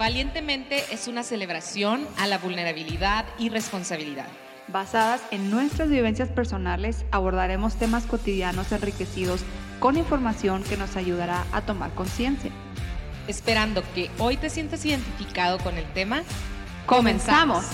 Valientemente 0.00 0.78
es 0.92 1.08
una 1.08 1.22
celebración 1.22 2.06
a 2.16 2.26
la 2.26 2.38
vulnerabilidad 2.38 3.26
y 3.38 3.50
responsabilidad. 3.50 4.28
Basadas 4.68 5.20
en 5.30 5.50
nuestras 5.50 5.90
vivencias 5.90 6.30
personales, 6.30 7.04
abordaremos 7.10 7.74
temas 7.74 8.06
cotidianos 8.06 8.72
enriquecidos 8.72 9.42
con 9.78 9.98
información 9.98 10.62
que 10.62 10.78
nos 10.78 10.96
ayudará 10.96 11.44
a 11.52 11.60
tomar 11.66 11.92
conciencia. 11.92 12.50
Esperando 13.28 13.82
que 13.94 14.08
hoy 14.18 14.38
te 14.38 14.48
sientas 14.48 14.86
identificado 14.86 15.58
con 15.58 15.76
el 15.76 15.84
tema, 15.92 16.22
¡comenzamos! 16.86 17.66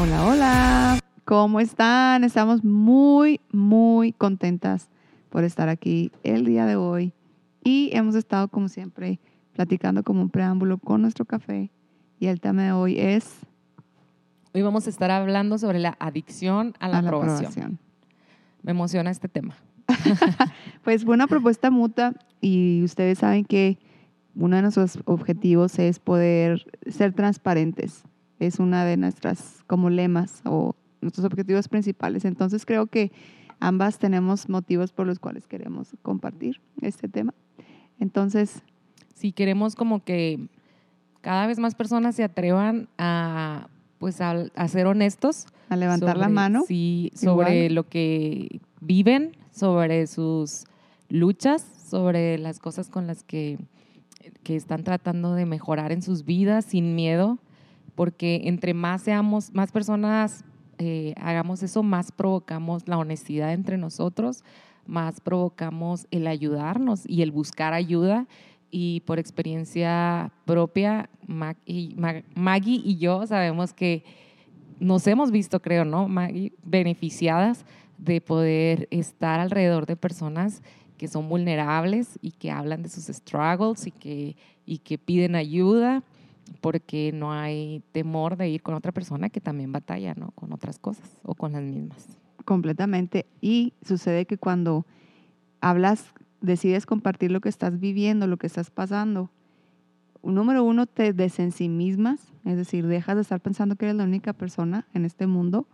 Hola, 0.00 0.24
hola, 0.24 0.98
¿cómo 1.24 1.58
están? 1.58 2.22
Estamos 2.22 2.62
muy, 2.62 3.40
muy 3.50 4.12
contentas 4.12 4.88
por 5.30 5.42
estar 5.42 5.68
aquí 5.68 6.12
el 6.22 6.44
día 6.44 6.64
de 6.64 6.76
hoy 6.76 7.12
y 7.64 7.90
hemos 7.92 8.14
estado 8.14 8.46
como 8.46 8.68
siempre 8.68 9.18
platicando 9.60 10.02
como 10.02 10.22
un 10.22 10.30
preámbulo 10.30 10.78
con 10.78 11.02
nuestro 11.02 11.26
café. 11.26 11.70
Y 12.18 12.28
el 12.28 12.40
tema 12.40 12.62
de 12.62 12.72
hoy 12.72 12.98
es... 12.98 13.40
Hoy 14.54 14.62
vamos 14.62 14.86
a 14.86 14.90
estar 14.90 15.10
hablando 15.10 15.58
sobre 15.58 15.78
la 15.78 15.98
adicción 16.00 16.72
a 16.80 16.88
la, 16.88 17.00
aprobación. 17.00 17.78
Me 18.62 18.70
emociona 18.70 19.10
este 19.10 19.28
tema. 19.28 19.54
pues 20.82 21.04
fue 21.04 21.12
una 21.12 21.26
propuesta 21.26 21.70
mutua 21.70 22.14
y 22.40 22.82
ustedes 22.84 23.18
saben 23.18 23.44
que 23.44 23.78
uno 24.34 24.56
de 24.56 24.62
nuestros 24.62 24.98
objetivos 25.04 25.78
es 25.78 25.98
poder 25.98 26.64
ser 26.90 27.12
transparentes. 27.12 28.04
Es 28.38 28.60
una 28.60 28.86
de 28.86 28.96
nuestras 28.96 29.62
como 29.66 29.90
lemas 29.90 30.40
o 30.46 30.74
nuestros 31.02 31.26
objetivos 31.26 31.68
principales. 31.68 32.24
Entonces 32.24 32.64
creo 32.64 32.86
que 32.86 33.12
ambas 33.58 33.98
tenemos 33.98 34.48
motivos 34.48 34.90
por 34.90 35.06
los 35.06 35.18
cuales 35.18 35.46
queremos 35.46 35.94
compartir 36.00 36.62
este 36.80 37.08
tema. 37.08 37.34
Entonces, 37.98 38.62
si 39.20 39.32
queremos 39.32 39.76
como 39.76 40.02
que 40.02 40.40
cada 41.20 41.46
vez 41.46 41.58
más 41.58 41.74
personas 41.74 42.16
se 42.16 42.24
atrevan 42.24 42.88
a 42.96 43.68
pues 43.98 44.22
a, 44.22 44.46
ser 44.68 44.86
honestos. 44.86 45.44
A 45.68 45.76
levantar 45.76 46.16
la 46.16 46.30
mano. 46.30 46.64
Sí, 46.66 47.12
sobre 47.14 47.68
lo 47.68 47.86
que 47.86 48.60
viven, 48.80 49.36
sobre 49.50 50.06
sus 50.06 50.64
luchas, 51.10 51.62
sobre 51.86 52.38
las 52.38 52.60
cosas 52.60 52.88
con 52.88 53.06
las 53.06 53.22
que, 53.22 53.58
que 54.42 54.56
están 54.56 54.84
tratando 54.84 55.34
de 55.34 55.44
mejorar 55.44 55.92
en 55.92 56.00
sus 56.00 56.24
vidas 56.24 56.64
sin 56.64 56.94
miedo, 56.94 57.38
porque 57.94 58.40
entre 58.44 58.72
más 58.72 59.02
seamos, 59.02 59.52
más 59.52 59.70
personas 59.70 60.44
eh, 60.78 61.12
hagamos 61.20 61.62
eso, 61.62 61.82
más 61.82 62.10
provocamos 62.10 62.88
la 62.88 62.96
honestidad 62.96 63.52
entre 63.52 63.76
nosotros, 63.76 64.44
más 64.86 65.20
provocamos 65.20 66.06
el 66.10 66.26
ayudarnos 66.26 67.02
y 67.06 67.20
el 67.20 67.32
buscar 67.32 67.74
ayuda 67.74 68.26
y 68.70 69.00
por 69.00 69.18
experiencia 69.18 70.32
propia, 70.44 71.10
Maggie 71.26 72.80
y 72.84 72.96
yo 72.98 73.26
sabemos 73.26 73.72
que 73.72 74.04
nos 74.78 75.06
hemos 75.06 75.30
visto, 75.30 75.60
creo, 75.60 75.84
¿no, 75.84 76.08
Maggie? 76.08 76.52
Beneficiadas 76.64 77.64
de 77.98 78.20
poder 78.20 78.88
estar 78.90 79.38
alrededor 79.40 79.86
de 79.86 79.96
personas 79.96 80.62
que 80.96 81.08
son 81.08 81.28
vulnerables 81.28 82.18
y 82.22 82.32
que 82.32 82.50
hablan 82.50 82.82
de 82.82 82.88
sus 82.88 83.04
struggles 83.04 83.86
y 83.86 83.90
que, 83.90 84.36
y 84.66 84.78
que 84.78 84.98
piden 84.98 85.34
ayuda 85.34 86.02
porque 86.60 87.12
no 87.14 87.32
hay 87.32 87.82
temor 87.92 88.36
de 88.36 88.48
ir 88.48 88.62
con 88.62 88.74
otra 88.74 88.92
persona 88.92 89.30
que 89.30 89.40
también 89.40 89.72
batalla, 89.72 90.14
¿no? 90.14 90.32
Con 90.32 90.52
otras 90.52 90.78
cosas 90.78 91.08
o 91.22 91.34
con 91.34 91.52
las 91.52 91.62
mismas. 91.62 92.18
Completamente. 92.44 93.26
Y 93.40 93.74
sucede 93.82 94.26
que 94.26 94.36
cuando 94.36 94.86
hablas 95.60 96.12
decides 96.40 96.86
compartir 96.86 97.30
lo 97.30 97.40
que 97.40 97.48
estás 97.48 97.78
viviendo, 97.78 98.26
lo 98.26 98.36
que 98.36 98.46
estás 98.46 98.70
pasando, 98.70 99.30
número 100.22 100.64
uno, 100.64 100.86
te 100.86 101.12
desensimismas, 101.12 102.32
es 102.44 102.56
decir, 102.56 102.86
dejas 102.86 103.16
de 103.16 103.22
estar 103.22 103.40
pensando 103.40 103.76
que 103.76 103.86
eres 103.86 103.96
la 103.96 104.04
única 104.04 104.32
persona 104.32 104.86
en 104.94 105.04
este 105.04 105.26
mundo 105.26 105.66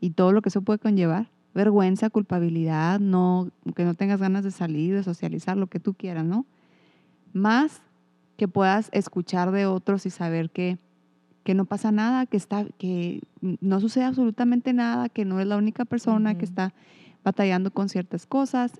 y 0.00 0.10
todo 0.10 0.32
lo 0.32 0.42
que 0.42 0.48
eso 0.48 0.62
puede 0.62 0.78
conllevar. 0.78 1.30
Vergüenza, 1.54 2.10
culpabilidad, 2.10 2.98
no, 2.98 3.50
que 3.76 3.84
no 3.84 3.94
tengas 3.94 4.20
ganas 4.20 4.42
de 4.42 4.50
salir, 4.50 4.94
de 4.94 5.02
socializar, 5.02 5.56
lo 5.56 5.66
que 5.66 5.80
tú 5.80 5.94
quieras, 5.94 6.24
¿no? 6.24 6.46
Más 7.32 7.82
que 8.36 8.48
puedas 8.48 8.88
escuchar 8.92 9.50
de 9.50 9.66
otros 9.66 10.06
y 10.06 10.10
saber 10.10 10.50
que, 10.50 10.78
que 11.44 11.54
no 11.54 11.66
pasa 11.66 11.92
nada, 11.92 12.24
que, 12.26 12.38
está, 12.38 12.64
que 12.78 13.20
no 13.40 13.80
sucede 13.80 14.04
absolutamente 14.04 14.72
nada, 14.72 15.08
que 15.10 15.24
no 15.24 15.40
es 15.40 15.46
la 15.46 15.58
única 15.58 15.84
persona 15.84 16.36
que 16.38 16.44
está 16.44 16.72
batallando 17.22 17.70
con 17.70 17.88
ciertas 17.88 18.26
cosas 18.26 18.72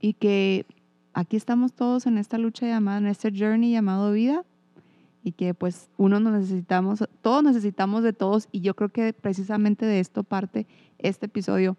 y 0.00 0.14
que 0.14 0.66
aquí 1.12 1.36
estamos 1.36 1.72
todos 1.72 2.06
en 2.06 2.18
esta 2.18 2.38
lucha 2.38 2.66
llamada, 2.66 2.98
en 2.98 3.06
este 3.06 3.32
journey 3.36 3.72
llamado 3.72 4.12
vida 4.12 4.44
y 5.22 5.32
que 5.32 5.54
pues 5.54 5.90
uno 5.96 6.20
nos 6.20 6.32
necesitamos, 6.32 7.04
todos 7.22 7.42
necesitamos 7.42 8.02
de 8.02 8.12
todos 8.12 8.48
y 8.52 8.60
yo 8.60 8.74
creo 8.74 8.88
que 8.90 9.12
precisamente 9.12 9.84
de 9.86 10.00
esto 10.00 10.22
parte 10.24 10.66
este 10.98 11.26
episodio 11.26 11.76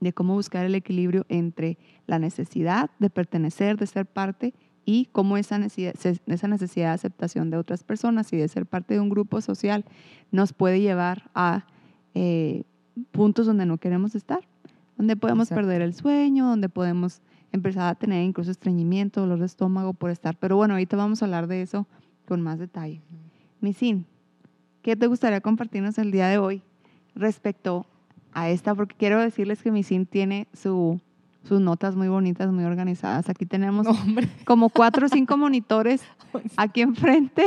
de 0.00 0.12
cómo 0.12 0.34
buscar 0.34 0.64
el 0.64 0.74
equilibrio 0.74 1.24
entre 1.28 1.78
la 2.06 2.18
necesidad 2.18 2.90
de 2.98 3.10
pertenecer, 3.10 3.76
de 3.78 3.86
ser 3.86 4.06
parte 4.06 4.54
y 4.84 5.06
cómo 5.12 5.36
esa 5.36 5.58
necesidad, 5.58 5.94
esa 6.26 6.48
necesidad 6.48 6.88
de 6.88 6.94
aceptación 6.94 7.50
de 7.50 7.56
otras 7.56 7.82
personas 7.82 8.32
y 8.32 8.36
de 8.36 8.48
ser 8.48 8.66
parte 8.66 8.94
de 8.94 9.00
un 9.00 9.08
grupo 9.08 9.40
social 9.40 9.84
nos 10.30 10.52
puede 10.52 10.80
llevar 10.80 11.30
a 11.34 11.66
eh, 12.14 12.64
puntos 13.10 13.46
donde 13.46 13.66
no 13.66 13.78
queremos 13.78 14.14
estar, 14.14 14.40
donde 14.96 15.16
podemos 15.16 15.48
perder 15.48 15.82
el 15.82 15.94
sueño, 15.94 16.46
donde 16.46 16.68
podemos 16.68 17.20
empezaba 17.52 17.88
a 17.90 17.94
tener 17.94 18.22
incluso 18.22 18.50
estreñimiento, 18.50 19.20
dolor 19.20 19.38
de 19.38 19.46
estómago 19.46 19.92
por 19.92 20.10
estar. 20.10 20.36
Pero 20.36 20.56
bueno, 20.56 20.74
ahorita 20.74 20.96
vamos 20.96 21.22
a 21.22 21.26
hablar 21.26 21.46
de 21.46 21.62
eso 21.62 21.86
con 22.26 22.42
más 22.42 22.58
detalle. 22.58 23.00
Misin, 23.60 24.06
¿qué 24.82 24.96
te 24.96 25.06
gustaría 25.06 25.40
compartirnos 25.40 25.98
el 25.98 26.10
día 26.10 26.28
de 26.28 26.38
hoy 26.38 26.62
respecto 27.14 27.86
a 28.32 28.50
esta? 28.50 28.74
Porque 28.74 28.94
quiero 28.96 29.20
decirles 29.20 29.62
que 29.62 29.70
Misin 29.70 30.06
tiene 30.06 30.46
su, 30.52 31.00
sus 31.44 31.60
notas 31.60 31.96
muy 31.96 32.08
bonitas, 32.08 32.50
muy 32.50 32.64
organizadas. 32.64 33.28
Aquí 33.28 33.46
tenemos 33.46 33.86
como 34.44 34.68
cuatro 34.68 35.06
o 35.06 35.08
cinco 35.08 35.36
monitores 35.36 36.02
aquí 36.56 36.82
enfrente. 36.82 37.44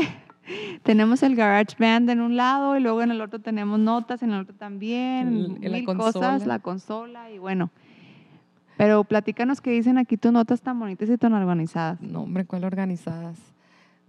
tenemos 0.83 1.23
el 1.23 1.35
Garage 1.35 1.75
Band 1.79 2.09
en 2.09 2.21
un 2.21 2.35
lado 2.35 2.77
y 2.77 2.81
luego 2.81 3.01
en 3.01 3.11
el 3.11 3.21
otro 3.21 3.39
tenemos 3.39 3.79
notas, 3.79 4.23
en 4.23 4.31
el 4.31 4.41
otro 4.41 4.55
también, 4.55 5.59
mil 5.59 5.85
cosas, 5.85 6.45
la 6.45 6.59
consola 6.59 7.31
y 7.31 7.37
bueno. 7.37 7.69
Pero 8.79 9.03
platícanos 9.03 9.59
qué 9.59 9.71
dicen 9.71 9.97
aquí 9.97 10.15
tus 10.15 10.31
notas 10.31 10.61
tan 10.61 10.79
bonitas 10.79 11.09
y 11.09 11.17
tan 11.17 11.33
organizadas. 11.33 11.99
No, 11.99 12.21
hombre, 12.21 12.45
¿cuál 12.45 12.63
organizadas? 12.63 13.37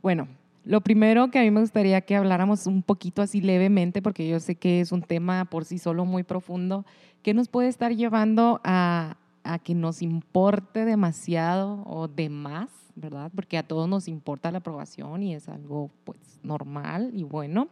Bueno, 0.00 0.28
lo 0.64 0.80
primero 0.80 1.28
que 1.32 1.40
a 1.40 1.42
mí 1.42 1.50
me 1.50 1.60
gustaría 1.60 2.00
que 2.02 2.14
habláramos 2.14 2.68
un 2.68 2.84
poquito 2.84 3.20
así 3.20 3.40
levemente, 3.40 4.00
porque 4.00 4.28
yo 4.28 4.38
sé 4.38 4.54
que 4.54 4.80
es 4.80 4.92
un 4.92 5.02
tema 5.02 5.44
por 5.46 5.64
sí 5.64 5.78
solo 5.78 6.04
muy 6.04 6.22
profundo, 6.22 6.86
que 7.24 7.34
nos 7.34 7.48
puede 7.48 7.66
estar 7.66 7.96
llevando 7.96 8.60
a, 8.62 9.16
a 9.42 9.58
que 9.58 9.74
nos 9.74 10.02
importe 10.02 10.84
demasiado 10.84 11.82
o 11.84 12.06
de 12.06 12.28
más, 12.28 12.70
¿verdad? 12.94 13.32
Porque 13.34 13.58
a 13.58 13.64
todos 13.64 13.88
nos 13.88 14.06
importa 14.06 14.52
la 14.52 14.58
aprobación 14.58 15.24
y 15.24 15.34
es 15.34 15.48
algo 15.48 15.90
pues 16.04 16.38
normal 16.44 17.10
y 17.12 17.24
bueno, 17.24 17.66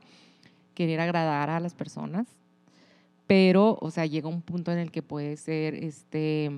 querer 0.75 0.99
agradar 0.99 1.49
a 1.49 1.61
las 1.61 1.75
personas, 1.75 2.27
pero, 3.29 3.79
o 3.81 3.93
sea, 3.93 4.05
llega 4.05 4.29
un 4.29 4.43
punto 4.43 4.73
en 4.73 4.79
el 4.79 4.91
que 4.91 5.03
puede 5.03 5.37
ser 5.37 5.77
este 5.77 6.51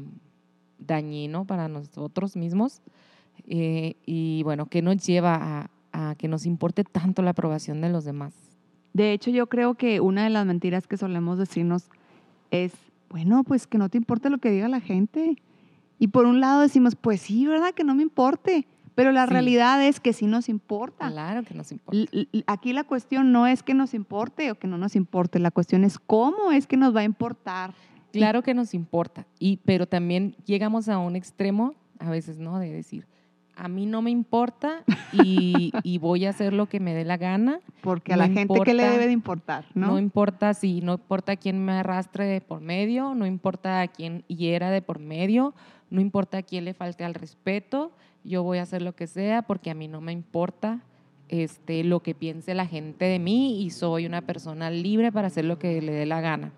dañino 0.81 1.45
para 1.45 1.69
nosotros 1.69 2.37
mismos 2.37 2.83
eh, 3.47 3.95
y 4.07 4.43
bueno, 4.43 4.67
que 4.67 4.83
nos 4.83 5.05
lleva 5.07 5.35
a, 5.35 5.71
a 5.93 6.15
que 6.17 6.29
nos 6.29 6.47
importe 6.47 6.85
tanto 6.85 7.23
la 7.23 7.31
aprobación 7.31 7.81
de 7.81 7.89
los 7.89 8.05
demás. 8.05 8.35
De 8.93 9.13
hecho, 9.13 9.31
yo 9.31 9.49
creo 9.49 9.75
que 9.75 10.01
una 10.01 10.25
de 10.25 10.31
las 10.31 10.47
mentiras 10.47 10.87
que 10.87 10.97
solemos 10.97 11.39
decirnos 11.39 11.91
es, 12.51 12.73
bueno, 13.09 13.45
pues 13.45 13.67
que 13.67 13.79
no 13.79 13.89
te 13.89 13.99
importe 13.99 14.31
lo 14.31 14.39
que 14.39 14.51
diga 14.51 14.69
la 14.69 14.81
gente. 14.81 15.37
Y 15.99 16.09
por 16.09 16.27
un 16.27 16.41
lado 16.41 16.63
decimos, 16.63 16.97
pues 16.97 17.21
sí, 17.21 17.47
¿verdad? 17.47 17.73
Que 17.73 17.85
no 17.85 17.95
me 17.95 18.03
importe. 18.03 18.67
Pero 18.95 19.13
la 19.13 19.27
realidad 19.27 19.83
es 19.87 20.01
que 20.01 20.13
sí 20.13 20.27
nos 20.27 20.49
importa. 20.49 21.11
Claro 21.11 21.43
que 21.45 21.55
nos 21.55 21.73
importa. 21.73 22.01
Aquí 22.47 22.73
la 22.73 22.85
cuestión 22.85 23.33
no 23.33 23.47
es 23.47 23.63
que 23.63 23.73
nos 23.73 23.95
importe 23.95 24.51
o 24.51 24.57
que 24.57 24.67
no 24.67 24.79
nos 24.79 24.97
importe, 24.97 25.39
la 25.39 25.51
cuestión 25.51 25.85
es 25.85 25.99
cómo 25.99 26.53
es 26.53 26.67
que 26.67 26.77
nos 26.77 26.95
va 26.95 27.01
a 27.01 27.05
importar. 27.05 27.73
Claro 28.13 28.43
que 28.43 28.55
nos 28.55 28.75
importa, 28.75 29.27
y, 29.39 29.59
pero 29.59 29.87
también 29.87 30.37
llegamos 30.45 30.89
a 30.89 30.99
un 30.99 31.17
extremo, 31.17 31.75
a 31.99 32.11
veces, 32.11 32.39
¿no? 32.39 32.59
De 32.59 32.73
decir, 32.73 33.07
a 33.61 33.69
mí 33.69 33.85
no 33.85 34.01
me 34.01 34.11
importa 34.11 34.85
y, 35.13 35.71
voy 36.01 36.25
a 36.25 36.31
hacer 36.31 36.55
lo 36.55 36.67
que 36.67 36.81
me 36.81 36.95
dé 36.95 37.05
la 37.05 37.19
gana. 37.19 37.61
Porque 37.83 38.15
a 38.15 38.17
la 38.17 38.29
gente 38.29 38.59
que 38.65 38.75
le 38.75 38.89
debe 38.89 39.07
de 39.07 39.13
importar, 39.13 39.67
¿no? 39.75 39.89
No 39.89 39.99
importa 39.99 40.55
si, 40.55 40.81
no 40.81 40.95
importa 40.95 41.37
quién 41.37 41.63
me 41.63 41.73
arrastre 41.73 42.25
de 42.25 42.41
por 42.41 42.61
medio, 42.61 43.15
no 43.15 43.27
importa 43.27 43.83
a 43.83 43.89
quién 43.89 44.25
hiera 44.29 44.71
de 44.71 44.81
por 44.81 44.99
medio, 44.99 45.55
no 45.91 46.01
importa 46.01 46.39
a 46.39 46.43
quién 46.43 46.65
le 46.65 46.73
falte 46.73 47.05
al 47.05 47.15
respeto, 47.15 47.93
yo 48.25 48.43
voy 48.43 48.59
a 48.59 48.63
hacer 48.63 48.83
lo 48.83 48.95
que 48.95 49.07
sea 49.07 49.43
porque 49.43 49.71
a 49.71 49.75
mí 49.75 49.89
no 49.89 50.01
me 50.01 50.13
importa 50.13 50.81
este, 51.29 51.85
lo 51.85 52.01
que 52.01 52.15
piense 52.15 52.55
la 52.55 52.67
gente 52.67 53.05
de 53.05 53.19
mí 53.19 53.63
y 53.63 53.71
soy 53.71 54.07
una 54.07 54.23
persona 54.23 54.71
libre 54.71 55.13
para 55.13 55.29
hacer 55.29 55.45
lo 55.45 55.59
que 55.59 55.81
le 55.81 55.93
dé 55.93 56.07
la 56.07 56.21
gana 56.21 56.53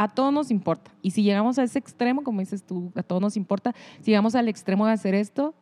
a 0.00 0.08
todos 0.08 0.32
nos 0.32 0.50
importa. 0.50 0.90
Y 1.02 1.10
si 1.10 1.22
llegamos 1.22 1.58
a 1.58 1.62
ese 1.62 1.78
extremo, 1.78 2.24
como 2.24 2.40
dices 2.40 2.62
tú, 2.62 2.90
a 2.94 3.02
todos 3.02 3.20
nos 3.20 3.36
importa, 3.36 3.74
si 4.00 4.10
llegamos 4.10 4.34
al 4.34 4.48
extremo 4.48 4.86
de 4.86 4.92
hacer 4.92 5.14
esto, 5.14 5.54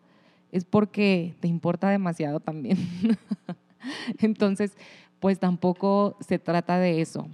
es 0.53 0.65
porque 0.65 1.35
te 1.41 1.49
importa 1.49 1.91
demasiado 1.91 2.39
también. 2.39 2.79
Entonces, 4.21 4.77
pues 5.19 5.41
tampoco 5.41 6.17
se 6.21 6.39
trata 6.39 6.79
de 6.79 7.01
eso. 7.01 7.27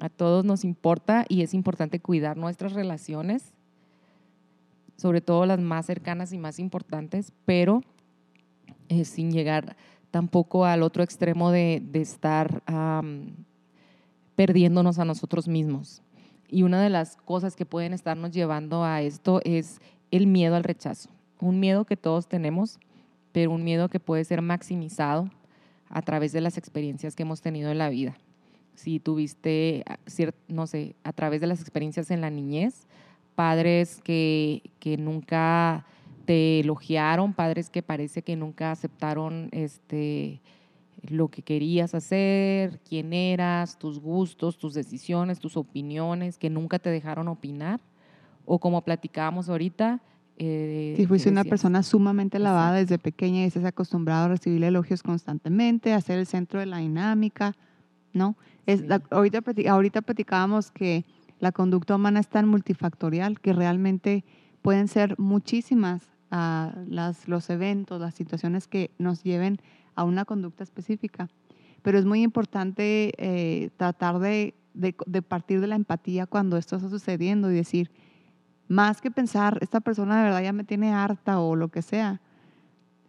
A 0.00 0.10
todos 0.10 0.44
nos 0.44 0.62
importa 0.62 1.24
y 1.30 1.40
es 1.40 1.54
importante 1.54 1.98
cuidar 1.98 2.36
nuestras 2.36 2.74
relaciones, 2.74 3.54
sobre 4.96 5.22
todo 5.22 5.46
las 5.46 5.60
más 5.60 5.86
cercanas 5.86 6.30
y 6.34 6.36
más 6.36 6.58
importantes, 6.58 7.32
pero 7.46 7.80
eh, 8.90 9.06
sin 9.06 9.32
llegar 9.32 9.76
tampoco 10.10 10.66
al 10.66 10.82
otro 10.82 11.02
extremo 11.02 11.50
de, 11.52 11.82
estar 11.94 12.62
perdiéndonos 14.34 14.98
a 14.98 15.06
nosotros 15.06 15.48
mismos. 15.48 16.02
Y 16.50 16.64
una 16.64 16.82
de 16.82 16.90
las 16.90 17.16
cosas 17.16 17.54
que 17.54 17.64
pueden 17.64 17.92
estarnos 17.92 18.32
llevando 18.32 18.84
a 18.84 19.02
esto 19.02 19.40
es 19.44 19.80
el 20.10 20.26
miedo 20.26 20.56
al 20.56 20.64
rechazo. 20.64 21.10
Un 21.40 21.60
miedo 21.60 21.84
que 21.84 21.96
todos 21.96 22.28
tenemos, 22.28 22.80
pero 23.32 23.52
un 23.52 23.62
miedo 23.62 23.88
que 23.88 24.00
puede 24.00 24.24
ser 24.24 24.42
maximizado 24.42 25.30
a 25.88 26.02
través 26.02 26.32
de 26.32 26.40
las 26.40 26.58
experiencias 26.58 27.14
que 27.14 27.22
hemos 27.22 27.40
tenido 27.40 27.70
en 27.70 27.78
la 27.78 27.88
vida. 27.88 28.16
Si 28.74 28.98
tuviste, 28.98 29.84
no 30.48 30.66
sé, 30.66 30.96
a 31.04 31.12
través 31.12 31.40
de 31.40 31.46
las 31.46 31.60
experiencias 31.60 32.10
en 32.10 32.20
la 32.20 32.30
niñez, 32.30 32.86
padres 33.34 34.00
que, 34.02 34.62
que 34.80 34.96
nunca 34.96 35.86
te 36.24 36.60
elogiaron, 36.60 37.32
padres 37.32 37.70
que 37.70 37.82
parece 37.82 38.22
que 38.22 38.36
nunca 38.36 38.72
aceptaron 38.72 39.48
este, 39.52 40.40
lo 41.08 41.28
que 41.28 41.42
querías 41.42 41.94
hacer, 41.94 42.80
quién 42.88 43.12
eras, 43.12 43.78
tus 43.78 43.98
gustos, 44.00 44.58
tus 44.58 44.74
decisiones, 44.74 45.38
tus 45.38 45.56
opiniones, 45.56 46.38
que 46.38 46.50
nunca 46.50 46.78
te 46.78 46.90
dejaron 46.90 47.28
opinar. 47.28 47.80
O 48.44 48.58
como 48.58 48.82
platicábamos 48.82 49.48
ahorita. 49.48 50.00
Eh, 50.36 50.94
si 50.96 51.06
fuiste 51.06 51.28
una 51.28 51.44
persona 51.44 51.82
sumamente 51.82 52.38
lavada 52.38 52.74
desde 52.74 52.98
pequeña 52.98 53.40
y 53.42 53.44
estás 53.44 53.64
acostumbrado 53.64 54.24
a 54.24 54.28
recibir 54.28 54.64
elogios 54.64 55.02
constantemente, 55.02 55.92
a 55.92 56.00
ser 56.00 56.18
el 56.18 56.26
centro 56.26 56.60
de 56.60 56.66
la 56.66 56.78
dinámica, 56.78 57.54
¿no? 58.12 58.36
Es, 58.66 58.84
ahorita, 59.10 59.42
ahorita 59.68 60.02
platicábamos 60.02 60.70
que 60.70 61.04
la 61.40 61.52
conducta 61.52 61.96
humana 61.96 62.20
es 62.20 62.28
tan 62.28 62.48
multifactorial 62.48 63.40
que 63.40 63.52
realmente 63.52 64.24
pueden 64.62 64.88
ser 64.88 65.18
muchísimas 65.18 66.02
uh, 66.30 66.70
las, 66.86 67.28
los 67.28 67.50
eventos, 67.50 68.00
las 68.00 68.14
situaciones 68.14 68.66
que 68.66 68.90
nos 68.98 69.22
lleven 69.22 69.54
a 69.54 69.79
una 70.04 70.24
conducta 70.24 70.64
específica. 70.64 71.28
Pero 71.82 71.98
es 71.98 72.04
muy 72.04 72.22
importante 72.22 73.12
eh, 73.16 73.70
tratar 73.76 74.18
de, 74.18 74.54
de, 74.74 75.22
partir 75.22 75.60
de 75.60 75.66
la 75.66 75.76
empatía 75.76 76.26
cuando 76.26 76.56
esto 76.56 76.76
está 76.76 76.88
sucediendo 76.88 77.50
y 77.50 77.54
decir, 77.54 77.90
más 78.68 79.00
que 79.00 79.10
pensar, 79.10 79.58
esta 79.62 79.80
persona 79.80 80.18
de 80.18 80.24
verdad 80.24 80.42
ya 80.42 80.52
me 80.52 80.64
tiene 80.64 80.92
harta 80.92 81.40
o 81.40 81.56
lo 81.56 81.68
que 81.68 81.82
sea, 81.82 82.20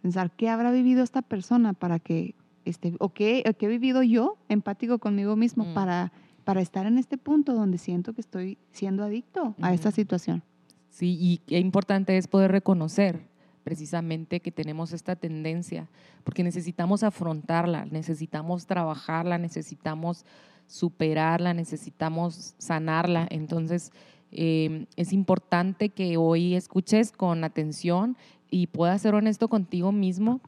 pensar, 0.00 0.30
¿qué 0.32 0.48
habrá 0.48 0.72
vivido 0.72 1.02
esta 1.02 1.22
persona 1.22 1.72
para 1.72 1.98
que, 1.98 2.34
esté, 2.64 2.94
o 2.98 3.10
qué, 3.10 3.42
he 3.44 3.66
vivido 3.66 4.02
yo 4.02 4.38
empático 4.48 4.98
conmigo 4.98 5.36
mismo 5.36 5.64
mm. 5.64 5.74
para, 5.74 6.12
para 6.44 6.60
estar 6.60 6.86
en 6.86 6.98
este 6.98 7.18
punto 7.18 7.54
donde 7.54 7.78
siento 7.78 8.12
que 8.12 8.20
estoy 8.20 8.58
siendo 8.72 9.04
adicto 9.04 9.54
a 9.60 9.72
esta 9.72 9.90
situación? 9.90 10.42
Sí, 10.90 11.16
y 11.18 11.38
qué 11.46 11.58
importante 11.58 12.16
es 12.18 12.28
poder 12.28 12.50
reconocer 12.50 13.31
precisamente 13.62 14.40
que 14.40 14.52
tenemos 14.52 14.92
esta 14.92 15.16
tendencia, 15.16 15.88
porque 16.24 16.42
necesitamos 16.42 17.02
afrontarla, 17.02 17.84
necesitamos 17.86 18.66
trabajarla, 18.66 19.38
necesitamos 19.38 20.24
superarla, 20.66 21.54
necesitamos 21.54 22.54
sanarla. 22.58 23.26
Entonces, 23.30 23.92
em, 24.30 24.86
es 24.96 25.12
importante 25.12 25.90
que 25.90 26.16
hoy 26.16 26.54
escuches 26.54 27.12
con 27.12 27.44
atención 27.44 28.16
y 28.50 28.66
puedas 28.66 29.02
ser 29.02 29.14
honesto 29.14 29.48
contigo 29.48 29.92
mismo 29.92 30.40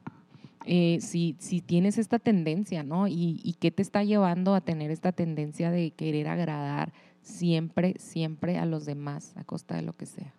eh, 0.67 0.99
si, 1.01 1.37
si, 1.41 1.61
tienes 1.61 1.99
esta 1.99 2.19
tendencia, 2.19 2.83
¿no? 2.83 3.07
Y, 3.07 3.41
y 3.45 3.55
qué 3.61 3.71
te 3.71 3.83
está 3.83 4.03
llevando 4.03 4.55
a 4.55 4.63
tener 4.63 4.91
esta 4.91 5.13
tendencia 5.13 5.71
de 5.71 5.91
querer 5.91 6.27
agradar 6.27 6.95
siempre, 7.21 7.95
siempre 7.99 8.57
a 8.57 8.65
los 8.65 8.87
demás, 8.87 9.33
a 9.37 9.45
costa 9.45 9.77
de 9.77 9.83
lo 9.83 9.93
que 9.93 10.07
sea. 10.07 10.33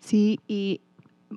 Sí, 0.00 0.40
y 0.46 0.80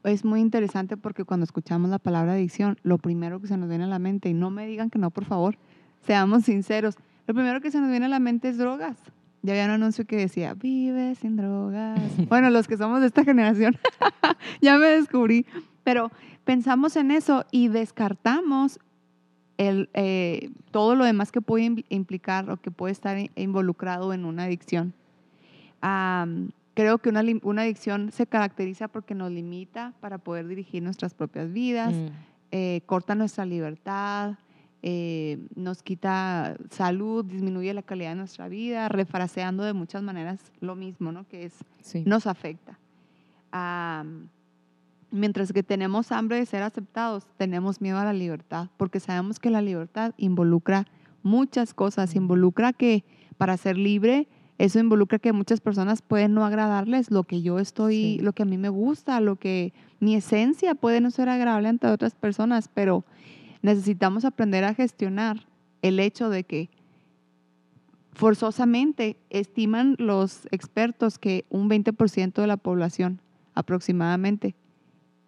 es 0.03 0.25
muy 0.25 0.41
interesante 0.41 0.97
porque 0.97 1.23
cuando 1.23 1.43
escuchamos 1.43 1.89
la 1.89 1.99
palabra 1.99 2.33
adicción, 2.33 2.77
lo 2.83 2.97
primero 2.97 3.39
que 3.39 3.47
se 3.47 3.57
nos 3.57 3.69
viene 3.69 3.83
a 3.85 3.87
la 3.87 3.99
mente, 3.99 4.29
y 4.29 4.33
no 4.33 4.49
me 4.49 4.65
digan 4.65 4.89
que 4.89 4.99
no, 4.99 5.11
por 5.11 5.25
favor, 5.25 5.57
seamos 6.05 6.45
sinceros, 6.45 6.95
lo 7.27 7.33
primero 7.33 7.61
que 7.61 7.71
se 7.71 7.79
nos 7.79 7.89
viene 7.89 8.05
a 8.07 8.09
la 8.09 8.19
mente 8.19 8.49
es 8.49 8.57
drogas. 8.57 8.97
Ya 9.41 9.53
había 9.53 9.65
un 9.65 9.71
anuncio 9.71 10.05
que 10.05 10.15
decía, 10.15 10.53
vive 10.53 11.15
sin 11.15 11.35
drogas. 11.35 11.99
bueno, 12.29 12.49
los 12.49 12.67
que 12.67 12.77
somos 12.77 13.01
de 13.01 13.07
esta 13.07 13.23
generación, 13.23 13.77
ya 14.61 14.77
me 14.77 14.87
descubrí. 14.87 15.45
Pero 15.83 16.11
pensamos 16.45 16.95
en 16.95 17.11
eso 17.11 17.45
y 17.51 17.67
descartamos 17.67 18.79
el, 19.57 19.89
eh, 19.93 20.49
todo 20.71 20.95
lo 20.95 21.05
demás 21.05 21.31
que 21.31 21.41
puede 21.41 21.83
implicar 21.89 22.49
o 22.49 22.57
que 22.57 22.71
puede 22.71 22.93
estar 22.93 23.17
involucrado 23.35 24.13
en 24.13 24.25
una 24.25 24.43
adicción 24.43 24.93
creo 26.73 26.97
que 26.97 27.09
una, 27.09 27.23
una, 27.43 27.63
adicción 27.63 28.11
se 28.11 28.27
caracteriza 28.27 28.87
porque 28.87 29.15
nos 29.15 29.31
limita 29.31 29.93
para 29.99 30.17
poder 30.17 30.47
dirigir 30.47 30.83
nuestras 30.83 31.13
propias 31.13 31.51
vidas, 31.51 31.93
mm. 31.93 32.07
eh, 32.51 32.81
corta 32.85 33.15
nuestra 33.15 33.45
libertad, 33.45 34.35
eh, 34.85 35.39
nos 35.55 35.81
quita 35.81 36.57
salud, 36.69 37.23
disminuye 37.23 37.73
la 37.73 37.83
calidad 37.83 38.09
de 38.09 38.15
nuestra 38.15 38.49
vida, 38.49 38.89
refraseando 38.89 39.63
de 39.63 39.71
muchas 39.71 40.03
maneras 40.03 40.51
lo 40.59 40.75
mismo, 40.75 41.13
¿no? 41.13 41.25
Que 41.25 41.45
es, 41.45 41.53
nos 42.05 42.27
afecta. 42.27 42.77
mientras 45.09 45.53
que 45.53 45.63
tenemos 45.63 46.11
hambre 46.11 46.37
de 46.37 46.45
ser 46.45 46.63
aceptados, 46.63 47.25
tenemos 47.37 47.79
miedo 47.79 47.97
a 47.97 48.03
la 48.03 48.11
libertad, 48.11 48.67
porque 48.75 48.99
sabemos 48.99 49.39
que 49.39 49.49
la 49.49 49.61
libertad 49.61 50.13
involucra 50.17 50.85
muchas 51.21 51.73
cosas, 51.73 52.13
involucra 52.15 52.73
que 52.73 53.05
para 53.37 53.55
ser 53.55 53.77
libre 53.77 54.27
eso 54.57 54.79
involucra 54.79 55.19
que 55.19 55.33
muchas 55.33 55.61
personas 55.61 56.01
pueden 56.01 56.33
no 56.33 56.45
agradarles 56.45 57.11
lo 57.11 57.23
que 57.23 57.41
yo 57.41 57.59
estoy, 57.59 58.19
lo 58.19 58.33
que 58.33 58.43
a 58.43 58.45
mí 58.45 58.57
me 58.57 58.69
gusta, 58.69 59.19
lo 59.19 59.35
que 59.35 59.73
mi 59.99 60.15
esencia 60.15 60.75
puede 60.75 61.01
no 61.01 61.11
ser 61.11 61.29
agradable 61.29 61.69
ante 61.69 61.87
otras 61.87 62.15
personas, 62.15 62.69
pero 62.73 63.03
necesitamos 63.61 64.25
aprender 64.25 64.63
a 64.63 64.73
gestionar 64.73 65.47
el 65.81 65.99
hecho 65.99 66.29
de 66.29 66.43
que 66.43 66.69
forzosamente 68.13 69.17
estiman 69.29 69.95
los 69.97 70.47
expertos 70.51 71.17
que 71.17 71.45
un 71.49 71.69
20% 71.69 72.33
de 72.33 72.47
la 72.47 72.57
población 72.57 73.19
aproximadamente 73.55 74.55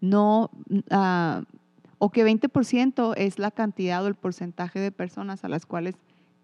no, 0.02 0.52
uh, 0.70 1.44
o 1.98 2.12
que 2.12 2.26
20% 2.26 3.14
es 3.18 3.40
la 3.40 3.52
cantidad 3.52 4.04
o 4.04 4.08
el 4.08 4.16
porcentaje 4.16 4.80
de 4.80 4.92
personas 4.92 5.44
a 5.44 5.50
las 5.50 5.66
cuales 5.66 5.96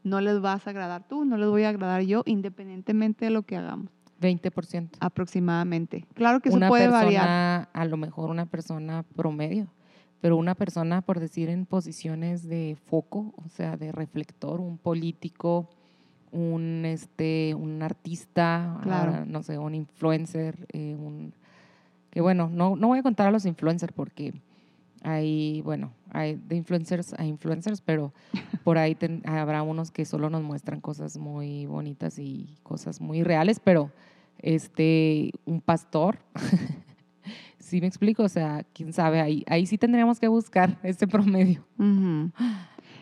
no 0.03 0.21
les 0.21 0.41
vas 0.41 0.65
a 0.67 0.69
agradar 0.71 1.07
tú, 1.07 1.25
no 1.25 1.37
les 1.37 1.49
voy 1.49 1.63
a 1.63 1.69
agradar 1.69 2.01
yo, 2.01 2.23
independientemente 2.25 3.25
de 3.25 3.31
lo 3.31 3.43
que 3.43 3.57
hagamos. 3.57 3.91
20%. 4.21 4.89
Aproximadamente. 4.99 6.05
Claro 6.13 6.39
que 6.39 6.49
eso 6.49 6.59
puede 6.67 6.87
variar. 6.87 7.69
A 7.73 7.85
lo 7.85 7.97
mejor 7.97 8.29
una 8.29 8.45
persona 8.45 9.03
promedio, 9.15 9.67
pero 10.21 10.37
una 10.37 10.55
persona, 10.55 11.01
por 11.01 11.19
decir, 11.19 11.49
en 11.49 11.65
posiciones 11.65 12.47
de 12.47 12.77
foco, 12.85 13.33
o 13.43 13.49
sea, 13.49 13.77
de 13.77 13.91
reflector, 13.91 14.61
un 14.61 14.77
político, 14.77 15.69
un, 16.31 16.83
este, 16.85 17.55
un 17.55 17.81
artista, 17.81 18.79
claro. 18.83 19.25
no 19.25 19.43
sé, 19.43 19.57
un 19.57 19.75
influencer, 19.75 20.67
eh, 20.71 20.95
un, 20.97 21.33
que 22.11 22.21
bueno, 22.21 22.49
no, 22.53 22.75
no 22.75 22.87
voy 22.87 22.99
a 22.99 23.03
contar 23.03 23.27
a 23.27 23.31
los 23.31 23.45
influencers 23.45 23.93
porque 23.93 24.33
hay, 25.03 25.61
bueno, 25.61 25.91
hay 26.11 26.35
de 26.35 26.55
influencers 26.55 27.13
a 27.17 27.25
influencers, 27.25 27.81
pero 27.81 28.13
por 28.63 28.77
ahí 28.77 28.97
habrá 29.25 29.63
unos 29.63 29.91
que 29.91 30.05
solo 30.05 30.29
nos 30.29 30.43
muestran 30.43 30.81
cosas 30.81 31.17
muy 31.17 31.65
bonitas 31.65 32.19
y 32.19 32.57
cosas 32.63 33.01
muy 33.01 33.23
reales, 33.23 33.59
pero 33.59 33.91
este, 34.39 35.31
un 35.45 35.61
pastor, 35.61 36.19
sí 37.59 37.81
me 37.81 37.87
explico, 37.87 38.23
o 38.23 38.29
sea, 38.29 38.65
quién 38.73 38.93
sabe, 38.93 39.21
ahí, 39.21 39.43
ahí 39.47 39.65
sí 39.65 39.77
tendríamos 39.77 40.19
que 40.19 40.27
buscar 40.27 40.77
este 40.83 41.07
promedio. 41.07 41.65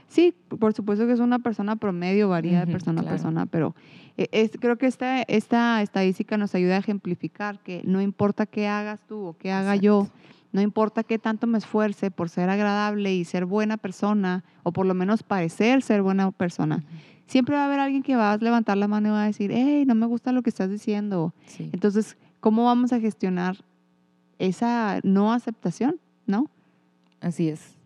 Sí, 0.08 0.34
por 0.60 0.74
supuesto 0.74 1.06
que 1.06 1.14
es 1.14 1.20
una 1.20 1.40
persona 1.40 1.76
promedio, 1.76 2.30
varía 2.30 2.66
de 2.66 2.72
persona 2.72 3.02
a 3.02 3.06
persona, 3.06 3.46
pero 3.46 3.76
es, 4.18 4.52
creo 4.60 4.78
que 4.78 4.88
esta, 4.88 5.22
esta 5.22 5.82
estadística 5.84 6.36
nos 6.36 6.56
ayuda 6.56 6.76
a 6.76 6.80
ejemplificar 6.80 7.60
que 7.60 7.84
no 7.86 8.02
importa 8.02 8.48
qué 8.48 8.68
hagas 8.68 9.06
tú 9.06 9.20
o 9.20 9.38
qué 9.38 9.52
haga 9.52 9.76
yo, 9.76 10.08
no 10.52 10.62
importa 10.62 11.04
qué 11.04 11.20
tanto 11.20 11.48
me 11.48 11.58
esfuerce 11.58 12.12
por 12.12 12.30
ser 12.30 12.50
agradable 12.50 13.14
y 13.14 13.26
ser 13.26 13.46
buena 13.46 13.78
persona, 13.78 14.44
o 14.64 14.72
por 14.72 14.86
lo 14.86 14.94
menos 14.94 15.24
parecer 15.24 15.82
ser 15.82 16.02
buena 16.02 16.32
persona, 16.32 16.84
siempre 17.28 17.56
va 17.56 17.64
a 17.64 17.66
haber 17.66 17.80
alguien 17.80 18.02
que 18.02 18.16
va 18.16 18.34
a 18.34 18.38
levantar 18.38 18.78
la 18.78 18.88
mano 18.88 19.10
y 19.10 19.12
va 19.12 19.24
a 19.24 19.28
decir, 19.28 19.52
hey, 19.54 19.84
no 19.86 19.96
me 19.96 20.08
gusta 20.08 20.32
lo 20.32 20.42
que 20.42 20.50
estás 20.50 20.70
diciendo. 20.70 21.34
Entonces, 21.60 22.18
¿cómo 22.40 22.66
vamos 22.66 22.92
a 22.92 23.00
gestionar 23.00 23.64
esa 24.40 25.00
no 25.04 25.32
aceptación? 25.32 26.00
¿No? 26.26 26.50
Así 27.22 27.50
es. 27.50 27.78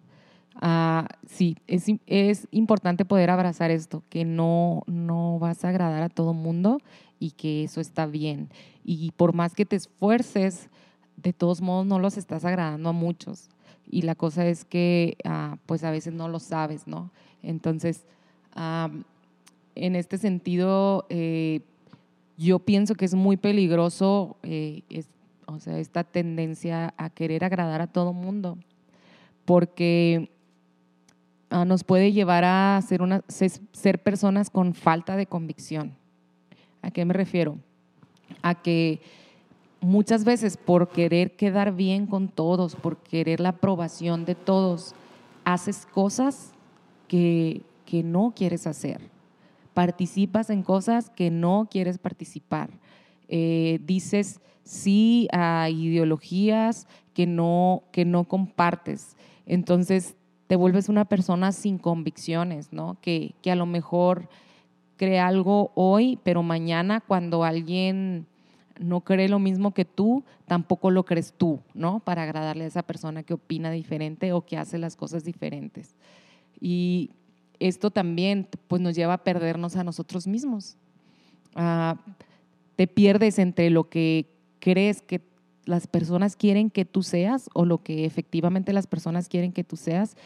Ah, 0.62 1.08
sí, 1.28 1.58
es, 1.68 1.88
es, 2.06 2.48
importante 2.52 3.06
poder 3.06 3.32
abrazar 3.32 3.72
esto, 3.72 4.04
que 4.10 4.24
no, 4.24 4.84
no 4.86 5.40
vas 5.40 5.66
a 5.66 5.70
agradar 5.70 6.04
a 6.04 6.10
todo 6.10 6.34
mundo 6.34 6.80
y 7.20 7.32
que 7.32 7.64
eso 7.64 7.82
está 7.82 8.06
bien. 8.06 8.50
Y 8.84 9.12
por 9.18 9.34
más 9.34 9.56
que 9.56 9.66
te 9.66 9.76
esfuerces, 9.76 10.70
de 11.18 11.34
todos 11.34 11.62
modos 11.62 11.86
no 11.86 12.00
los 12.00 12.18
estás 12.18 12.46
agradando 12.46 12.90
a 12.90 12.94
muchos. 12.94 13.50
y 13.86 14.04
la 14.04 14.16
cosa 14.16 14.46
es 14.48 14.66
que 14.66 15.18
ah, 15.26 15.58
pues 15.66 15.84
a 15.84 15.92
veces 15.92 16.14
no 16.14 16.28
lo 16.30 16.40
sabes, 16.40 16.88
¿no? 16.88 17.12
Entonces, 17.42 18.06
en 19.76 19.96
este 19.96 20.18
sentido, 20.18 21.06
eh, 21.10 21.62
yo 22.38 22.60
pienso 22.60 22.96
que 22.96 23.06
es 23.06 23.14
muy 23.14 23.38
peligroso 23.38 24.38
eh, 24.44 24.84
o 25.48 25.60
sea, 25.60 25.78
esta 25.80 26.04
tendencia 26.04 26.94
a 26.98 27.10
querer 27.10 27.44
agradar 27.44 27.82
a 27.82 27.88
todo 27.88 28.14
mundo, 28.14 28.58
porque 29.46 30.32
ah, 31.50 31.66
nos 31.66 31.84
puede 31.84 32.12
llevar 32.12 32.44
a 32.46 32.82
ser, 32.82 33.02
una, 33.02 33.24
ser 33.28 34.02
personas 34.02 34.50
con 34.50 34.74
falta 34.74 35.16
de 35.16 35.26
convicción. 35.26 35.96
¿A 36.82 36.92
qué 36.92 37.06
me 37.06 37.14
refiero? 37.14 37.58
A 38.42 38.62
que 38.62 39.02
muchas 39.84 40.24
veces 40.24 40.58
por 40.58 40.90
querer 40.90 41.36
quedar 41.36 41.74
bien 41.74 42.08
con 42.08 42.30
todos, 42.30 42.76
por 42.76 42.98
querer 42.98 43.40
la 43.40 43.50
aprobación 43.50 44.26
de 44.26 44.36
todos, 44.36 44.96
haces 45.44 45.86
cosas 45.86 46.54
que, 47.08 47.62
que 47.86 48.04
no 48.04 48.34
quieres 48.36 48.66
hacer. 48.66 49.02
Participas 49.74 50.50
en 50.50 50.64
cosas 50.64 51.10
que 51.10 51.30
no 51.30 51.68
quieres 51.70 51.98
participar. 51.98 52.70
Eh, 53.28 53.80
dices 53.84 54.40
sí 54.64 55.28
a 55.32 55.70
ideologías 55.70 56.88
que 57.14 57.26
no, 57.28 57.84
que 57.92 58.06
no 58.06 58.24
compartes. 58.26 59.18
Entonces 59.46 60.16
te 60.48 60.56
vuelves 60.56 60.90
una 60.90 61.06
persona 61.06 61.52
sin 61.52 61.78
convicciones, 61.78 62.72
¿no? 62.72 62.98
Que, 63.02 63.34
que 63.42 63.52
a 63.52 63.56
lo 63.56 63.66
mejor 63.66 64.30
cree 64.98 65.20
algo 65.20 65.72
hoy, 65.76 66.20
pero 66.24 66.44
mañana 66.44 67.02
cuando 67.02 67.44
alguien 67.44 68.28
no 68.80 69.02
cree 69.02 69.30
lo 69.30 69.40
mismo 69.40 69.74
que 69.74 69.86
tú, 69.86 70.24
tampoco 70.46 70.92
lo 70.92 71.06
crees 71.06 71.34
tú, 71.34 71.62
¿no? 71.74 72.00
Para 72.00 72.24
agradarle 72.24 72.64
a 72.64 72.68
esa 72.68 72.84
persona 72.84 73.24
que 73.24 73.34
opina 73.34 73.72
diferente 73.72 74.34
o 74.34 74.46
que 74.46 74.58
hace 74.58 74.78
las 74.78 74.96
cosas 74.96 75.24
diferentes. 75.24 75.96
Y 76.60 77.12
esto 77.60 77.92
también 77.92 78.48
pues, 78.68 78.82
nos 78.82 78.96
lleva 78.96 79.14
a 79.14 79.24
perdernos 79.24 79.76
a 79.76 79.84
nosotros 79.84 80.28
mismos. 80.28 80.78
Ah, 81.56 82.00
te 82.76 82.88
pierdes 82.88 83.40
entre 83.40 83.70
lo 83.70 83.90
que 83.90 84.28
crees 84.60 85.02
que 85.02 85.22
las 85.66 85.88
personas 85.88 86.36
quieren 86.36 86.70
que 86.70 86.86
tú 86.86 87.04
seas 87.04 87.50
o 87.54 87.66
lo 87.66 87.84
que 87.84 88.06
efectivamente 88.06 88.74
las 88.74 88.88
personas 88.88 89.30
quieren 89.30 89.54
que 89.54 89.64
tú 89.64 89.78
seas. 89.78 90.18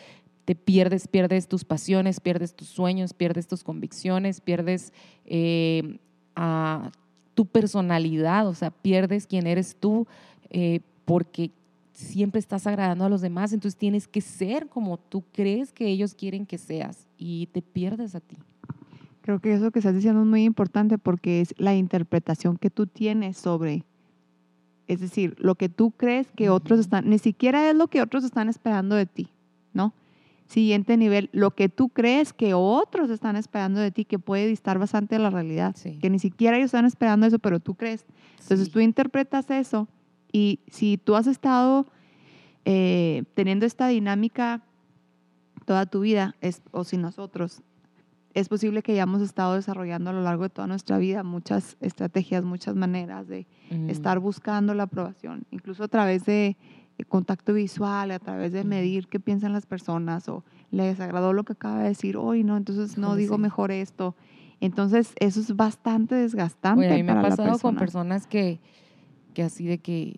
Te 0.45 0.55
pierdes, 0.55 1.07
pierdes 1.07 1.47
tus 1.47 1.65
pasiones, 1.65 2.21
pierdes 2.21 2.55
tus 2.55 2.69
sueños, 2.69 3.13
pierdes 3.13 3.47
tus 3.47 3.63
convicciones, 3.63 4.39
pierdes 4.39 4.93
eh, 5.25 5.99
a 6.35 6.91
tu 7.37 7.45
personalidad, 7.45 8.47
o 8.47 8.55
sea, 8.55 8.71
pierdes 8.71 9.27
quién 9.27 9.45
eres 9.45 9.75
tú 9.79 10.07
eh, 10.49 10.79
porque 11.05 11.51
siempre 11.93 12.39
estás 12.39 12.65
agradando 12.65 13.05
a 13.05 13.09
los 13.09 13.21
demás, 13.21 13.53
entonces 13.53 13.77
tienes 13.77 14.07
que 14.07 14.21
ser 14.21 14.67
como 14.69 14.97
tú 14.97 15.23
crees 15.33 15.71
que 15.71 15.85
ellos 15.85 16.15
quieren 16.15 16.47
que 16.47 16.57
seas 16.57 17.05
y 17.15 17.45
te 17.51 17.61
pierdes 17.61 18.15
a 18.15 18.21
ti. 18.21 18.37
Creo 19.21 19.39
que 19.39 19.53
eso 19.53 19.69
que 19.69 19.77
estás 19.77 19.93
diciendo 19.93 20.21
es 20.21 20.25
muy 20.25 20.45
importante 20.45 20.97
porque 20.97 21.41
es 21.41 21.53
la 21.59 21.75
interpretación 21.75 22.57
que 22.57 22.71
tú 22.71 22.87
tienes 22.87 23.37
sobre, 23.37 23.83
es 24.87 24.99
decir, 24.99 25.35
lo 25.37 25.53
que 25.53 25.69
tú 25.69 25.91
crees 25.91 26.31
que 26.35 26.49
otros 26.49 26.79
están, 26.79 27.07
ni 27.07 27.19
siquiera 27.19 27.69
es 27.69 27.75
lo 27.75 27.85
que 27.87 28.01
otros 28.01 28.23
están 28.23 28.49
esperando 28.49 28.95
de 28.95 29.05
ti, 29.05 29.27
¿no? 29.73 29.93
Siguiente 30.47 30.95
nivel, 30.95 31.29
lo 31.33 31.51
que 31.51 31.67
tú 31.67 31.89
crees 31.89 32.31
que 32.31 32.53
otros 32.53 33.09
están 33.09 33.35
esperando 33.35 33.81
de 33.81 33.91
ti, 33.91 34.05
que 34.05 34.17
puede 34.17 34.47
distar 34.47 34.79
bastante 34.79 35.15
de 35.15 35.19
la 35.19 35.29
realidad, 35.29 35.75
que 36.01 36.09
ni 36.09 36.19
siquiera 36.19 36.55
ellos 36.55 36.67
están 36.67 36.85
esperando 36.85 37.25
eso, 37.25 37.37
pero 37.37 37.59
tú 37.59 37.75
crees. 37.75 38.05
Entonces 38.41 38.71
tú 38.71 38.79
interpretas 38.79 39.49
eso 39.51 39.89
y 40.31 40.61
si 40.67 40.97
tú 40.97 41.15
has 41.15 41.27
estado 41.27 41.85
eh, 42.63 43.23
teniendo 43.33 43.65
esta 43.65 43.87
dinámica 43.87 44.63
toda 45.65 45.85
tu 45.85 45.99
vida, 45.99 46.35
es, 46.39 46.61
o 46.71 46.85
si 46.85 46.95
nosotros, 46.95 47.61
es 48.33 48.47
posible 48.47 48.83
que 48.83 48.93
hayamos 48.93 49.21
estado 49.21 49.55
desarrollando 49.55 50.11
a 50.11 50.13
lo 50.13 50.21
largo 50.21 50.43
de 50.43 50.49
toda 50.49 50.67
nuestra 50.67 50.97
vida 50.97 51.23
muchas 51.23 51.75
estrategias, 51.81 52.43
muchas 52.43 52.75
maneras 52.75 53.27
de 53.27 53.47
estar 53.89 54.19
buscando 54.19 54.73
la 54.75 54.83
aprobación, 54.83 55.45
incluso 55.51 55.83
a 55.83 55.87
través 55.87 56.23
de 56.25 56.55
contacto 57.05 57.53
visual, 57.53 58.11
a 58.11 58.19
través 58.19 58.51
de 58.51 58.63
medir 58.63 59.07
qué 59.07 59.19
piensan 59.19 59.53
las 59.53 59.65
personas 59.65 60.27
o 60.29 60.43
les 60.71 60.97
desagradó 60.97 61.33
lo 61.33 61.43
que 61.43 61.53
acaba 61.53 61.79
de 61.79 61.89
decir 61.89 62.17
hoy, 62.17 62.43
¿no? 62.43 62.57
Entonces 62.57 62.97
no 62.97 63.15
digo 63.15 63.37
mejor 63.37 63.71
esto. 63.71 64.15
Entonces 64.59 65.13
eso 65.19 65.39
es 65.39 65.55
bastante 65.55 66.15
desgastante. 66.15 66.91
a 66.91 66.95
mí 66.95 67.03
me 67.03 67.11
ha 67.11 67.21
pasado 67.21 67.59
con 67.59 67.75
personas 67.75 68.25
que, 68.25 68.59
que 69.33 69.43
así 69.43 69.67
de 69.67 69.77
que, 69.77 70.15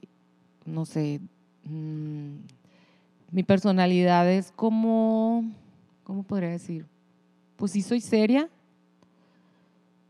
no 0.65 0.85
sé, 0.85 1.19
mm, 1.65 2.35
mi 3.31 3.43
personalidad 3.43 4.31
es 4.31 4.51
como, 4.51 5.43
¿cómo 6.03 6.23
podría 6.23 6.49
decir? 6.49 6.85
Pues 7.57 7.73
sí 7.73 7.81
soy 7.81 7.99
seria, 7.99 8.49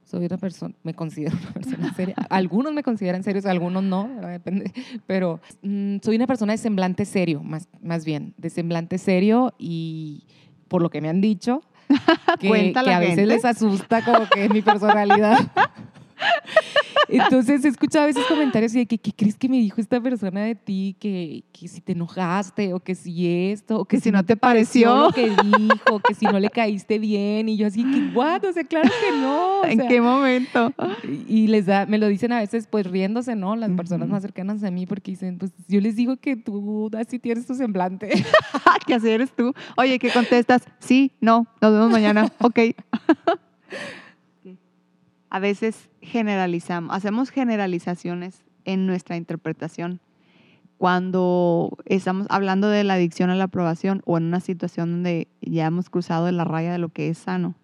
soy 0.09 0.25
una 0.25 0.37
persona, 0.37 0.73
me 0.83 0.95
considero 0.95 1.37
una 1.37 1.51
persona 1.51 1.93
seria. 1.93 2.15
Algunos 2.29 2.73
me 2.73 2.81
consideran 2.81 3.23
serios, 3.23 3.45
algunos 3.45 3.83
no, 3.83 4.09
depende. 4.21 4.71
Pero 5.05 5.39
mm, 5.61 5.97
soy 6.01 6.15
una 6.15 6.25
persona 6.25 6.53
de 6.53 6.57
semblante 6.57 7.05
serio, 7.05 7.43
más, 7.43 7.67
más 7.81 8.05
bien, 8.05 8.33
de 8.37 8.49
semblante 8.49 8.97
serio 8.97 9.53
y 9.59 10.23
por 10.67 10.81
lo 10.81 10.89
que 10.89 11.01
me 11.01 11.09
han 11.09 11.21
dicho, 11.21 11.61
que, 12.39 12.73
que 12.73 12.91
a 12.91 12.99
veces 12.99 13.27
les 13.27 13.45
asusta 13.45 14.03
como 14.03 14.27
que 14.29 14.49
mi 14.49 14.61
personalidad. 14.61 15.51
Entonces 17.09 17.65
he 17.65 17.67
escuchado 17.67 18.03
a 18.03 18.07
veces 18.07 18.25
comentarios 18.27 18.73
de 18.73 18.85
que, 18.85 18.97
¿qué 18.97 19.11
crees 19.11 19.35
que 19.35 19.49
me 19.49 19.57
dijo 19.57 19.81
esta 19.81 19.99
persona 19.99 20.41
de 20.41 20.55
ti? 20.55 20.95
Que, 20.99 21.43
que 21.51 21.67
si 21.67 21.81
te 21.81 21.93
enojaste 21.93 22.73
o 22.73 22.79
que 22.79 22.95
si 22.95 23.51
esto, 23.51 23.79
o 23.79 23.85
que, 23.85 23.99
si, 23.99 24.11
no 24.11 24.23
te 24.23 24.37
pareció, 24.37 24.95
lo 24.95 25.11
que 25.11 25.29
dijo, 25.29 25.99
que 25.99 26.13
si 26.13 26.25
no 26.25 26.39
le 26.39 26.49
caíste 26.49 26.99
bien. 26.99 27.49
Y 27.49 27.57
yo 27.57 27.67
así, 27.67 27.83
que 27.83 28.15
what? 28.15 28.43
O 28.45 28.53
sea, 28.53 28.63
claro 28.63 28.89
que 28.89 29.17
no. 29.17 29.65
¿En 29.65 29.87
qué 29.87 30.01
momento? 30.01 30.73
Y 31.27 31.47
les 31.47 31.65
da, 31.65 31.85
me 31.85 31.97
lo 31.97 32.07
dicen 32.07 32.31
a 32.31 32.39
veces 32.39 32.67
pues 32.67 32.85
riéndose, 32.85 33.35
¿no? 33.35 33.55
Las 33.55 33.71
personas 33.71 34.07
más 34.07 34.21
cercanas 34.21 34.63
a 34.63 34.71
mí 34.71 34.85
porque 34.85 35.11
dicen, 35.11 35.37
pues 35.37 35.51
yo 35.67 35.81
les 35.81 35.95
digo 35.95 36.17
que 36.17 36.35
tú 36.35 36.89
así 36.97 37.19
tienes 37.19 37.45
tu 37.45 37.55
semblante. 37.55 38.09
que 38.85 38.93
así 38.93 39.09
eres 39.09 39.31
tú. 39.35 39.53
Oye, 39.77 39.99
¿qué 39.99 40.11
contestas? 40.11 40.63
Sí, 40.79 41.11
no, 41.21 41.47
nos 41.61 41.73
vemos 41.73 41.91
mañana. 41.91 42.31
ok 42.39 42.59
a 45.29 45.39
veces 45.39 45.89
generalizamos, 46.01 46.95
hacemos 46.95 47.29
generalizaciones 47.29 48.43
en 48.65 48.85
nuestra 48.85 49.15
interpretación. 49.15 49.99
Cuando 50.77 51.77
estamos 51.85 52.25
hablando 52.29 52.69
de 52.69 52.83
la 52.83 52.93
adicción 52.93 53.29
a 53.29 53.35
la 53.35 53.45
aprobación 53.45 54.01
o 54.05 54.17
en 54.17 54.25
una 54.25 54.39
situación 54.39 54.91
donde 54.91 55.27
ya 55.41 55.65
hemos 55.65 55.89
cruzado 55.89 56.31
la 56.31 56.45
raya 56.45 56.71
de 56.71 56.77
lo 56.77 56.89
que 56.89 57.09
es 57.09 57.17
sano, 57.17 57.55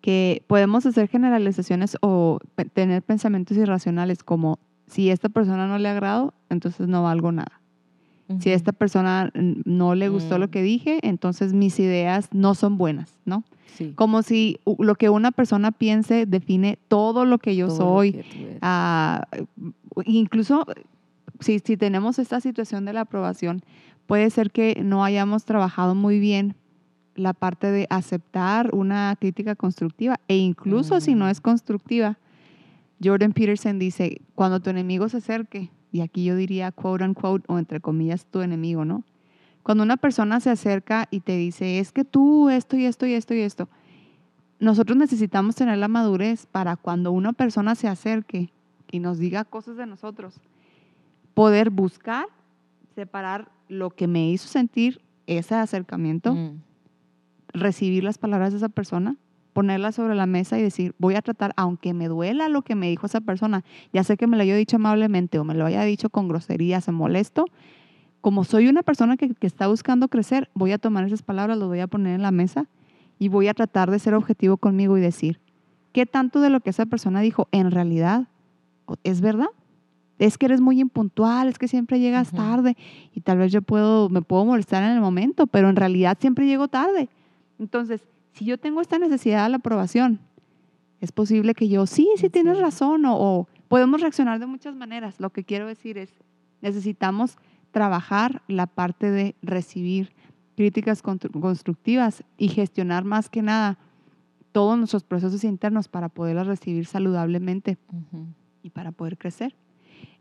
que 0.00 0.42
podemos 0.46 0.84
hacer 0.84 1.08
generalizaciones 1.08 1.96
o 2.02 2.38
tener 2.74 3.02
pensamientos 3.02 3.56
irracionales 3.56 4.22
como 4.22 4.58
si 4.86 5.08
a 5.10 5.14
esta 5.14 5.28
persona 5.28 5.66
no 5.66 5.78
le 5.78 5.88
agrado, 5.88 6.34
entonces 6.50 6.88
no 6.88 7.02
valgo 7.02 7.32
nada. 7.32 7.60
Si 8.40 8.50
a 8.50 8.54
esta 8.54 8.72
persona 8.72 9.30
no 9.34 9.94
le 9.94 10.08
gustó 10.08 10.38
lo 10.38 10.46
mm. 10.46 10.50
que 10.50 10.62
dije, 10.62 10.98
entonces 11.02 11.52
mis 11.52 11.78
ideas 11.78 12.28
no 12.32 12.54
son 12.54 12.78
buenas, 12.78 13.18
¿no? 13.26 13.44
Como 13.94 14.22
si 14.22 14.58
lo 14.78 14.94
que 14.94 15.08
una 15.08 15.32
persona 15.32 15.72
piense 15.72 16.26
define 16.26 16.78
todo 16.88 17.24
lo 17.24 17.38
que 17.38 17.56
yo 17.56 17.70
soy. 17.70 18.24
Ah, 18.62 19.26
incluso 20.04 20.66
si, 21.40 21.58
si 21.58 21.76
tenemos 21.76 22.18
esta 22.18 22.40
situación 22.40 22.84
de 22.84 22.92
la 22.92 23.02
aprobación, 23.02 23.62
puede 24.06 24.30
ser 24.30 24.50
que 24.50 24.80
no 24.82 25.04
hayamos 25.04 25.44
trabajado 25.44 25.94
muy 25.94 26.18
bien 26.18 26.56
la 27.14 27.32
parte 27.32 27.70
de 27.70 27.86
aceptar 27.90 28.74
una 28.74 29.16
crítica 29.18 29.54
constructiva 29.54 30.20
e 30.28 30.36
incluso 30.36 31.00
si 31.00 31.14
no 31.14 31.26
mm. 31.26 31.28
es 31.28 31.40
constructiva. 31.40 32.18
Jordan 33.02 33.32
Peterson 33.32 33.78
dice, 33.78 34.20
cuando 34.34 34.60
tu 34.60 34.70
enemigo 34.70 35.08
se 35.08 35.18
acerque, 35.18 35.70
y 35.92 36.00
aquí 36.00 36.24
yo 36.24 36.36
diría 36.36 36.72
quote 36.72 37.04
unquote 37.04 37.44
o 37.48 37.58
entre 37.58 37.80
comillas 37.80 38.26
tu 38.26 38.40
enemigo, 38.40 38.84
¿no? 38.84 39.04
Cuando 39.64 39.82
una 39.82 39.96
persona 39.96 40.40
se 40.40 40.50
acerca 40.50 41.08
y 41.10 41.20
te 41.20 41.38
dice, 41.38 41.78
es 41.80 41.90
que 41.90 42.04
tú 42.04 42.50
esto 42.50 42.76
y 42.76 42.84
esto 42.84 43.06
y 43.06 43.14
esto 43.14 43.32
y 43.32 43.40
esto, 43.40 43.68
nosotros 44.60 44.96
necesitamos 44.98 45.56
tener 45.56 45.78
la 45.78 45.88
madurez 45.88 46.46
para 46.46 46.76
cuando 46.76 47.12
una 47.12 47.32
persona 47.32 47.74
se 47.74 47.88
acerque 47.88 48.52
y 48.90 48.98
nos 49.00 49.18
diga 49.18 49.44
cosas 49.44 49.78
de 49.78 49.86
nosotros, 49.86 50.38
poder 51.32 51.70
buscar, 51.70 52.26
separar 52.94 53.48
lo 53.68 53.88
que 53.88 54.06
me 54.06 54.28
hizo 54.30 54.48
sentir 54.48 55.00
ese 55.26 55.54
acercamiento, 55.54 56.34
mm. 56.34 56.60
recibir 57.54 58.04
las 58.04 58.18
palabras 58.18 58.52
de 58.52 58.58
esa 58.58 58.68
persona, 58.68 59.16
ponerlas 59.54 59.94
sobre 59.94 60.14
la 60.14 60.26
mesa 60.26 60.58
y 60.58 60.62
decir, 60.62 60.94
voy 60.98 61.14
a 61.14 61.22
tratar, 61.22 61.54
aunque 61.56 61.94
me 61.94 62.08
duela 62.08 62.50
lo 62.50 62.60
que 62.60 62.74
me 62.74 62.90
dijo 62.90 63.06
esa 63.06 63.22
persona, 63.22 63.64
ya 63.94 64.04
sé 64.04 64.18
que 64.18 64.26
me 64.26 64.36
lo 64.36 64.42
haya 64.42 64.56
dicho 64.56 64.76
amablemente 64.76 65.38
o 65.38 65.44
me 65.44 65.54
lo 65.54 65.64
haya 65.64 65.82
dicho 65.84 66.10
con 66.10 66.28
groserías, 66.28 66.84
se 66.84 66.92
molesto, 66.92 67.46
como 68.24 68.42
soy 68.42 68.68
una 68.68 68.82
persona 68.82 69.18
que, 69.18 69.36
está 69.42 69.66
buscando 69.66 70.08
crecer, 70.08 70.48
voy 70.54 70.72
a 70.72 70.78
tomar 70.78 71.04
esas 71.04 71.20
palabras, 71.20 71.58
las 71.58 71.68
voy 71.68 71.80
a 71.80 71.86
poner 71.86 72.14
en 72.14 72.22
la 72.22 72.30
mesa 72.30 72.70
y 73.18 73.28
voy 73.28 73.48
a 73.48 73.52
tratar 73.52 73.90
de 73.90 73.98
ser 73.98 74.14
objetivo 74.14 74.56
conmigo 74.56 74.96
y 74.96 75.02
decir, 75.02 75.42
¿qué 75.92 76.06
tanto 76.06 76.40
de 76.40 76.48
lo 76.48 76.60
que 76.60 76.70
esa 76.70 76.86
persona 76.86 77.20
dijo 77.20 77.48
en 77.52 77.70
realidad 77.70 78.28
es 79.02 79.20
verdad? 79.20 79.48
es 80.18 80.38
que 80.38 80.46
eres 80.46 80.62
muy 80.62 80.80
impuntual, 80.80 81.48
es 81.48 81.58
que 81.58 81.68
siempre 81.68 82.00
llegas 82.00 82.32
tarde 82.32 82.78
y 83.12 83.20
tal 83.20 83.36
vez 83.36 83.52
yo 83.52 83.60
puedo, 83.60 84.08
me 84.08 84.22
puedo 84.22 84.46
molestar 84.46 84.82
en 84.84 84.92
el 84.92 85.02
momento, 85.02 85.46
pero 85.46 85.68
en 85.68 85.76
realidad 85.76 86.16
siempre 86.18 86.46
llego 86.46 86.66
tarde. 86.68 87.10
Entonces, 87.58 88.00
si 88.32 88.46
yo 88.46 88.56
tengo 88.56 88.80
esta 88.80 88.98
necesidad 88.98 89.44
de 89.44 89.50
la 89.50 89.56
aprobación, 89.58 90.18
es 91.02 91.12
posible 91.12 91.52
que 91.52 91.68
yo, 91.68 91.84
sí, 91.84 92.08
sí 92.16 92.30
tienes 92.30 92.58
razón, 92.58 93.04
o, 93.04 93.16
o 93.18 93.48
podemos 93.68 94.00
reaccionar 94.00 94.38
de 94.38 94.46
muchas 94.46 94.74
maneras. 94.74 95.20
Lo 95.20 95.28
que 95.28 95.44
quiero 95.44 95.66
decir 95.66 95.98
es, 95.98 96.10
necesitamos 96.62 97.36
trabajar 97.74 98.40
la 98.46 98.66
parte 98.68 99.10
de 99.10 99.34
recibir 99.42 100.12
críticas 100.56 101.02
constru- 101.02 101.40
constructivas 101.40 102.22
y 102.38 102.46
gestionar 102.48 103.04
más 103.04 103.28
que 103.28 103.42
nada 103.42 103.76
todos 104.52 104.78
nuestros 104.78 105.02
procesos 105.02 105.42
internos 105.42 105.88
para 105.88 106.08
poderlas 106.08 106.46
recibir 106.46 106.86
saludablemente 106.86 107.76
y 108.62 108.70
para 108.70 108.92
poder 108.92 109.18
crecer. 109.18 109.56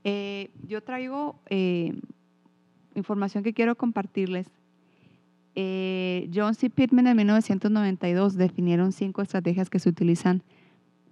Eh, 0.04 0.50
yo 0.68 0.82
traigo 0.82 1.36
eh, 1.52 1.94
información 2.96 3.44
que 3.44 3.54
quiero 3.54 3.76
compartirles. 3.76 4.48
Eh, 5.54 6.32
John 6.34 6.56
C. 6.56 6.72
Pittman 6.72 7.06
en 7.06 7.16
1992 7.18 8.36
definieron 8.36 8.92
cinco 8.92 9.22
estrategias 9.22 9.70
que 9.70 9.78
se 9.78 9.90
utilizan 9.90 10.42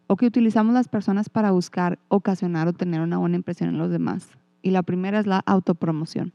o 0.08 0.16
que 0.16 0.26
utilizamos 0.26 0.74
las 0.74 0.88
personas 0.88 1.30
para 1.30 1.52
buscar, 1.52 2.00
ocasionar 2.08 2.68
o 2.68 2.74
tener 2.74 3.02
una 3.02 3.20
buena 3.20 3.36
impresión 3.36 3.70
en 3.70 3.78
los 3.78 3.92
demás. 3.92 4.28
Y 4.62 4.72
la 4.72 4.84
primera 4.84 5.20
es 5.20 5.28
la 5.28 5.40
autopromoción. 5.46 6.34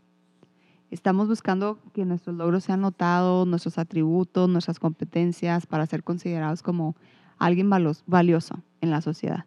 Estamos 0.90 1.28
buscando 1.28 1.78
que 1.92 2.04
nuestros 2.04 2.36
logros 2.36 2.64
sean 2.64 2.80
notados, 2.80 3.46
nuestros 3.46 3.78
atributos, 3.78 4.48
nuestras 4.48 4.78
competencias 4.78 5.66
para 5.66 5.86
ser 5.86 6.04
considerados 6.04 6.62
como 6.62 6.96
alguien 7.38 7.68
valioso 7.70 8.62
en 8.80 8.90
la 8.90 9.00
sociedad. 9.00 9.44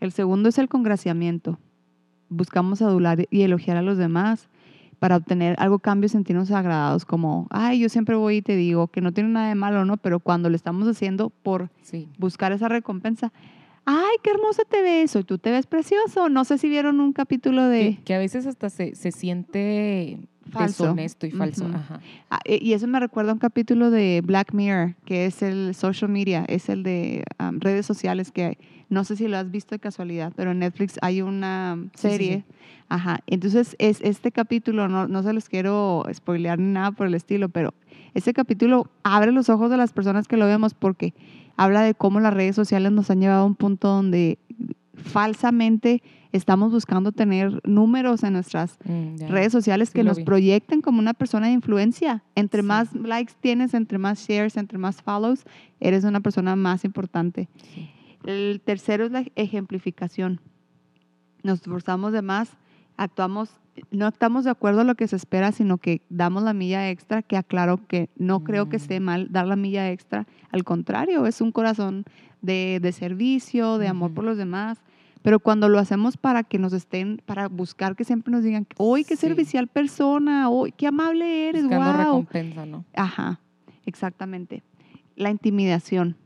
El 0.00 0.12
segundo 0.12 0.48
es 0.48 0.58
el 0.58 0.68
congraciamiento. 0.68 1.58
Buscamos 2.28 2.82
adular 2.82 3.26
y 3.30 3.42
elogiar 3.42 3.76
a 3.76 3.82
los 3.82 3.96
demás 3.96 4.48
para 4.98 5.16
obtener 5.16 5.54
algo 5.58 5.78
cambio, 5.78 6.08
sentirnos 6.08 6.50
agradados, 6.50 7.04
como, 7.04 7.46
ay, 7.50 7.78
yo 7.78 7.88
siempre 7.88 8.16
voy 8.16 8.36
y 8.36 8.42
te 8.42 8.56
digo 8.56 8.88
que 8.88 9.00
no 9.00 9.12
tiene 9.12 9.28
nada 9.30 9.48
de 9.48 9.54
malo, 9.54 9.84
¿no? 9.84 9.98
Pero 9.98 10.20
cuando 10.20 10.48
lo 10.50 10.56
estamos 10.56 10.88
haciendo 10.88 11.30
por 11.30 11.70
Sí. 11.82 12.08
buscar 12.18 12.52
esa 12.52 12.68
recompensa, 12.68 13.32
ay, 13.86 14.16
qué 14.22 14.30
hermoso 14.30 14.62
te 14.68 14.82
ves, 14.82 15.14
hoy 15.16 15.24
tú 15.24 15.38
te 15.38 15.50
ves 15.50 15.66
precioso. 15.66 16.28
No 16.28 16.44
sé 16.44 16.58
si 16.58 16.68
vieron 16.68 17.00
un 17.00 17.12
capítulo 17.12 17.64
de... 17.68 17.96
Que, 17.96 18.02
que 18.04 18.14
a 18.14 18.18
veces 18.18 18.46
hasta 18.46 18.68
se, 18.68 18.94
se 18.94 19.12
siente 19.12 20.18
Falso. 20.50 20.84
deshonesto 20.84 21.26
y 21.26 21.30
falso. 21.30 21.66
Ajá. 21.66 22.00
Ah, 22.30 22.40
e- 22.44 22.58
y 22.62 22.72
eso 22.74 22.86
me 22.86 23.00
recuerda 23.00 23.30
a 23.30 23.34
un 23.34 23.38
capítulo 23.40 23.90
de 23.90 24.22
Black 24.24 24.52
Mirror, 24.52 24.94
que 25.04 25.26
es 25.26 25.42
el 25.42 25.74
social 25.74 26.10
media, 26.10 26.44
es 26.48 26.68
el 26.68 26.82
de 26.82 27.24
um, 27.40 27.58
redes 27.60 27.86
sociales, 27.86 28.30
que 28.30 28.58
no 28.88 29.02
sé 29.04 29.16
si 29.16 29.26
lo 29.26 29.36
has 29.38 29.50
visto 29.50 29.74
de 29.74 29.78
casualidad, 29.80 30.32
pero 30.36 30.52
en 30.52 30.60
Netflix 30.60 30.98
hay 31.02 31.22
una 31.22 31.76
Sí, 31.76 31.90
sí, 31.94 32.08
serie. 32.08 32.44
sí. 32.48 32.54
Ajá. 32.88 33.18
Entonces, 33.26 33.74
es, 33.80 34.00
este 34.02 34.30
capítulo, 34.30 34.86
no, 34.86 35.08
no 35.08 35.22
se 35.24 35.32
los 35.32 35.48
quiero 35.48 36.04
spoilear 36.14 36.60
ni 36.60 36.72
nada 36.72 36.92
por 36.92 37.08
el 37.08 37.14
estilo, 37.14 37.48
pero 37.48 37.74
este 38.16 38.32
capítulo 38.32 38.90
abre 39.04 39.30
los 39.32 39.48
ojos 39.48 39.70
de 39.70 39.76
las 39.76 39.92
personas 39.92 40.26
que 40.26 40.36
lo 40.36 40.46
vemos 40.46 40.74
porque 40.74 41.14
habla 41.56 41.82
de 41.82 41.94
cómo 41.94 42.18
las 42.20 42.34
redes 42.34 42.56
sociales 42.56 42.90
nos 42.92 43.10
han 43.10 43.20
llevado 43.20 43.42
a 43.42 43.46
un 43.46 43.54
punto 43.54 43.88
donde 43.88 44.38
falsamente 44.94 46.02
estamos 46.32 46.72
buscando 46.72 47.12
tener 47.12 47.60
números 47.64 48.22
en 48.24 48.32
nuestras 48.34 48.78
Mm, 48.84 49.28
redes 49.28 49.52
sociales 49.52 49.90
Sí 49.90 49.94
que 49.94 50.04
nos 50.04 50.18
vi. 50.18 50.24
proyecten 50.24 50.80
como 50.80 50.98
una 50.98 51.14
persona 51.14 51.46
de 51.46 51.52
influencia. 51.52 52.22
Entre 52.34 52.62
Sí. 52.62 52.66
más 52.66 52.94
likes 52.94 53.34
tienes, 53.40 53.74
entre 53.74 53.98
más 53.98 54.26
shares, 54.26 54.56
entre 54.56 54.78
más 54.78 55.02
follows, 55.02 55.44
eres 55.80 56.04
una 56.04 56.20
persona 56.20 56.56
más 56.56 56.84
importante. 56.84 57.48
Sí. 57.74 57.90
El 58.24 58.60
tercero 58.64 59.04
es 59.06 59.12
la 59.12 59.24
ejemplificación. 59.36 60.40
Nos 61.42 61.60
esforzamos 61.60 62.12
de 62.12 62.22
más, 62.22 62.50
actuamos, 62.96 63.50
no 63.90 64.06
actuamos 64.06 64.44
de 64.44 64.50
acuerdo 64.50 64.80
a 64.80 64.84
lo 64.84 64.94
que 64.94 65.08
se 65.08 65.16
espera, 65.16 65.52
sino 65.52 65.78
que 65.78 66.02
damos 66.08 66.42
la 66.42 66.52
milla 66.54 66.90
extra, 66.90 67.22
que 67.22 67.36
aclaro 67.36 67.86
que 67.86 68.08
no 68.16 68.42
creo 68.44 68.68
que 68.68 68.76
Mm. 68.76 68.80
esté 68.80 69.00
mal 69.00 69.28
dar 69.30 69.46
la 69.46 69.56
milla 69.56 69.90
extra. 69.90 70.26
Al 70.50 70.64
contrario, 70.64 71.26
es 71.26 71.40
un 71.40 71.52
corazón 71.52 72.04
de, 72.42 72.78
de 72.80 72.92
servicio, 72.92 73.78
de 73.78 73.88
amor 73.88 74.12
por 74.14 74.24
los 74.24 74.36
demás. 74.38 74.78
Pero 75.22 75.40
cuando 75.40 75.68
lo 75.68 75.78
hacemos 75.80 76.16
para 76.16 76.44
que 76.44 76.58
nos 76.58 76.72
estén, 76.72 77.20
para 77.26 77.48
buscar 77.48 77.96
que 77.96 78.04
siempre 78.04 78.30
nos 78.30 78.44
digan, 78.44 78.66
hoy 78.76 79.02
qué 79.04 79.16
Sí. 79.16 79.22
servicial 79.26 79.66
persona, 79.66 80.48
hoy 80.50 80.72
qué 80.72 80.86
amable 80.86 81.48
eres, 81.48 81.62
Buscando 81.64 81.92
wow. 81.92 81.98
recompensa, 82.00 82.64
¿no? 82.66 82.84
Ajá, 82.94 83.40
exactamente. 83.86 84.62
La 85.16 85.30
intimidación 85.30 86.16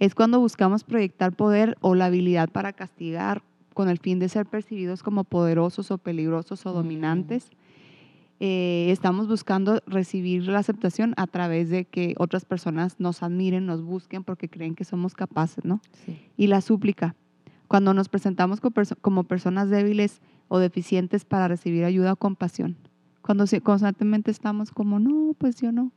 es 0.00 0.14
cuando 0.14 0.40
buscamos 0.40 0.82
proyectar 0.82 1.32
poder 1.32 1.76
o 1.80 1.94
la 1.94 2.06
habilidad 2.06 2.48
para 2.48 2.72
castigar 2.72 3.42
con 3.74 3.88
el 3.88 3.98
fin 3.98 4.18
de 4.18 4.28
ser 4.28 4.46
percibidos 4.46 5.02
como 5.02 5.24
poderosos 5.24 5.90
o 5.90 5.98
peligrosos 5.98 6.64
o 6.66 6.70
Mm. 6.70 6.74
dominantes. 6.74 7.50
Eh, 8.42 8.88
estamos 8.90 9.28
buscando 9.28 9.82
recibir 9.86 10.46
la 10.48 10.58
aceptación 10.60 11.12
a 11.18 11.26
través 11.26 11.68
de 11.68 11.84
que 11.84 12.14
otras 12.16 12.46
personas 12.46 12.98
nos 12.98 13.22
admiren, 13.22 13.66
nos 13.66 13.82
busquen 13.82 14.24
porque 14.24 14.48
creen 14.48 14.74
que 14.74 14.84
somos 14.84 15.14
capaces, 15.14 15.62
¿no? 15.64 15.82
Sí. 16.06 16.18
Y 16.38 16.46
la 16.46 16.62
súplica, 16.62 17.14
cuando 17.68 17.92
nos 17.92 18.08
presentamos 18.08 18.60
como 19.02 19.24
personas 19.24 19.68
débiles 19.68 20.22
o 20.48 20.58
deficientes 20.58 21.24
para 21.26 21.48
recibir 21.48 21.84
ayuda 21.84 22.14
o 22.14 22.16
compasión. 22.16 22.76
Cuando 23.20 23.44
constantemente 23.62 24.30
estamos 24.30 24.70
como, 24.70 24.98
no, 24.98 25.34
pues 25.36 25.60
yo 25.60 25.70
no. 25.70 25.92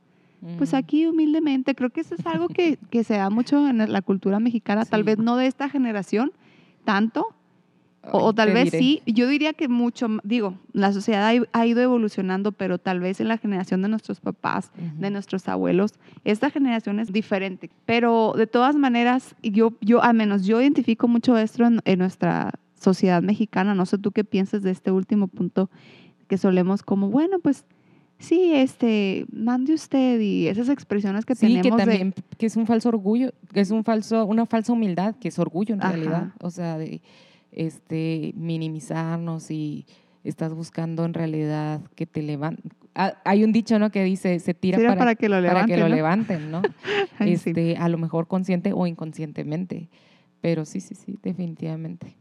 Pues 0.58 0.74
Mm. 0.74 0.76
aquí 0.76 1.06
humildemente, 1.06 1.74
creo 1.74 1.88
que 1.88 2.02
eso 2.02 2.14
es 2.14 2.26
algo 2.26 2.48
que, 2.48 2.76
que 2.90 3.02
se 3.04 3.14
da 3.14 3.30
mucho 3.30 3.66
en 3.66 3.90
la 3.90 4.02
cultura 4.02 4.38
mexicana, 4.38 4.84
tal 4.84 5.00
Sí. 5.00 5.06
vez 5.06 5.18
no 5.18 5.36
de 5.38 5.46
esta 5.46 5.70
generación 5.70 6.30
tanto, 6.84 7.24
o, 8.12 8.32
tal 8.32 8.52
vez 8.52 8.64
diré. 8.64 8.78
sí, 8.78 9.02
yo 9.06 9.28
diría 9.28 9.52
que 9.52 9.68
mucho, 9.68 10.08
digo, 10.22 10.58
la 10.72 10.92
sociedad 10.92 11.32
ha, 11.52 11.66
ido 11.66 11.80
evolucionando, 11.80 12.52
pero 12.52 12.78
tal 12.78 13.00
vez 13.00 13.20
en 13.20 13.28
la 13.28 13.38
generación 13.38 13.82
de 13.82 13.88
nuestros 13.88 14.20
papás, 14.20 14.70
de 14.98 15.10
nuestros 15.10 15.48
abuelos, 15.48 15.94
esta 16.24 16.50
generación 16.50 17.00
es 17.00 17.12
diferente. 17.12 17.70
Pero 17.86 18.34
de 18.36 18.46
todas 18.46 18.76
maneras, 18.76 19.34
yo, 19.42 19.72
yo 19.80 20.02
al 20.02 20.14
menos 20.14 20.44
yo 20.44 20.60
identifico 20.60 21.08
mucho 21.08 21.36
esto 21.38 21.64
en, 21.64 21.80
en 21.84 21.98
nuestra 21.98 22.52
sociedad 22.78 23.22
mexicana, 23.22 23.74
no 23.74 23.86
sé 23.86 23.98
tú 23.98 24.12
qué 24.12 24.24
piensas 24.24 24.62
de 24.62 24.70
este 24.70 24.90
último 24.90 25.28
punto, 25.28 25.70
que 26.28 26.38
solemos 26.38 26.82
como, 26.82 27.08
bueno, 27.10 27.38
pues 27.38 27.64
sí, 28.18 28.52
este, 28.54 29.26
mande 29.32 29.74
usted 29.74 30.20
y 30.20 30.46
esas 30.48 30.68
expresiones 30.68 31.24
que 31.24 31.34
Sí, 31.34 31.46
tenemos 31.46 31.62
que 31.62 31.70
de- 31.70 31.76
también 31.76 32.14
que 32.38 32.46
es 32.46 32.56
un 32.56 32.66
falso 32.66 32.88
orgullo, 32.88 33.32
que 33.52 33.60
es 33.60 33.70
un 33.70 33.84
falso, 33.84 34.24
una 34.26 34.46
falsa 34.46 34.72
humildad, 34.72 35.14
que 35.16 35.28
es 35.28 35.38
orgullo 35.38 35.74
en 35.74 35.80
Ajá. 35.82 35.92
realidad. 35.92 36.28
O 36.40 36.50
sea, 36.50 36.78
de 36.78 37.00
este 37.54 38.32
minimizarnos 38.36 39.50
y 39.50 39.86
estás 40.24 40.54
buscando 40.54 41.04
en 41.04 41.14
realidad 41.14 41.82
que 41.94 42.06
te 42.06 42.22
levanten. 42.22 42.72
hay 42.94 43.44
un 43.44 43.52
dicho, 43.52 43.78
¿no? 43.78 43.90
Que 43.90 44.04
dice, 44.04 44.38
se 44.40 44.54
tira 44.54 44.78
Tira 44.78 44.90
para, 44.90 44.98
para 44.98 45.14
que 45.14 45.28
lo 45.28 45.36
para 45.36 45.48
levanten, 45.66 45.80
lo 45.80 45.88
¿no? 45.88 45.94
levanten, 45.94 46.50
¿no? 46.50 46.62
Ay, 47.18 47.36
sí. 47.36 47.50
este, 47.50 47.76
A 47.76 47.88
lo 47.88 47.98
mejor 47.98 48.26
consciente 48.26 48.72
o 48.72 48.86
inconscientemente. 48.86 49.88
Pero 50.40 50.64
sí, 50.64 50.80
sí, 50.80 50.94
sí, 50.94 51.18
definitivamente. 51.22 52.16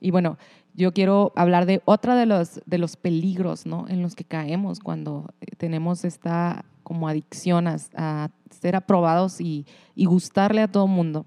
Y 0.00 0.10
bueno, 0.10 0.36
yo 0.74 0.92
quiero 0.92 1.32
hablar 1.36 1.64
de 1.64 1.80
otra 1.86 2.16
de 2.16 2.26
los, 2.26 2.60
de 2.66 2.78
los 2.78 2.96
peligros 2.96 3.64
¿no? 3.64 3.86
en 3.88 4.02
los 4.02 4.14
que 4.14 4.24
caemos 4.24 4.80
cuando 4.80 5.32
eh, 5.40 5.46
tenemos 5.56 6.04
esta 6.04 6.66
como 6.82 7.08
adicción 7.08 7.66
a, 7.66 7.76
a 7.96 8.28
ser 8.50 8.76
aprobados 8.76 9.40
y, 9.40 9.66
y 9.94 10.04
gustarle 10.04 10.60
a 10.60 10.68
todo 10.68 10.86
mundo. 10.86 11.24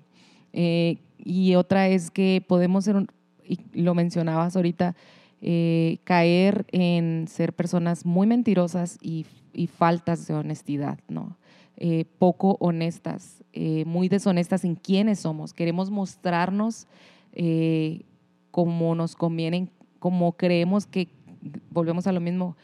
Eh, 0.60 0.98
y 1.24 1.54
otra 1.54 1.88
es 1.88 2.10
que 2.10 2.44
podemos 2.48 2.84
ser, 2.84 2.96
un- 2.96 3.08
y 3.46 3.60
lo 3.80 3.94
mencionabas 3.94 4.56
ahorita, 4.56 4.96
eh, 5.40 6.00
caer 6.04 6.66
en 6.72 7.28
ser 7.28 7.54
personas 7.54 8.08
muy 8.08 8.26
mentirosas 8.26 8.98
y, 9.00 9.28
y 9.54 9.68
faltas 9.68 10.26
de 10.26 10.34
honestidad, 10.34 10.98
¿no? 11.10 11.38
Eh, 11.76 12.06
poco 12.18 12.58
honestas, 12.60 13.44
eh, 13.54 13.84
muy 13.86 14.10
deshonestas 14.10 14.66
en 14.66 14.74
quiénes 14.74 15.20
somos. 15.20 15.54
Queremos 15.54 15.92
mostrarnos 15.92 16.88
como 18.50 18.96
nos 18.96 19.16
conviene, 19.16 19.68
como 20.00 20.32
creemos 20.32 20.88
que, 20.88 21.08
volvemos 21.70 22.08
a 22.08 22.12
lo 22.12 22.20
mismo, 22.20 22.58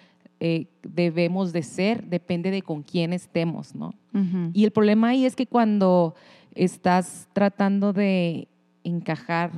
debemos 0.82 1.54
de 1.54 1.62
ser, 1.62 2.06
depende 2.08 2.50
de 2.50 2.64
con 2.64 2.82
quién 2.82 3.14
estemos, 3.14 3.76
¿no? 3.76 3.94
Ujú. 4.16 4.50
Y 4.52 4.64
el 4.66 4.72
problema 4.72 5.10
ahí 5.10 5.26
es 5.26 5.36
que 5.36 5.46
cuando 5.46 6.16
estás 6.56 7.28
tratando 7.34 7.94
de 7.94 8.48
encajar 8.84 9.52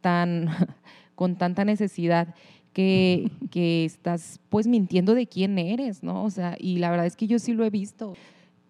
tan, 0.00 0.48
con 1.14 1.36
tanta 1.36 1.64
necesidad, 1.64 2.34
que, 2.72 3.30
que 3.50 3.84
estás 3.84 4.40
pues 4.48 4.66
mintiendo 4.66 5.14
de 5.14 5.26
quién 5.26 5.58
eres, 5.58 6.02
¿no? 6.02 6.24
O 6.24 6.30
sea, 6.30 6.56
y 6.58 6.78
la 6.78 6.90
verdad 6.90 7.06
es 7.06 7.16
que 7.16 7.26
yo 7.26 7.38
sí 7.38 7.52
lo 7.52 7.64
he 7.64 7.70
visto. 7.70 8.14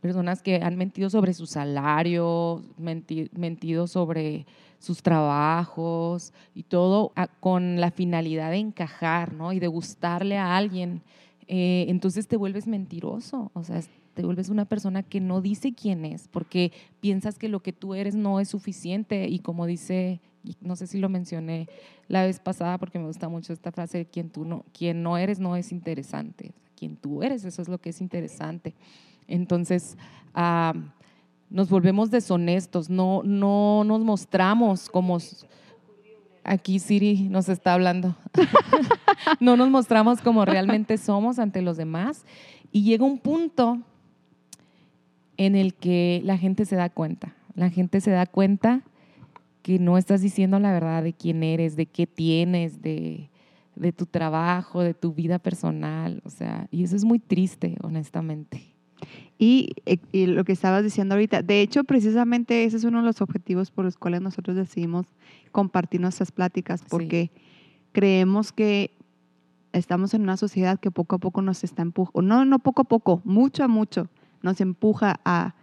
Personas 0.00 0.42
que 0.42 0.56
han 0.62 0.76
mentido 0.76 1.10
sobre 1.10 1.34
su 1.34 1.46
salario, 1.46 2.62
menti- 2.80 3.28
mentido 3.36 3.88
sobre 3.88 4.46
sus 4.78 5.02
trabajos 5.02 6.32
y 6.54 6.62
todo 6.62 7.10
a- 7.16 7.26
con 7.26 7.80
la 7.80 7.90
finalidad 7.90 8.52
de 8.52 8.58
encajar, 8.58 9.32
¿no? 9.32 9.52
Y 9.52 9.58
de 9.58 9.66
gustarle 9.66 10.38
a 10.38 10.56
alguien. 10.56 11.02
Eh, 11.48 11.86
entonces 11.88 12.28
te 12.28 12.36
vuelves 12.36 12.68
mentiroso, 12.68 13.50
o 13.54 13.64
sea, 13.64 13.78
es- 13.78 13.90
te 14.18 14.24
vuelves 14.24 14.48
una 14.48 14.64
persona 14.64 15.04
que 15.04 15.20
no 15.20 15.40
dice 15.40 15.74
quién 15.74 16.04
es, 16.04 16.26
porque 16.26 16.72
piensas 16.98 17.38
que 17.38 17.48
lo 17.48 17.60
que 17.60 17.72
tú 17.72 17.94
eres 17.94 18.16
no 18.16 18.40
es 18.40 18.48
suficiente 18.48 19.28
y 19.28 19.38
como 19.38 19.64
dice, 19.64 20.20
no 20.60 20.74
sé 20.74 20.88
si 20.88 20.98
lo 20.98 21.08
mencioné 21.08 21.68
la 22.08 22.24
vez 22.24 22.40
pasada 22.40 22.78
porque 22.78 22.98
me 22.98 23.06
gusta 23.06 23.28
mucho 23.28 23.52
esta 23.52 23.70
frase, 23.70 24.06
quien 24.06 24.28
tú 24.30 24.44
no, 24.44 24.64
quien 24.76 25.04
no 25.04 25.18
eres 25.18 25.38
no 25.38 25.54
es 25.54 25.70
interesante, 25.70 26.50
quien 26.76 26.96
tú 26.96 27.22
eres, 27.22 27.44
eso 27.44 27.62
es 27.62 27.68
lo 27.68 27.78
que 27.78 27.90
es 27.90 28.00
interesante. 28.00 28.74
Entonces, 29.28 29.96
ah, 30.34 30.74
nos 31.48 31.70
volvemos 31.70 32.10
deshonestos, 32.10 32.90
no, 32.90 33.22
no 33.24 33.84
nos 33.84 34.00
mostramos 34.00 34.90
como... 34.90 35.18
Aquí 36.42 36.80
Siri 36.80 37.28
nos 37.28 37.48
está 37.48 37.74
hablando. 37.74 38.16
no 39.38 39.56
nos 39.56 39.68
mostramos 39.68 40.20
como 40.22 40.44
realmente 40.44 40.98
somos 40.98 41.38
ante 41.38 41.62
los 41.62 41.76
demás. 41.76 42.24
Y 42.72 42.82
llega 42.82 43.04
un 43.04 43.18
punto 43.18 43.82
en 45.38 45.56
el 45.56 45.72
que 45.72 46.20
la 46.24 46.36
gente 46.36 46.66
se 46.66 46.76
da 46.76 46.90
cuenta. 46.90 47.34
La 47.54 47.70
gente 47.70 48.02
se 48.02 48.10
da 48.10 48.26
cuenta 48.26 48.82
que 49.62 49.78
no 49.78 49.96
estás 49.96 50.20
diciendo 50.20 50.58
la 50.58 50.72
verdad 50.72 51.02
de 51.02 51.14
quién 51.14 51.42
eres, 51.42 51.76
de 51.76 51.86
qué 51.86 52.06
tienes, 52.06 52.82
de, 52.82 53.30
de 53.76 53.92
tu 53.92 54.06
trabajo, 54.06 54.82
de 54.82 54.94
tu 54.94 55.14
vida 55.14 55.38
personal. 55.38 56.20
O 56.24 56.30
sea, 56.30 56.68
y 56.70 56.84
eso 56.84 56.96
es 56.96 57.04
muy 57.04 57.18
triste, 57.18 57.76
honestamente. 57.82 58.74
Y, 59.38 59.70
eh, 59.86 59.98
y, 60.10 60.26
lo 60.26 60.42
que 60.44 60.52
estabas 60.52 60.82
diciendo 60.82 61.14
ahorita, 61.14 61.42
de 61.42 61.62
hecho, 61.62 61.84
precisamente 61.84 62.64
ese 62.64 62.76
es 62.76 62.84
uno 62.84 62.98
de 62.98 63.06
los 63.06 63.20
objetivos 63.20 63.70
por 63.70 63.84
los 63.84 63.96
cuales 63.96 64.20
nosotros 64.20 64.56
decidimos 64.56 65.06
compartir 65.52 66.00
nuestras 66.00 66.32
pláticas, 66.32 66.82
porque 66.88 67.30
creemos 67.92 68.50
que 68.50 68.90
estamos 69.72 70.12
en 70.14 70.22
una 70.22 70.36
sociedad 70.36 70.80
que 70.80 70.90
poco 70.90 71.16
a 71.16 71.18
poco 71.18 71.40
nos 71.42 71.62
está 71.62 71.82
empujando, 71.82 72.22
no, 72.22 72.44
no 72.44 72.58
poco 72.58 72.82
a 72.82 72.84
poco, 72.84 73.20
mucho 73.24 73.62
a 73.62 73.68
mucho, 73.68 74.08
nos 74.42 74.60
empuja 74.60 75.20
a, 75.24 75.54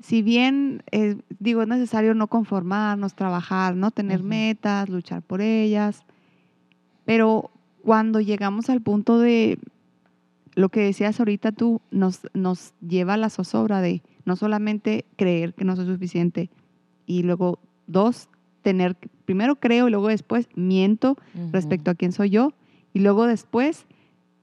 si 0.00 0.22
bien 0.22 0.82
eh, 0.92 1.16
digo, 1.38 1.62
es 1.62 1.68
necesario 1.68 2.14
no 2.14 2.28
conformarnos, 2.28 3.14
trabajar, 3.14 3.74
no 3.74 3.90
tener 3.90 4.22
metas, 4.22 4.88
luchar 4.88 5.22
por 5.22 5.40
ellas, 5.40 6.04
pero 7.04 7.50
cuando 7.82 8.20
llegamos 8.20 8.70
al 8.70 8.80
punto 8.80 9.18
de 9.18 9.58
lo 10.54 10.70
que 10.70 10.80
decías 10.80 11.18
ahorita 11.20 11.52
tú 11.52 11.80
nos, 11.90 12.20
nos 12.34 12.72
lleva 12.80 13.14
a 13.14 13.16
la 13.18 13.30
zozobra 13.30 13.80
de 13.80 14.02
no 14.24 14.36
solamente 14.36 15.04
creer 15.16 15.54
que 15.54 15.64
no 15.64 15.76
soy 15.76 15.86
suficiente 15.86 16.50
y 17.06 17.22
luego, 17.22 17.58
dos, 17.86 18.28
tener, 18.62 18.96
primero 19.24 19.56
creo 19.56 19.86
y 19.86 19.90
luego 19.90 20.08
después 20.08 20.48
miento 20.54 21.16
respecto 21.52 21.90
a 21.90 21.94
quién 21.94 22.12
soy 22.12 22.30
yo 22.30 22.52
y 22.92 23.00
luego 23.00 23.26
después 23.26 23.86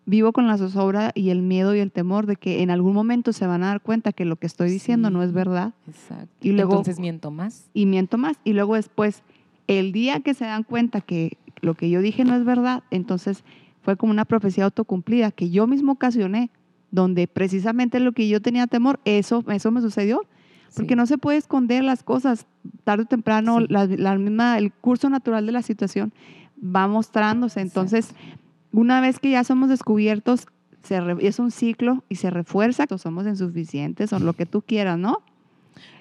vivo 0.06 0.34
con 0.34 0.48
la 0.48 0.58
zozobra 0.58 1.12
y 1.16 1.30
el 1.30 1.42
miedo 1.42 1.76
y 1.76 1.80
el 1.80 1.92
temor 1.92 2.26
de 2.26 2.36
que 2.36 2.62
en 2.62 2.72
algún 2.72 2.94
momento 2.94 3.34
se 3.34 3.48
van 3.48 3.63
a 3.63 3.68
dar 3.68 3.82
cuenta 3.82 4.12
que 4.12 4.26
lo 4.26 4.36
que 4.36 4.48
estoy 4.48 4.70
diciendo 4.70 5.10
no 5.10 5.24
es 5.24 5.32
verdad. 5.32 5.74
Exacto. 5.88 6.36
Y 6.42 6.52
luego, 6.52 6.74
Entonces 6.74 7.00
miento 7.00 7.32
más. 7.32 7.70
Y 7.74 7.86
miento 7.86 8.18
más. 8.18 8.38
Y 8.44 8.54
luego 8.54 8.76
después, 8.76 9.24
el 9.68 9.92
día 9.92 10.20
que 10.20 10.34
se 10.34 10.46
dan 10.46 10.63
cuenta 10.63 11.02
que 11.02 11.38
lo 11.62 11.76
que 11.76 11.89
yo 11.89 12.02
dije 12.02 12.26
no 12.26 12.36
es 12.36 12.44
verdad, 12.44 12.84
entonces 12.92 13.44
fue 13.82 13.96
como 13.96 14.12
una 14.12 14.26
profecía 14.26 14.66
autocumplida 14.66 15.32
que 15.32 15.50
yo 15.50 15.68
mismo 15.68 15.94
ocasioné, 15.94 16.50
donde 16.92 17.28
precisamente 17.28 18.00
lo 18.00 18.12
que 18.12 18.28
yo 18.28 18.42
tenía 18.42 18.68
temor, 18.68 19.00
eso, 19.06 19.44
eso 19.48 19.72
me 19.72 19.82
sucedió. 19.82 20.26
Porque 20.76 20.96
no 20.96 21.06
se 21.06 21.20
puede 21.20 21.38
esconder 21.38 21.84
las 21.84 22.02
cosas. 22.02 22.48
Tarde 22.84 23.04
o 23.04 23.06
temprano, 23.06 23.60
la, 23.60 23.86
misma, 24.18 24.58
el 24.58 24.72
curso 24.72 25.08
natural 25.08 25.46
de 25.46 25.52
la 25.52 25.62
situación 25.62 26.12
va 26.63 26.88
mostrándose. 26.88 27.62
Entonces, 27.62 28.16
una 28.73 28.99
vez 28.99 29.19
que 29.19 29.31
ya 29.31 29.45
somos 29.45 29.69
descubiertos, 29.69 30.47
se 30.83 30.99
es 31.21 31.39
un 31.39 31.51
ciclo 31.51 32.03
y 32.09 32.15
se 32.15 32.29
refuerza. 32.29 32.86
Somos 32.97 33.25
insuficientes 33.25 34.12
o 34.12 34.19
lo 34.19 34.33
que 34.33 34.45
tú 34.45 34.62
quieras, 34.62 34.99
¿no? 34.99 35.19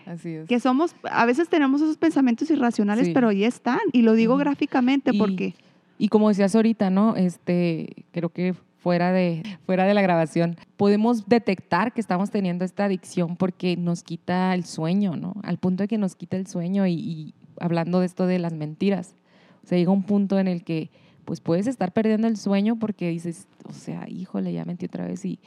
Así 0.07 0.31
es. 0.31 0.49
Que 0.49 0.59
somos, 0.59 0.97
a 1.05 1.25
veces 1.25 1.49
tenemos 1.49 1.81
esos 1.81 1.97
pensamientos 1.97 2.51
irracionales, 2.51 3.11
pero 3.15 3.31
ya 3.31 3.47
están. 3.47 3.79
Y 3.93 4.03
lo 4.03 4.15
digo 4.15 4.37
gráficamente 4.37 5.13
porque 5.13 5.55
y 6.03 6.09
como 6.09 6.29
decías 6.29 6.57
ahorita, 6.57 6.91
¿no? 6.91 7.15
Este, 7.15 8.05
creo 8.11 8.31
que 8.31 8.55
fuera 8.79 9.13
de, 9.13 9.45
fuera 9.65 9.85
de 9.85 9.95
la 9.95 10.03
grabación, 10.03 10.57
podemos 10.77 11.29
detectar 11.29 11.93
que 11.93 12.01
estamos 12.01 12.33
teniendo 12.33 12.65
esta 12.65 12.87
adicción 12.87 13.37
porque 13.37 13.77
nos 13.77 14.03
quita 14.03 14.53
el 14.55 14.65
sueño, 14.65 15.15
¿no? 15.15 15.35
Al 15.45 15.59
punto 15.59 15.85
de 15.85 15.89
que 15.89 15.99
nos 15.99 16.17
quita 16.17 16.37
el 16.37 16.49
sueño 16.49 16.89
y, 16.89 17.35
hablando 17.61 18.01
de 18.01 18.07
esto 18.07 18.27
de 18.27 18.41
las 18.41 18.53
mentiras. 18.53 19.15
O 19.63 19.69
sea, 19.69 19.79
llega 19.79 19.93
un 19.93 20.03
punto 20.03 20.41
en 20.41 20.49
el 20.49 20.65
que 20.65 20.91
pues 21.25 21.41
puedes 21.41 21.67
estar 21.67 21.93
perdiendo 21.93 22.27
el 22.27 22.37
sueño 22.37 22.79
porque 22.79 23.09
dices, 23.11 23.47
o 23.69 23.73
sea, 23.73 24.09
híjole, 24.09 24.53
ya 24.53 24.65
mentí 24.65 24.87
otra 24.87 25.07
vez 25.07 25.25
y, 25.25 25.39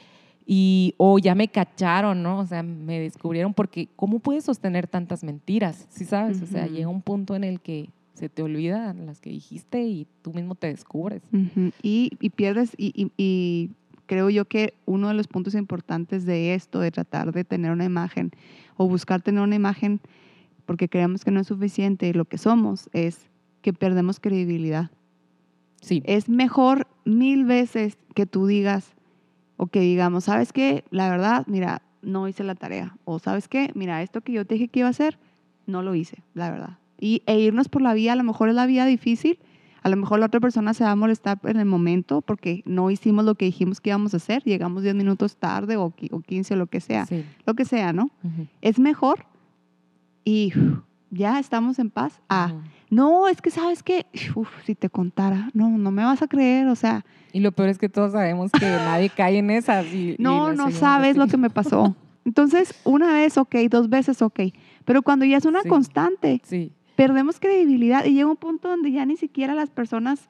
y 0.46 0.94
o 0.96 1.18
ya 1.18 1.34
me 1.34 1.48
cacharon, 1.48 2.22
¿no? 2.22 2.38
O 2.38 2.46
sea, 2.46 2.62
me 2.62 3.00
descubrieron 3.00 3.54
porque 3.54 3.88
¿cómo 3.96 4.20
puedes 4.20 4.44
sostener 4.44 4.86
tantas 4.86 5.24
mentiras? 5.24 5.86
¿Sí 5.90 6.04
sabes? 6.04 6.40
O 6.42 6.46
sea, 6.46 6.66
llega 6.66 6.88
un 6.88 7.02
punto 7.02 7.34
en 7.34 7.44
el 7.44 7.60
que 7.60 7.90
se 8.14 8.28
te 8.30 8.42
olvidan 8.42 9.06
las 9.06 9.20
que 9.20 9.30
dijiste 9.30 9.82
y 9.82 10.06
tú 10.22 10.32
mismo 10.32 10.54
te 10.54 10.68
descubres. 10.68 11.22
y, 11.82 12.12
y, 12.18 12.30
pierdes, 12.30 12.72
y, 12.78 13.12
y, 13.16 13.70
creo 14.06 14.30
yo 14.30 14.46
que 14.46 14.72
uno 14.86 15.08
de 15.08 15.14
los 15.14 15.26
puntos 15.26 15.54
importantes 15.54 16.24
de 16.24 16.54
esto, 16.54 16.80
de 16.80 16.90
tratar 16.90 17.32
de 17.32 17.44
tener 17.44 17.72
una 17.72 17.84
imagen 17.84 18.30
o 18.76 18.88
buscar 18.88 19.20
tener 19.20 19.42
una 19.42 19.56
imagen 19.56 20.00
porque 20.64 20.88
creemos 20.88 21.24
que 21.24 21.30
no 21.30 21.40
es 21.40 21.46
suficiente 21.46 22.12
lo 22.14 22.24
que 22.24 22.38
somos, 22.38 22.88
es 22.92 23.28
que 23.62 23.72
perdemos 23.72 24.20
credibilidad. 24.20 24.90
Sí. 25.86 26.02
Es 26.04 26.28
mejor 26.28 26.86
mil 27.04 27.44
veces 27.44 27.96
que 28.14 28.26
tú 28.26 28.46
digas 28.46 28.92
o 29.56 29.68
que 29.68 29.80
digamos, 29.80 30.24
¿sabes 30.24 30.52
qué? 30.52 30.84
La 30.90 31.08
verdad, 31.08 31.44
mira, 31.46 31.82
no 32.02 32.28
hice 32.28 32.44
la 32.44 32.54
tarea. 32.54 32.96
O 33.04 33.18
¿sabes 33.18 33.48
qué? 33.48 33.70
Mira, 33.74 34.02
esto 34.02 34.20
que 34.20 34.32
yo 34.32 34.44
te 34.44 34.54
dije 34.54 34.68
que 34.68 34.80
iba 34.80 34.88
a 34.88 34.90
hacer, 34.90 35.18
no 35.66 35.82
lo 35.82 35.94
hice, 35.94 36.22
la 36.34 36.50
verdad 36.50 36.78
y, 36.98 37.22
e 37.26 37.38
irnos 37.38 37.68
por 37.68 37.82
la 37.82 37.94
vía, 37.94 38.12
a 38.12 38.16
lo 38.16 38.24
mejor 38.24 38.48
es 38.48 38.54
la 38.54 38.66
vía 38.66 38.86
difícil, 38.86 39.38
a 39.82 39.88
lo 39.88 39.96
mejor 39.96 40.18
la 40.18 40.26
otra 40.26 40.40
persona 40.40 40.74
se 40.74 40.84
va 40.84 40.90
a 40.90 40.96
molestar 40.96 41.38
en 41.44 41.58
el 41.58 41.66
momento 41.66 42.20
porque 42.20 42.62
no 42.64 42.90
hicimos 42.90 43.24
lo 43.24 43.36
que 43.36 43.44
dijimos 43.44 43.80
que 43.80 43.90
íbamos 43.90 44.14
a 44.14 44.16
hacer, 44.16 44.42
llegamos 44.42 44.82
10 44.82 44.94
minutos 44.94 45.36
tarde 45.36 45.76
o, 45.76 45.92
o 46.10 46.20
15 46.20 46.54
o 46.54 46.56
lo 46.56 46.66
que 46.66 46.80
sea, 46.80 47.06
lo 47.46 47.54
que 47.54 47.64
sea, 47.64 47.92
¿no? 47.92 48.10
Es 48.62 48.78
mejor 48.78 49.26
y 50.24 50.52
ya 51.10 51.38
estamos 51.38 51.78
en 51.78 51.90
paz. 51.90 52.20
Ah, 52.28 52.52
no, 52.90 53.28
es 53.28 53.40
que 53.40 53.50
sabes 53.50 53.82
que, 53.82 54.06
si 54.64 54.74
te 54.74 54.90
contara, 54.90 55.50
no, 55.54 55.68
no 55.70 55.90
me 55.90 56.04
vas 56.04 56.22
a 56.22 56.28
creer, 56.28 56.68
o 56.68 56.76
sea. 56.76 57.04
Y 57.32 57.40
lo 57.40 57.52
peor 57.52 57.68
es 57.68 57.78
que 57.78 57.88
todos 57.88 58.12
sabemos 58.12 58.52
que 58.52 58.66
nadie 58.66 59.10
cae 59.10 59.38
en 59.38 59.50
esas. 59.50 59.86
Y, 59.86 60.16
no, 60.18 60.52
no 60.52 60.70
sabes 60.70 61.16
lo 61.16 61.26
que 61.26 61.36
me 61.36 61.50
pasó. 61.50 61.96
Entonces, 62.24 62.74
una 62.84 63.12
vez, 63.12 63.38
ok, 63.38 63.54
dos 63.70 63.88
veces, 63.88 64.20
ok. 64.20 64.40
Pero 64.84 65.02
cuando 65.02 65.24
ya 65.24 65.36
es 65.36 65.44
una 65.44 65.62
constante, 65.62 66.40
sí 66.44 66.72
perdemos 66.96 67.38
credibilidad 67.38 68.04
y 68.04 68.14
llega 68.14 68.26
un 68.26 68.36
punto 68.36 68.68
donde 68.68 68.90
ya 68.90 69.06
ni 69.06 69.16
siquiera 69.16 69.54
las 69.54 69.70
personas, 69.70 70.28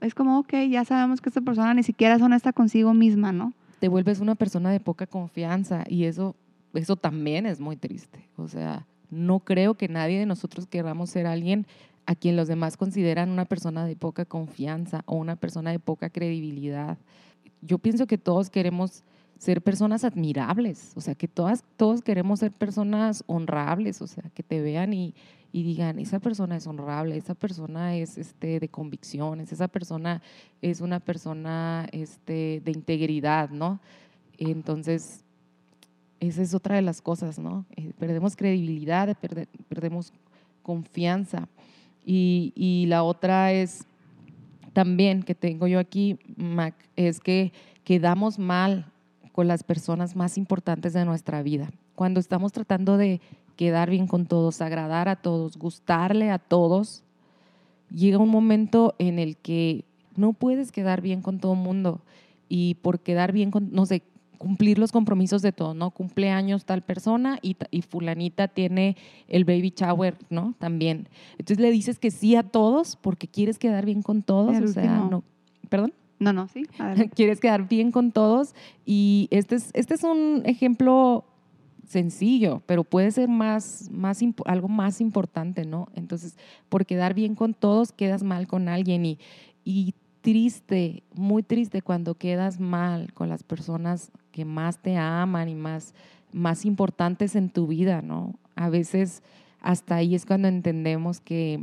es 0.00 0.14
como, 0.14 0.38
ok, 0.38 0.52
ya 0.70 0.84
sabemos 0.84 1.20
que 1.20 1.30
esta 1.30 1.40
persona 1.40 1.74
ni 1.74 1.82
siquiera 1.82 2.14
es 2.14 2.22
honesta 2.22 2.52
consigo 2.52 2.94
misma, 2.94 3.32
¿no? 3.32 3.54
Te 3.80 3.88
vuelves 3.88 4.20
una 4.20 4.36
persona 4.36 4.70
de 4.70 4.78
poca 4.78 5.06
confianza 5.06 5.84
y 5.88 6.04
eso, 6.04 6.36
eso 6.74 6.96
también 6.96 7.46
es 7.46 7.58
muy 7.58 7.76
triste. 7.76 8.28
O 8.36 8.46
sea, 8.46 8.86
no 9.12 9.40
creo 9.40 9.74
que 9.74 9.88
nadie 9.88 10.18
de 10.18 10.26
nosotros 10.26 10.66
queramos 10.66 11.10
ser 11.10 11.26
alguien 11.26 11.66
a 12.06 12.14
quien 12.14 12.34
los 12.34 12.48
demás 12.48 12.78
consideran 12.78 13.30
una 13.30 13.44
persona 13.44 13.84
de 13.84 13.94
poca 13.94 14.24
confianza 14.24 15.02
o 15.06 15.16
una 15.16 15.36
persona 15.36 15.70
de 15.70 15.78
poca 15.78 16.08
credibilidad. 16.08 16.96
Yo 17.60 17.78
pienso 17.78 18.06
que 18.06 18.16
todos 18.18 18.48
queremos 18.48 19.04
ser 19.38 19.60
personas 19.60 20.04
admirables, 20.04 20.92
o 20.96 21.00
sea, 21.00 21.14
que 21.14 21.28
todas, 21.28 21.62
todos 21.76 22.00
queremos 22.00 22.40
ser 22.40 22.52
personas 22.52 23.22
honrables, 23.26 24.00
o 24.00 24.06
sea, 24.06 24.24
que 24.34 24.42
te 24.42 24.62
vean 24.62 24.94
y, 24.94 25.14
y 25.52 25.62
digan, 25.62 25.98
esa 25.98 26.18
persona 26.18 26.56
es 26.56 26.66
honrable, 26.66 27.16
esa 27.16 27.34
persona 27.34 27.94
es 27.96 28.16
este, 28.16 28.60
de 28.60 28.68
convicciones, 28.68 29.52
esa 29.52 29.68
persona 29.68 30.22
es 30.62 30.80
una 30.80 31.00
persona 31.00 31.86
este, 31.92 32.62
de 32.64 32.70
integridad, 32.70 33.50
¿no? 33.50 33.80
Entonces, 34.38 35.24
esa 36.28 36.42
es 36.42 36.54
otra 36.54 36.76
de 36.76 36.82
las 36.82 37.02
cosas, 37.02 37.40
¿no? 37.40 37.66
Eh, 37.74 37.92
perdemos 37.98 38.36
credibilidad, 38.36 39.16
perdemos 39.68 40.12
confianza. 40.62 41.48
Y, 42.04 42.84
la 42.88 43.02
otra 43.02 43.52
es 43.52 43.84
también 44.72 45.24
que 45.24 45.34
tengo 45.34 45.66
yo 45.66 45.80
aquí, 45.80 46.18
Mac, 46.36 46.74
es 46.94 47.18
que 47.18 47.52
quedamos 47.82 48.38
mal 48.38 48.86
con 49.32 49.48
las 49.48 49.64
personas 49.64 50.14
más 50.14 50.38
importantes 50.38 50.92
de 50.92 51.04
nuestra 51.04 51.42
vida. 51.42 51.72
Cuando 51.96 52.20
estamos 52.20 52.52
tratando 52.52 52.96
de 52.96 53.20
quedar 53.56 53.90
bien 53.90 54.06
con 54.06 54.26
todos, 54.26 54.60
agradar 54.60 55.08
a 55.08 55.16
todos, 55.16 55.56
gustarle 55.56 56.30
a 56.30 56.38
todos, 56.38 57.02
llega 57.90 58.18
un 58.18 58.30
momento 58.30 58.94
en 58.98 59.18
el 59.18 59.36
que 59.36 59.84
no 60.16 60.34
puedes 60.34 60.70
quedar 60.70 61.00
bien 61.00 61.20
con 61.20 61.40
todo 61.40 61.54
el 61.54 61.58
mundo 61.58 62.00
y 62.48 62.74
por 62.76 63.00
quedar 63.00 63.32
bien 63.32 63.50
con, 63.50 63.72
no 63.72 63.86
sé, 63.86 64.02
cumplir 64.42 64.76
los 64.76 64.90
compromisos 64.90 65.40
de 65.40 65.52
todos, 65.52 65.76
¿no? 65.76 65.92
Cumpleaños 65.92 66.64
tal 66.64 66.82
persona 66.82 67.38
y, 67.42 67.56
y, 67.70 67.82
fulanita 67.82 68.48
tiene 68.48 68.96
el 69.28 69.44
baby 69.44 69.72
shower, 69.76 70.18
¿no? 70.30 70.56
También. 70.58 71.08
Entonces 71.38 71.60
le 71.60 71.70
dices 71.70 72.00
que 72.00 72.10
sí 72.10 72.34
a 72.34 72.42
todos 72.42 72.96
porque 72.96 73.28
quieres 73.28 73.60
quedar 73.60 73.86
bien 73.86 74.02
con 74.02 74.24
todos, 74.24 74.60
o 74.60 74.66
sea, 74.66 74.98
no, 75.08 75.22
¿perdón? 75.68 75.94
No, 76.18 76.32
no, 76.32 76.48
sí. 76.48 76.66
adelante. 76.76 77.10
quieres 77.14 77.38
quedar 77.38 77.68
bien 77.68 77.92
con 77.92 78.10
todos 78.10 78.56
y 78.84 79.28
este 79.30 79.54
es, 79.54 79.70
este 79.74 79.94
es 79.94 80.02
un 80.02 80.42
ejemplo 80.44 81.24
sencillo, 81.86 82.62
pero 82.66 82.82
puede 82.82 83.12
ser 83.12 83.28
más, 83.28 83.90
más 83.92 84.22
algo 84.46 84.66
más 84.66 85.00
importante, 85.00 85.64
¿no? 85.64 85.86
Entonces, 85.94 86.36
por 86.68 86.84
quedar 86.84 87.14
bien 87.14 87.36
con 87.36 87.54
todos, 87.54 87.92
quedas 87.92 88.24
mal 88.24 88.48
con 88.48 88.68
alguien 88.68 89.06
y, 89.06 89.20
y 89.64 89.94
triste, 90.20 91.04
muy 91.14 91.44
triste 91.44 91.80
cuando 91.80 92.16
quedas 92.16 92.58
mal 92.58 93.12
con 93.12 93.28
las 93.28 93.44
personas 93.44 94.10
que 94.32 94.44
más 94.44 94.78
te 94.78 94.96
aman 94.96 95.48
y 95.48 95.54
más, 95.54 95.94
más 96.32 96.64
importantes 96.64 97.36
en 97.36 97.50
tu 97.50 97.68
vida, 97.68 98.02
¿no? 98.02 98.34
A 98.56 98.68
veces 98.70 99.22
hasta 99.60 99.96
ahí 99.96 100.14
es 100.14 100.26
cuando 100.26 100.48
entendemos 100.48 101.20
que, 101.20 101.62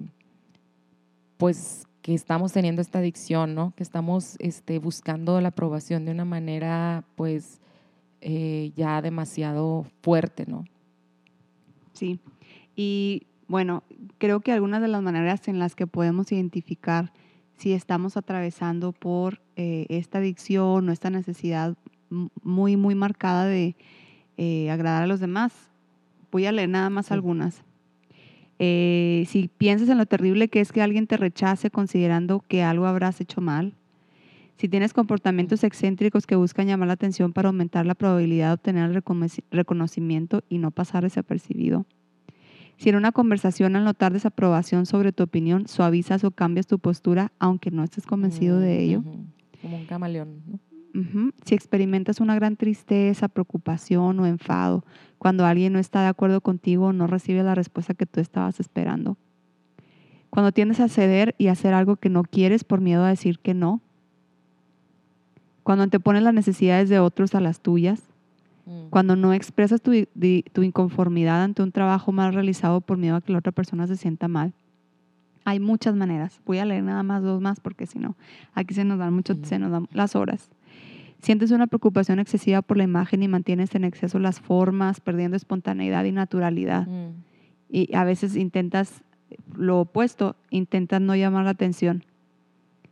pues, 1.38 1.86
que 2.02 2.14
estamos 2.14 2.54
teniendo 2.54 2.82
esta 2.82 3.00
adicción, 3.00 3.56
¿no? 3.56 3.74
Que 3.76 3.84
estamos 3.84 4.38
este, 4.40 4.80
buscando 4.80 5.42
la 5.42 5.50
aprobación 5.50 6.06
de 6.06 6.12
una 6.12 6.26
manera, 6.26 7.04
pues, 7.16 7.60
eh, 8.22 8.72
ya 8.76 9.02
demasiado 9.02 9.86
fuerte, 10.02 10.46
¿no? 10.48 10.64
Sí. 11.94 12.20
Y 12.76 13.28
bueno, 13.48 13.84
creo 14.20 14.40
que 14.40 14.54
algunas 14.54 14.82
de 14.82 14.88
las 14.88 15.02
maneras 15.02 15.48
en 15.48 15.60
las 15.60 15.76
que 15.76 15.88
podemos 15.88 16.32
identificar 16.32 17.12
si 17.58 17.74
estamos 17.74 18.16
atravesando 18.16 18.94
por 18.94 19.42
eh, 19.58 19.86
esta 19.90 20.20
adicción 20.20 20.88
o 20.88 20.92
esta 20.94 21.10
necesidad 21.10 21.76
muy, 22.44 22.76
muy 22.78 22.96
marcada 22.96 23.46
de 23.46 23.76
eh, 24.38 24.70
agradar 24.72 25.04
a 25.04 25.08
los 25.08 25.20
demás, 25.20 25.54
voy 26.32 26.46
a 26.46 26.52
leer 26.52 26.70
nada 26.70 26.90
más 26.90 27.08
Sí. 27.08 27.14
algunas. 27.14 27.64
Eh, 28.62 29.26
si 29.28 29.50
piensas 29.58 29.88
en 29.90 29.98
lo 29.98 30.06
terrible 30.06 30.50
que 30.50 30.60
es 30.60 30.72
que 30.72 30.82
alguien 30.82 31.08
te 31.08 31.16
rechace 31.18 31.70
considerando 31.72 32.44
que 32.48 32.62
algo 32.64 32.86
habrás 32.88 33.22
hecho 33.22 33.40
mal, 33.42 33.74
si 34.58 34.68
tienes 34.68 34.92
comportamientos 34.92 35.64
excéntricos 35.64 36.28
que 36.28 36.36
buscan 36.36 36.68
llamar 36.68 36.88
la 36.88 36.94
atención 36.96 37.32
para 37.32 37.48
aumentar 37.48 37.86
la 37.86 37.96
probabilidad 37.96 38.48
de 38.50 38.54
obtener 38.56 38.90
el 38.92 39.02
reconoci- 39.04 39.44
reconocimiento 39.52 40.44
y 40.50 40.58
no 40.58 40.72
pasar 40.72 41.04
desapercibido, 41.04 41.86
si 42.76 42.90
en 42.90 42.96
una 42.98 43.14
conversación 43.14 43.78
al 43.78 43.86
notar 43.86 44.12
desaprobación 44.12 44.86
sobre 44.86 45.14
tu 45.14 45.24
opinión, 45.24 45.68
suavizas 45.68 46.26
o 46.26 46.32
cambias 46.32 46.68
tu 46.68 46.80
postura 46.80 47.32
aunque 47.40 47.72
no 47.72 47.84
estés 47.86 48.06
convencido 48.06 48.60
de 48.60 48.76
Mm, 48.76 48.80
ello. 48.82 49.04
Como 49.62 49.78
un 49.78 49.86
camaleón, 49.86 50.42
¿no? 50.48 50.60
Si 51.46 51.56
experimentas 51.56 52.20
una 52.20 52.36
gran 52.36 52.56
tristeza, 52.56 53.28
preocupación 53.28 54.20
o 54.20 54.26
enfado 54.26 54.84
cuando 55.18 55.46
alguien 55.46 55.74
no 55.74 55.80
está 55.80 56.02
de 56.02 56.08
acuerdo 56.08 56.42
contigo 56.42 56.88
o 56.88 56.94
no 56.94 57.06
recibe 57.08 57.44
la 57.44 57.54
respuesta 57.56 57.94
que 57.94 58.06
tú 58.06 58.20
estabas 58.20 58.60
esperando. 58.60 59.16
Cuando 60.30 60.52
tiendes 60.52 60.80
a 60.80 60.88
ceder 60.90 61.36
y 61.38 61.48
hacer 61.48 61.74
algo 61.74 61.96
que 61.98 62.10
no 62.10 62.24
quieres 62.24 62.64
por 62.64 62.82
miedo 62.82 63.04
a 63.04 63.10
decir 63.10 63.40
que 63.40 63.54
no. 63.54 63.82
Cuando 65.64 65.84
antepones 65.84 66.24
las 66.24 66.34
necesidades 66.34 66.90
de 66.90 67.00
otros 67.00 67.36
a 67.36 67.40
las 67.42 67.60
tuyas. 67.62 68.04
Mm. 68.66 68.90
Cuando 68.90 69.16
no 69.16 69.34
expresas 69.34 69.82
tu, 69.82 69.92
di- 70.16 70.44
tu 70.54 70.64
inconformidad 70.64 71.44
ante 71.44 71.62
un 71.64 71.72
trabajo 71.72 72.12
mal 72.12 72.34
realizado 72.34 72.82
por 72.82 72.98
miedo 72.98 73.16
a 73.16 73.22
que 73.22 73.32
la 73.32 73.40
otra 73.40 73.52
persona 73.52 73.88
se 73.88 73.96
sienta 73.98 74.28
mal. 74.28 74.54
Hay 75.46 75.60
muchas 75.60 75.96
maneras. 75.96 76.40
Voy 76.46 76.60
a 76.60 76.66
leer 76.66 76.84
nada 76.84 77.02
más 77.04 77.24
dos 77.24 77.42
más 77.42 77.60
porque 77.60 77.86
si 77.88 77.98
no, 78.00 78.16
aquí 78.54 78.74
se 78.74 78.86
nos 78.86 79.00
dan 79.00 79.14
mucho, 79.14 79.34
Ujú. 79.34 79.46
se 79.46 79.60
nos 79.60 79.72
dan 79.72 79.88
las 79.92 80.16
horas. 80.16 80.50
Sientes 81.22 81.52
una 81.52 81.68
preocupación 81.68 82.20
excesiva 82.20 82.62
por 82.62 82.78
la 82.78 82.84
imagen 82.84 83.22
y 83.24 83.28
mantienes 83.28 83.76
en 83.76 83.84
exceso 83.84 84.20
las 84.20 84.40
formas, 84.40 85.02
perdiendo 85.02 85.36
espontaneidad 85.38 86.06
y 86.06 86.12
naturalidad. 86.12 86.88
Mm. 86.88 87.24
Y 87.70 87.94
a 87.94 88.04
veces 88.06 88.36
intentas 88.36 89.04
lo 89.56 89.82
opuesto, 89.82 90.36
intentas 90.50 91.02
no 91.02 91.16
llamar 91.16 91.44
la 91.46 91.52
atención. 91.52 92.04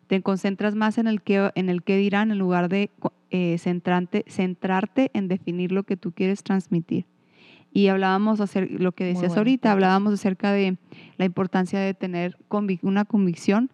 Te 0.08 0.22
concentras 0.22 0.76
más 0.76 0.98
en 0.98 1.08
el 1.08 1.22
que, 1.22 1.52
en 1.56 1.70
el 1.70 1.84
que 1.84 1.98
dirán 1.98 2.32
en 2.32 2.38
lugar 2.38 2.70
de 2.70 2.92
eh, 3.30 3.58
centrante- 3.60 4.24
centrarte 4.28 5.10
en 5.14 5.28
definir 5.28 5.72
lo 5.72 5.84
que 5.84 5.98
tú 5.98 6.12
quieres 6.12 6.44
transmitir. 6.44 7.06
Y 7.74 7.88
hablábamos 7.90 8.40
hacer 8.40 8.70
lo 8.72 8.92
que 8.94 9.04
decías 9.04 9.20
buenos 9.22 9.38
ahorita, 9.38 9.72
hablábamos 9.72 10.14
acerca 10.14 10.52
de 10.52 10.78
la 11.18 11.26
importancia 11.26 11.80
de 11.80 11.94
tener 11.94 12.38
convic- 12.50 12.80
una 12.84 13.04
convicción. 13.06 13.70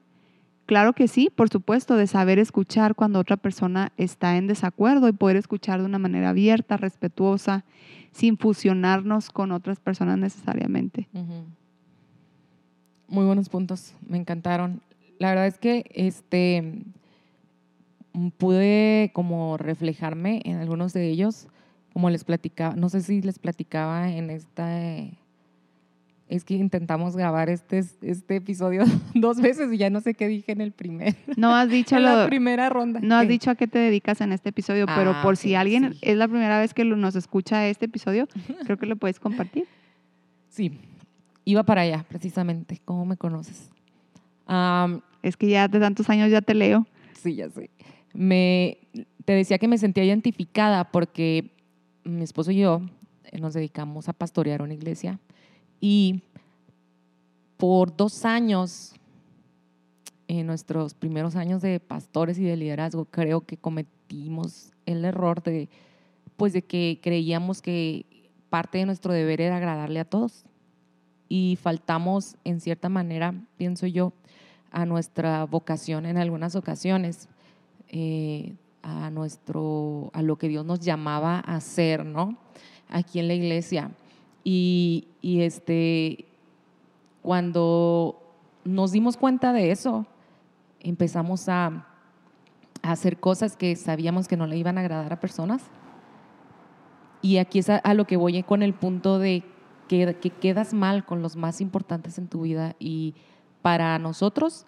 Claro 0.65 0.93
que 0.93 1.08
sí, 1.10 1.30
por 1.30 1.49
supuesto, 1.49 1.97
de 1.97 2.08
saber 2.08 2.39
escuchar 2.39 2.95
cuando 2.95 3.19
otra 3.19 3.36
persona 3.36 3.91
está 3.97 4.38
en 4.38 4.47
desacuerdo 4.47 5.10
y 5.10 5.12
poder 5.12 5.36
escuchar 5.36 5.82
de 5.82 5.86
una 5.86 5.99
manera 5.99 6.30
abierta, 6.30 6.78
respetuosa, 6.78 7.65
sin 8.12 8.38
fusionarnos 8.38 9.30
con 9.30 9.52
otras 9.52 9.80
personas 9.80 10.17
necesariamente. 10.17 11.10
Muy 13.08 13.26
buenos 13.26 13.49
puntos, 13.49 13.93
me 14.08 14.17
encantaron. 14.17 14.82
La 15.19 15.30
verdad 15.30 15.47
es 15.47 15.58
que 15.58 15.86
este 15.93 16.84
mm, 18.13 18.30
pude 18.30 19.12
como 19.13 19.58
reflejarme 19.58 20.41
en 20.45 20.58
algunos 20.58 20.93
de 20.93 21.10
ellos, 21.10 21.47
como 21.91 22.10
les 22.10 22.23
platicaba, 22.23 22.76
no 22.76 22.89
sé 22.89 23.02
si 23.02 23.21
les 23.21 23.38
platicaba 23.38 24.10
en 24.10 24.30
esta 24.30 24.80
es 26.36 26.43
que 26.43 26.56
intentamos 26.56 27.15
grabar 27.15 27.50
este, 27.50 27.84
este 28.02 28.38
episodio 28.38 28.84
dos 29.13 29.39
veces 29.39 29.72
y 29.72 29.78
ya 29.78 29.91
no 29.91 30.02
sé 30.02 30.15
qué 30.15 30.28
dije 30.28 30.52
en 30.52 30.62
el 30.62 30.72
primer, 30.72 31.15
No 31.38 31.56
has 31.56 31.69
dicho 31.69 31.96
en 31.98 32.04
la 32.04 32.26
primera 32.26 32.69
ronda. 32.69 33.00
No 33.02 33.15
has 33.15 33.26
¿Qué? 33.26 33.34
dicho 33.34 33.52
a 33.52 33.56
qué 33.56 33.67
te 33.67 33.78
dedicas 33.78 34.19
en 34.22 34.32
este 34.32 34.50
episodio, 34.50 34.88
pero 34.88 35.12
Ah, 35.12 35.22
por 35.22 35.38
si 35.38 35.54
alguien 35.54 35.93
sí. 35.93 36.00
es 36.02 36.17
la 36.17 36.28
primera 36.28 36.60
vez 36.60 36.74
que 36.74 36.86
nos 36.86 37.15
escucha 37.15 37.67
este 37.67 37.86
episodio, 37.86 38.28
creo 38.65 38.78
que 38.78 38.88
lo 38.88 38.96
puedes 38.96 39.19
compartir. 39.19 39.67
Sí, 40.50 40.80
iba 41.46 41.63
para 41.63 41.82
allá 41.82 42.04
precisamente. 42.10 42.82
¿Cómo 42.84 43.06
me 43.06 43.15
conoces? 43.15 43.69
Es 45.22 45.38
que 45.38 45.48
ya 45.48 45.67
de 45.67 45.80
tantos 45.80 46.10
años 46.10 46.32
ya 46.32 46.41
te 46.41 46.56
leo. 46.56 46.88
Sí, 47.22 47.36
ya 47.36 47.50
sé. 47.50 47.69
Me, 48.13 48.80
te 49.24 49.34
decía 49.34 49.60
que 49.60 49.67
me 49.67 49.78
sentía 49.78 50.04
identificada 50.04 50.91
porque 50.91 51.52
mi 52.04 52.24
esposo 52.24 52.52
y 52.52 52.58
yo 52.58 52.82
eh, 53.26 53.39
nos 53.39 53.54
dedicamos 53.54 54.10
a 54.10 54.13
pastorear 54.13 54.62
una 54.63 54.74
iglesia 54.74 55.19
y 55.86 56.22
por 57.58 57.93
dos 57.93 58.24
años, 58.24 58.93
en 60.30 60.48
nuestros 60.48 60.93
primeros 60.93 61.36
años 61.36 61.62
de 61.62 61.82
pastores 61.82 62.39
y 62.39 62.43
de 62.43 62.56
liderazgo, 62.56 63.04
creo 63.04 63.41
que 63.41 63.58
cometimos 63.58 64.72
el 64.86 65.04
error 65.04 65.43
de, 65.43 65.67
pues, 66.38 66.54
de 66.54 66.62
que 66.62 67.02
creíamos 67.04 67.62
que 67.62 68.06
parte 68.50 68.78
de 68.78 68.86
nuestro 68.86 69.12
deber 69.12 69.41
era 69.41 69.58
agradarle 69.58 70.00
a 70.00 70.06
todos 70.06 70.46
y 71.28 71.58
faltamos, 71.62 72.38
en 72.46 72.62
cierta 72.62 72.88
manera, 72.88 73.34
pienso 73.58 73.86
yo, 73.86 74.13
a 74.72 74.86
nuestra 74.86 75.43
vocación 75.43 76.06
en 76.06 76.15
algunas 76.17 76.56
ocasiones, 76.56 77.28
eh, 77.89 78.56
a, 78.84 79.10
nuestro, 79.10 80.12
a 80.13 80.22
lo 80.22 80.38
que 80.38 80.48
Dios 80.48 80.65
nos 80.65 80.80
llamaba 80.80 81.43
a 81.46 81.58
hacer, 81.58 82.06
¿no? 82.06 82.38
Aquí 82.88 83.19
en 83.19 83.28
la 83.28 83.34
iglesia. 83.34 83.91
Y, 84.44 85.08
este, 85.22 86.26
cuando 87.22 88.20
nos 88.66 88.92
dimos 88.92 89.18
cuenta 89.18 89.54
de 89.54 89.72
eso, 89.72 90.06
empezamos 90.80 91.50
a, 91.50 91.88
hacer 92.82 93.18
cosas 93.18 93.56
que 93.56 93.78
sabíamos 93.78 94.28
que 94.28 94.36
no 94.36 94.46
le 94.46 94.58
iban 94.58 94.78
a 94.78 94.82
agradar 94.82 95.14
a 95.14 95.20
personas. 95.22 95.64
Y 97.22 97.38
aquí 97.38 97.60
es 97.60 97.70
a, 97.70 97.78
a 97.78 97.94
lo 97.94 98.06
que 98.06 98.18
voy 98.18 98.44
con 98.44 98.62
el 98.62 98.74
punto 98.74 99.20
de 99.20 99.44
que, 99.88 100.18
que 100.20 100.30
quedas 100.30 100.74
mal 100.74 101.06
con 101.06 101.22
los 101.22 101.38
más 101.38 101.62
importantes 101.62 102.18
en 102.18 102.28
tu 102.28 102.42
vida 102.42 102.76
y 102.80 103.16
para 103.62 103.98
nosotros 104.00 104.66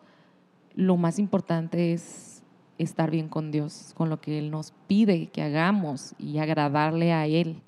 lo 0.76 0.96
más 0.98 1.20
importante 1.20 1.94
es 1.94 2.44
estar 2.78 3.12
bien 3.12 3.30
con 3.30 3.52
Dios, 3.52 3.94
con 3.96 4.10
lo 4.10 4.20
que 4.20 4.38
Él 4.38 4.52
nos 4.52 4.74
pide 4.88 5.28
que 5.28 5.42
hagamos 5.42 6.14
y 6.18 6.38
agradarle 6.40 7.14
a 7.14 7.26
Él. 7.28 7.62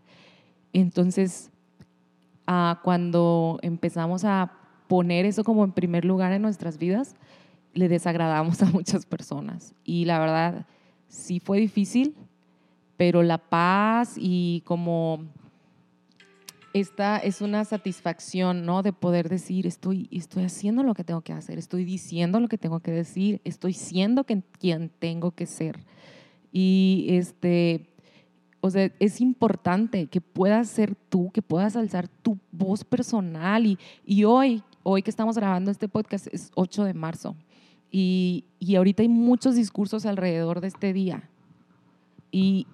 Entonces, 0.73 1.51
cuando 2.83 3.59
empezamos 3.61 4.23
a 4.23 4.51
poner 4.87 5.25
eso 5.25 5.43
como 5.43 5.63
en 5.63 5.73
primer 5.73 6.05
lugar 6.05 6.31
en 6.31 6.41
nuestras 6.41 6.77
vidas, 6.77 7.15
le 7.73 7.89
desagradamos 7.89 8.61
a 8.63 8.65
muchas 8.67 9.05
personas. 9.05 9.73
Y 9.83 10.05
la 10.05 10.19
verdad, 10.19 10.65
sí 11.07 11.39
fue 11.39 11.59
difícil, 11.59 12.15
pero 12.95 13.21
la 13.23 13.37
paz 13.37 14.15
y 14.17 14.63
como 14.65 15.25
esta 16.73 17.17
es 17.17 17.41
una 17.41 17.65
satisfacción, 17.65 18.65
¿no? 18.65 18.83
De 18.83 18.93
poder 18.93 19.29
decir, 19.29 19.65
estoy, 19.67 20.07
estoy 20.11 20.43
haciendo 20.43 20.83
lo 20.83 20.93
que 20.93 21.03
tengo 21.03 21.21
que 21.21 21.33
hacer, 21.33 21.57
estoy 21.57 21.85
diciendo 21.85 22.39
lo 22.39 22.47
que 22.47 22.57
tengo 22.57 22.79
que 22.79 22.91
decir, 22.91 23.41
estoy 23.43 23.73
siendo 23.73 24.25
quien 24.25 24.89
tengo 24.99 25.31
que 25.31 25.45
ser. 25.45 25.79
Y 26.51 27.07
este, 27.09 27.96
o 28.67 28.71
sea, 28.71 28.91
es 28.99 29.21
importante 29.21 30.07
que 30.07 30.21
puedas 30.21 30.69
ser 30.69 30.95
tú, 30.95 31.31
que 31.31 31.41
puedas 31.41 31.75
alzar 31.75 32.07
tu 32.07 32.37
voz 32.51 32.83
personal. 32.83 33.65
Y, 33.65 33.79
y 34.05 34.23
hoy, 34.23 34.63
hoy 34.83 35.01
que 35.01 35.09
estamos 35.09 35.35
grabando 35.35 35.71
este 35.71 35.87
podcast, 35.87 36.27
es 36.31 36.51
8 36.55 36.83
de 36.83 36.93
marzo. 36.93 37.35
Y, 37.91 38.45
y 38.59 38.75
ahorita 38.75 39.01
hay 39.01 39.09
muchos 39.09 39.55
discursos 39.55 40.05
alrededor 40.05 40.61
de 40.61 40.67
este 40.67 40.93
día. 40.93 41.29
Y 42.31 42.67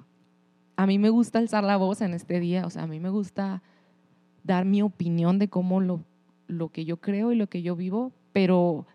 a 0.76 0.86
mí 0.86 1.00
me 1.00 1.10
gusta 1.10 1.40
alzar 1.40 1.64
la 1.64 1.78
voz 1.78 2.02
en 2.02 2.14
este 2.14 2.40
día, 2.40 2.66
o 2.66 2.70
sea, 2.70 2.84
a 2.84 2.88
mí 2.88 3.00
me 3.00 3.10
gusta 3.10 3.62
dar 4.44 4.66
mi 4.66 4.82
opinión 4.82 5.40
de 5.40 5.48
cómo 5.48 5.80
lo, 5.80 6.04
lo 6.48 6.70
que 6.70 6.86
yo 6.86 6.98
creo 6.98 7.32
y 7.32 7.36
lo 7.36 7.48
que 7.48 7.62
yo 7.62 7.76
vivo, 7.76 8.12
pero 8.34 8.86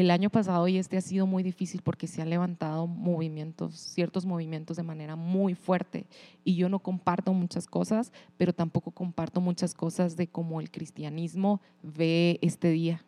el 0.00 0.12
año 0.12 0.30
pasado 0.30 0.68
y 0.68 0.76
este 0.76 0.96
ha 0.96 1.00
sido 1.00 1.26
muy 1.26 1.42
difícil 1.42 1.82
porque 1.82 2.06
se 2.06 2.22
han 2.22 2.30
levantado 2.30 2.86
movimientos, 2.86 3.74
ciertos 3.74 4.26
movimientos 4.26 4.76
de 4.76 4.84
manera 4.84 5.16
muy 5.16 5.54
fuerte. 5.54 6.06
Y 6.44 6.54
yo 6.54 6.68
no 6.68 6.78
comparto 6.78 7.32
muchas 7.32 7.66
cosas, 7.66 8.12
pero 8.36 8.52
tampoco 8.52 8.92
comparto 8.92 9.40
muchas 9.40 9.74
cosas 9.74 10.16
de 10.16 10.28
cómo 10.28 10.60
el 10.60 10.70
cristianismo 10.70 11.60
ve 11.82 12.38
este 12.42 12.70
día. 12.70 13.04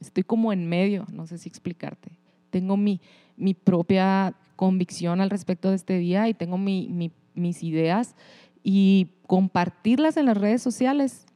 Estoy 0.00 0.24
como 0.24 0.52
en 0.52 0.68
medio, 0.68 1.06
no 1.12 1.26
sé 1.26 1.38
si 1.38 1.48
explicarte. 1.48 2.18
Tengo 2.50 2.76
mi, 2.76 3.00
mi 3.36 3.54
propia 3.54 4.34
convicción 4.56 5.20
al 5.20 5.30
respecto 5.30 5.70
de 5.70 5.76
este 5.76 5.98
día 5.98 6.28
y 6.28 6.34
tengo 6.34 6.58
mis 6.58 7.62
ideas 7.62 8.16
y 8.64 9.08
compartirlas 9.28 10.16
en 10.16 10.26
las 10.26 10.36
redes 10.36 10.62
sociales 10.62 11.26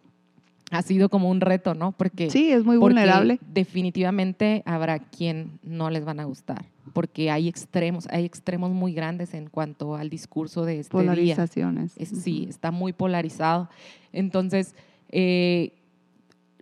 ha 0.71 0.83
sido 0.83 1.09
como 1.09 1.31
un 1.31 1.41
reto, 1.41 1.75
¿no? 1.75 1.93
Porque 1.93 2.31
sí, 2.31 2.51
es 2.51 2.65
muy 2.65 2.77
vulnerable. 2.77 3.39
Definitivamente 3.53 4.63
habrá 4.67 4.99
quien 4.99 5.59
no 5.63 5.91
les 5.91 6.05
van 6.05 6.21
a 6.21 6.25
gustar, 6.25 6.65
porque 6.93 7.31
hay 7.31 7.49
extremos, 7.49 8.07
hay 8.11 8.25
extremos 8.25 8.71
muy 8.73 8.93
grandes 8.93 9.35
en 9.35 9.49
cuanto 9.49 9.97
al 9.97 10.11
discurso 10.11 10.65
de 10.65 10.81
este 10.81 10.93
Polarizaciones. 10.93 11.93
Sí, 11.93 12.47
está 12.49 12.71
muy 12.71 12.93
polarizado. 12.93 13.69
Entonces, 14.13 14.75
eh, 15.11 15.73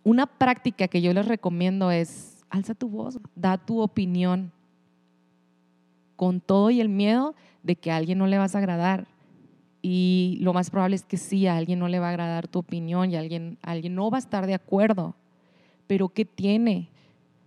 una 0.05 0.27
práctica 0.27 0.89
que 0.89 1.03
yo 1.03 1.13
les 1.13 1.27
recomiendo 1.27 1.91
es 1.91 2.45
alza 2.49 2.75
tu 2.75 2.89
voz, 2.89 3.19
da 3.35 3.59
tu 3.59 3.81
opinión 3.81 4.53
con 6.15 6.41
todo 6.41 6.71
y 6.71 6.81
el 6.81 6.89
miedo 6.89 7.35
de 7.63 7.77
que 7.77 7.91
a 7.91 7.97
alguien 7.97 8.19
no 8.19 8.27
le 8.27 8.39
vas 8.39 8.55
a 8.55 8.59
agradar 8.59 9.09
y 9.89 10.39
lo 10.41 10.53
más 10.53 10.69
probable 10.69 10.97
es 10.97 11.05
que 11.05 11.17
sí, 11.17 11.47
a 11.47 11.57
alguien 11.57 11.79
no 11.79 11.87
le 11.87 12.01
va 12.01 12.09
a 12.09 12.11
agradar 12.11 12.49
tu 12.49 12.59
opinión 12.59 13.09
y 13.09 13.15
a 13.15 13.21
alguien, 13.21 13.57
alguien 13.63 13.95
no 13.95 14.11
va 14.11 14.19
a 14.19 14.19
estar 14.19 14.45
de 14.45 14.55
acuerdo. 14.55 15.15
Pero 15.87 16.09
¿qué 16.09 16.25
tiene? 16.25 16.89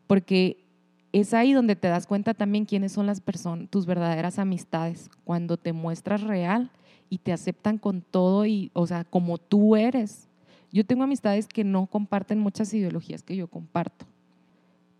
Porque 0.07 0.63
es 1.11 1.33
ahí 1.33 1.51
donde 1.51 1.75
te 1.75 1.89
das 1.89 2.07
cuenta 2.07 2.33
también 2.33 2.63
quiénes 2.63 2.93
son 2.93 3.07
las 3.07 3.19
personas, 3.19 3.69
tus 3.69 3.85
verdaderas 3.85 4.39
amistades, 4.39 5.09
cuando 5.25 5.57
te 5.57 5.73
muestras 5.73 6.21
real 6.21 6.71
y 7.09 7.17
te 7.17 7.33
aceptan 7.33 7.77
con 7.77 8.01
todo 8.01 8.45
y, 8.45 8.71
o 8.71 8.87
sea, 8.87 9.03
como 9.03 9.37
tú 9.37 9.75
eres. 9.75 10.29
Yo 10.71 10.85
tengo 10.85 11.03
amistades 11.03 11.45
que 11.45 11.65
no 11.65 11.87
comparten 11.87 12.39
muchas 12.39 12.73
ideologías 12.73 13.21
que 13.21 13.35
yo 13.35 13.49
comparto, 13.49 14.05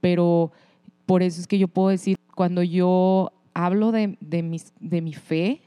pero 0.01 0.51
por 1.05 1.23
eso 1.23 1.39
es 1.39 1.47
que 1.47 1.57
yo 1.57 1.69
puedo 1.69 1.87
decir, 1.87 2.17
cuando 2.35 2.63
yo 2.63 3.31
hablo 3.53 3.93
de, 3.93 4.17
de, 4.19 4.43
mis, 4.43 4.73
de 4.81 5.01
mi 5.01 5.13
fe, 5.13 5.61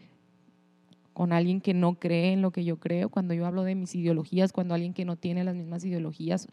con 1.12 1.32
alguien 1.32 1.60
que 1.60 1.74
no 1.74 1.94
cree 1.94 2.32
en 2.32 2.42
lo 2.42 2.50
que 2.50 2.64
yo 2.64 2.78
creo, 2.78 3.08
cuando 3.08 3.34
yo 3.34 3.46
hablo 3.46 3.64
de 3.64 3.74
mis 3.74 3.94
ideologías, 3.94 4.52
cuando 4.52 4.74
alguien 4.74 4.94
que 4.94 5.04
no 5.04 5.16
tiene 5.16 5.44
las 5.44 5.54
mismas 5.54 5.84
ideologías 5.84 6.48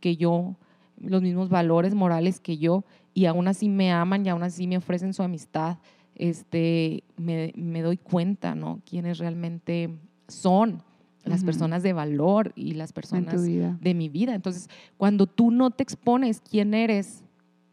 que 0.00 0.16
yo, 0.16 0.56
los 0.98 1.22
mismos 1.22 1.48
valores 1.48 1.94
morales 1.94 2.40
que 2.40 2.58
yo, 2.58 2.84
y 3.14 3.26
aún 3.26 3.48
así 3.48 3.68
me 3.68 3.92
aman 3.92 4.24
y 4.24 4.28
aún 4.28 4.42
así 4.42 4.66
me 4.66 4.76
ofrecen 4.76 5.14
su 5.14 5.22
amistad, 5.22 5.78
este, 6.14 7.04
me, 7.16 7.52
me 7.56 7.82
doy 7.82 7.96
cuenta, 7.96 8.54
¿no? 8.54 8.80
Quiénes 8.84 9.18
realmente 9.18 9.90
son 10.28 10.82
las 11.24 11.44
personas 11.44 11.82
de 11.82 11.92
valor 11.92 12.52
y 12.56 12.72
las 12.72 12.92
personas 12.92 13.42
de 13.44 13.94
mi 13.94 14.08
vida. 14.08 14.34
Entonces, 14.34 14.68
cuando 14.96 15.26
tú 15.26 15.50
no 15.50 15.70
te 15.70 15.82
expones 15.82 16.40
quién 16.40 16.74
eres, 16.74 17.24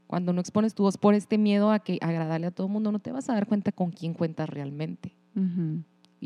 cuando 0.06 0.34
no 0.34 0.42
expones 0.42 0.74
tu 0.74 0.84
voz 0.84 0.98
por 0.98 1.14
este 1.14 1.38
miedo 1.38 1.72
a 1.72 1.80
que 1.80 1.98
agradarle 2.02 2.48
a 2.48 2.52
todo 2.52 2.68
el 2.68 2.74
mundo, 2.74 2.92
no 2.92 3.00
te 3.00 3.12
vas 3.12 3.30
a 3.30 3.34
dar 3.34 3.48
cuenta 3.48 3.72
con 3.72 3.92
quién 3.92 4.14
cuentas 4.14 4.50
realmente. 4.50 5.16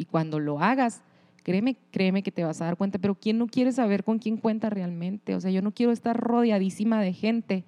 Y 0.02 0.06
cuando 0.06 0.40
lo 0.40 0.60
hagas, 0.60 1.04
créeme, 1.44 1.78
créeme 1.92 2.24
que 2.24 2.32
te 2.32 2.44
vas 2.44 2.60
a 2.60 2.66
dar 2.66 2.76
cuenta, 2.76 2.98
pero 2.98 3.14
¿quién 3.14 3.38
no 3.38 3.46
quiere 3.46 3.72
saber 3.72 4.04
con 4.04 4.18
quién 4.18 4.38
cuenta 4.38 4.72
realmente? 4.72 5.36
O 5.36 5.40
sea, 5.40 5.52
yo 5.52 5.62
no 5.62 5.72
quiero 5.72 5.92
estar 5.92 6.20
rodeadísima 6.20 7.00
de 7.00 7.14
gente 7.14 7.64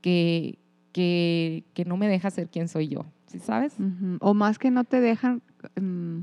que, 0.00 0.58
que, 0.92 1.64
que 1.74 1.84
no 1.84 1.98
me 1.98 2.08
deja 2.08 2.30
ser 2.30 2.48
quien 2.48 2.66
soy 2.66 2.88
yo, 2.88 3.04
¿sí 3.26 3.40
sabes? 3.40 3.76
O 4.20 4.32
más 4.32 4.58
que 4.58 4.70
no 4.70 4.84
te 4.84 5.02
dejan, 5.02 5.42
mm, 5.78 6.20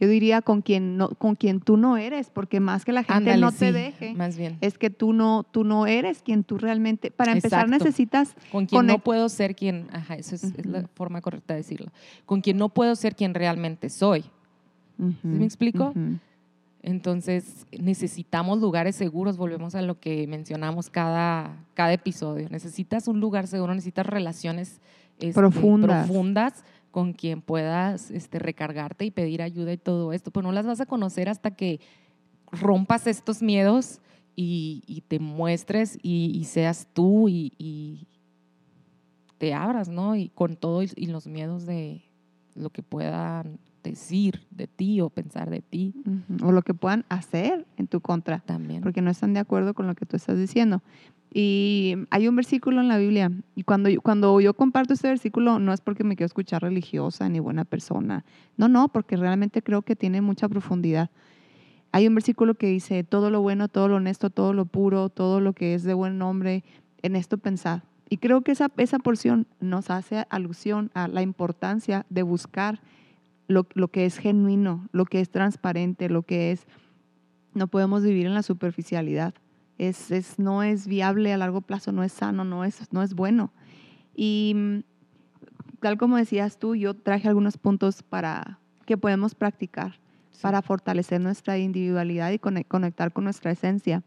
yo 0.00 0.08
diría 0.08 0.40
con 0.40 0.62
quien, 0.62 0.96
no, 0.96 1.10
con 1.10 1.34
quien 1.34 1.60
tú 1.60 1.76
no 1.76 1.98
eres, 1.98 2.30
porque 2.30 2.60
más 2.60 2.86
que 2.86 2.92
la 2.92 3.04
gente 3.04 3.36
no 3.36 3.52
te 3.52 3.72
deje, 3.72 4.14
más 4.14 4.38
bien. 4.38 4.56
es 4.62 4.78
que 4.78 4.88
tú 4.88 5.12
no, 5.12 5.44
tú 5.50 5.64
no 5.64 5.86
eres 5.86 6.22
quien 6.22 6.44
tú 6.44 6.56
realmente, 6.56 7.10
para 7.10 7.32
empezar 7.32 7.68
necesitas... 7.68 8.34
Con 8.50 8.64
quien 8.64 8.86
no 8.86 9.00
puedo 9.00 9.28
ser 9.28 9.54
quien, 9.54 9.86
ajá, 9.92 10.14
esa 10.14 10.36
es, 10.36 10.44
es 10.44 10.64
la 10.64 10.88
forma 10.94 11.20
correcta 11.20 11.52
de 11.52 11.58
decirlo, 11.58 11.92
con 12.24 12.40
quien 12.40 12.56
no 12.56 12.70
puedo 12.70 12.96
ser 12.96 13.14
quien 13.14 13.34
realmente 13.34 13.90
soy. 13.90 14.24
¿Sí 14.98 15.28
me 15.28 15.44
explico? 15.44 15.94
Entonces, 16.82 17.66
necesitamos 17.78 18.60
lugares 18.60 18.96
seguros, 18.96 19.36
volvemos 19.36 19.74
a 19.74 19.82
lo 19.82 19.98
que 19.98 20.26
mencionamos 20.26 20.90
cada, 20.90 21.64
cada 21.74 21.92
episodio. 21.92 22.48
Necesitas 22.50 23.08
un 23.08 23.20
lugar 23.20 23.46
seguro, 23.46 23.74
necesitas 23.74 24.06
relaciones 24.06 24.80
este, 25.18 25.34
profundas. 25.34 26.64
con 26.90 27.12
quien 27.12 27.42
puedas 27.42 28.10
este, 28.10 28.38
recargarte 28.38 29.04
y 29.04 29.10
pedir 29.10 29.42
ayuda 29.42 29.72
y 29.72 29.76
todo 29.76 30.12
esto, 30.12 30.30
pero 30.30 30.44
no 30.44 30.52
las 30.52 30.66
vas 30.66 30.80
a 30.80 30.86
conocer 30.86 31.28
hasta 31.28 31.50
que 31.50 31.80
rompas 32.50 33.06
estos 33.06 33.42
miedos 33.42 34.00
y, 34.34 35.02
te 35.08 35.18
muestres 35.18 35.98
y, 36.02 36.44
seas 36.44 36.86
tú 36.92 37.28
y, 37.28 38.06
te 39.36 39.52
abras, 39.52 39.88
¿no? 39.88 40.16
Y 40.16 40.30
con 40.30 40.56
todo 40.56 40.82
y 40.82 41.06
los 41.06 41.26
miedos 41.26 41.66
de 41.66 42.02
lo 42.54 42.70
que 42.70 42.82
puedan 42.82 43.58
decir 43.90 44.46
de 44.50 44.66
ti 44.66 45.00
o 45.00 45.10
pensar 45.10 45.50
de 45.50 45.60
ti. 45.60 45.94
O 46.42 46.52
lo 46.52 46.62
que 46.62 46.74
puedan 46.74 47.04
hacer 47.08 47.66
en 47.76 47.86
tu 47.86 48.00
contra. 48.00 48.40
También. 48.40 48.82
Porque 48.82 49.02
no 49.02 49.10
están 49.10 49.34
de 49.34 49.40
acuerdo 49.40 49.74
con 49.74 49.86
lo 49.86 49.94
que 49.94 50.06
tú 50.06 50.16
estás 50.16 50.38
diciendo. 50.38 50.82
Y 51.32 51.94
hay 52.10 52.26
un 52.26 52.36
versículo 52.36 52.80
en 52.80 52.88
la 52.88 52.96
Biblia, 52.96 53.30
y 53.54 53.62
cuando 53.62 53.90
yo, 53.90 54.00
cuando 54.00 54.40
yo 54.40 54.54
comparto 54.54 54.94
este 54.94 55.08
versículo 55.08 55.58
no 55.58 55.74
es 55.74 55.80
porque 55.82 56.02
me 56.02 56.16
quiero 56.16 56.26
escuchar 56.26 56.62
religiosa 56.62 57.28
ni 57.28 57.38
buena 57.38 57.66
persona, 57.66 58.24
no, 58.56 58.68
no, 58.68 58.88
porque 58.88 59.16
realmente 59.16 59.62
creo 59.62 59.82
que 59.82 59.94
tiene 59.94 60.22
mucha 60.22 60.48
profundidad. 60.48 61.10
Hay 61.92 62.06
un 62.06 62.14
versículo 62.14 62.54
que 62.54 62.68
dice, 62.68 63.04
todo 63.04 63.30
lo 63.30 63.42
bueno, 63.42 63.68
todo 63.68 63.88
lo 63.88 63.96
honesto, 63.96 64.30
todo 64.30 64.54
lo 64.54 64.64
puro, 64.64 65.10
todo 65.10 65.40
lo 65.40 65.52
que 65.52 65.74
es 65.74 65.82
de 65.82 65.94
buen 65.94 66.16
nombre, 66.16 66.64
en 67.02 67.14
esto 67.14 67.36
pensad. 67.36 67.80
Y 68.08 68.18
creo 68.18 68.40
que 68.40 68.52
esa, 68.52 68.70
esa 68.78 68.98
porción 68.98 69.46
nos 69.60 69.90
hace 69.90 70.26
alusión 70.30 70.90
a 70.94 71.08
la 71.08 71.20
importancia 71.20 72.06
de 72.08 72.22
buscar 72.22 72.80
lo, 73.48 73.88
que 73.88 74.06
es 74.06 74.18
genuino, 74.18 74.88
lo 74.92 75.04
que 75.04 75.20
es 75.20 75.30
transparente, 75.30 76.08
lo 76.08 76.22
que 76.22 76.52
es, 76.52 76.66
no 77.54 77.66
podemos 77.66 78.04
vivir 78.04 78.26
en 78.26 78.34
la 78.34 78.42
superficialidad. 78.42 79.34
Es, 79.78 80.10
es, 80.10 80.38
no 80.38 80.62
es 80.62 80.86
viable 80.86 81.32
a 81.32 81.38
largo 81.38 81.62
plazo, 81.62 81.90
no 81.90 82.04
es 82.04 82.12
sano, 82.12 82.44
no 82.44 82.64
es, 82.64 82.92
no 82.92 83.02
es 83.02 83.14
bueno. 83.14 83.52
Y 84.14 84.52
mm, 84.54 84.78
tal 85.80 85.98
como 85.98 86.16
decías 86.16 86.58
tú, 86.58 86.76
yo 86.76 86.94
traje 86.94 87.28
algunos 87.28 87.58
puntos 87.58 88.02
para 88.02 88.60
que 88.86 88.96
podemos 88.96 89.34
practicar 89.34 89.98
para 90.40 90.62
fortalecer 90.62 91.20
nuestra 91.20 91.58
individualidad 91.58 92.30
y 92.30 92.38
conectar 92.38 93.12
con 93.12 93.24
nuestra 93.24 93.50
esencia. 93.50 94.02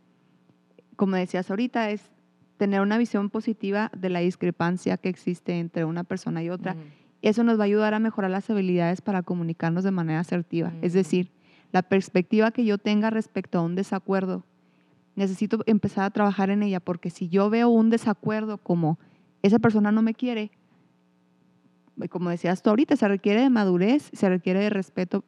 Como 0.96 1.16
decías 1.16 1.50
ahorita, 1.50 1.90
es 1.90 2.10
tener 2.58 2.82
una 2.82 2.98
visión 2.98 3.30
positiva 3.30 3.92
de 3.98 4.10
la 4.10 4.20
discrepancia 4.20 4.98
que 4.98 5.10
existe 5.10 5.60
entre 5.60 5.84
una 5.86 6.04
persona 6.04 6.44
y 6.44 6.50
otra 6.50 6.76
eso 7.22 7.44
nos 7.44 7.60
va 7.60 7.64
a 7.64 7.66
ayudar 7.66 7.94
a 7.94 8.00
mejorar 8.00 8.32
las 8.32 8.50
habilidades 8.50 9.02
para 9.02 9.22
comunicarnos 9.22 9.84
de 9.84 9.92
manera 9.92 10.20
asertiva. 10.20 10.74
Es 10.82 10.94
decir, 10.94 11.32
la 11.72 11.84
perspectiva 11.84 12.52
que 12.52 12.66
yo 12.66 12.78
tenga 12.78 13.10
respecto 13.10 13.60
a 13.60 13.62
un 13.62 13.76
desacuerdo, 13.76 14.44
necesito 15.16 15.60
empezar 15.66 16.06
a 16.06 16.10
trabajar 16.10 16.50
en 16.50 16.64
ella, 16.64 16.80
porque 16.80 17.10
si 17.10 17.30
yo 17.30 17.50
veo 17.50 17.70
un 17.70 17.90
desacuerdo 17.90 18.58
como 18.58 18.98
esa 19.44 19.60
persona 19.60 19.92
no 19.92 20.02
me 20.02 20.14
quiere, 20.14 20.52
como 22.10 22.30
decías 22.30 22.64
tú 22.64 22.70
ahorita, 22.70 22.96
se 22.96 23.08
requiere 23.08 23.42
de 23.42 23.50
madurez, 23.50 24.10
se 24.14 24.30
requiere 24.30 24.60
de 24.60 24.70
respeto 24.70 25.24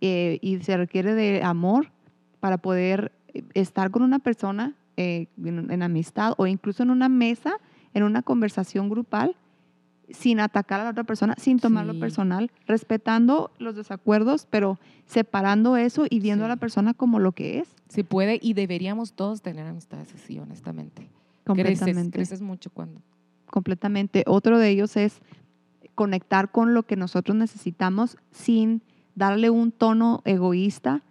eh, 0.00 0.38
y 0.42 0.60
se 0.60 0.76
requiere 0.76 1.14
de 1.14 1.42
amor 1.42 1.90
para 2.40 2.58
poder 2.58 3.12
eh, 3.28 3.42
estar 3.54 3.90
con 3.90 4.02
una 4.02 4.18
persona 4.18 4.74
eh, 4.96 5.26
en 5.42 5.82
amistad 5.82 6.34
o 6.36 6.46
incluso 6.46 6.82
en 6.82 6.90
una 6.90 7.08
mesa, 7.08 7.54
en 7.94 8.02
una 8.02 8.22
conversación 8.22 8.88
grupal 8.88 9.36
sin 10.12 10.40
atacar 10.40 10.80
a 10.80 10.84
la 10.84 10.90
otra 10.90 11.04
persona, 11.04 11.34
sin 11.38 11.58
tomarlo 11.58 11.98
personal, 11.98 12.50
respetando 12.66 13.50
los 13.58 13.76
desacuerdos, 13.76 14.46
pero 14.50 14.78
separando 15.06 15.76
eso 15.76 16.06
y 16.08 16.20
viendo 16.20 16.44
a 16.44 16.48
la 16.48 16.56
persona 16.56 16.94
como 16.94 17.18
lo 17.18 17.32
que 17.32 17.58
es. 17.58 17.68
Se 17.88 18.04
puede 18.04 18.38
y 18.42 18.54
deberíamos 18.54 19.14
todos 19.14 19.42
tener 19.42 19.66
amistades 19.66 20.14
así, 20.14 20.38
honestamente. 20.38 21.08
Completamente. 21.44 22.18
Creces, 22.18 22.40
mucho 22.40 22.70
cuando. 22.70 23.00
Completamente. 23.46 24.24
Otro 24.26 24.58
de 24.58 24.68
ellos 24.68 24.96
es 24.96 25.20
conectar 25.94 26.50
con 26.50 26.74
lo 26.74 26.84
que 26.84 26.96
nosotros 26.96 27.36
necesitamos 27.36 28.16
sin 28.30 28.82
darle 29.14 29.50
un 29.50 29.72
tono 29.72 30.22
egoísta, 30.24 31.02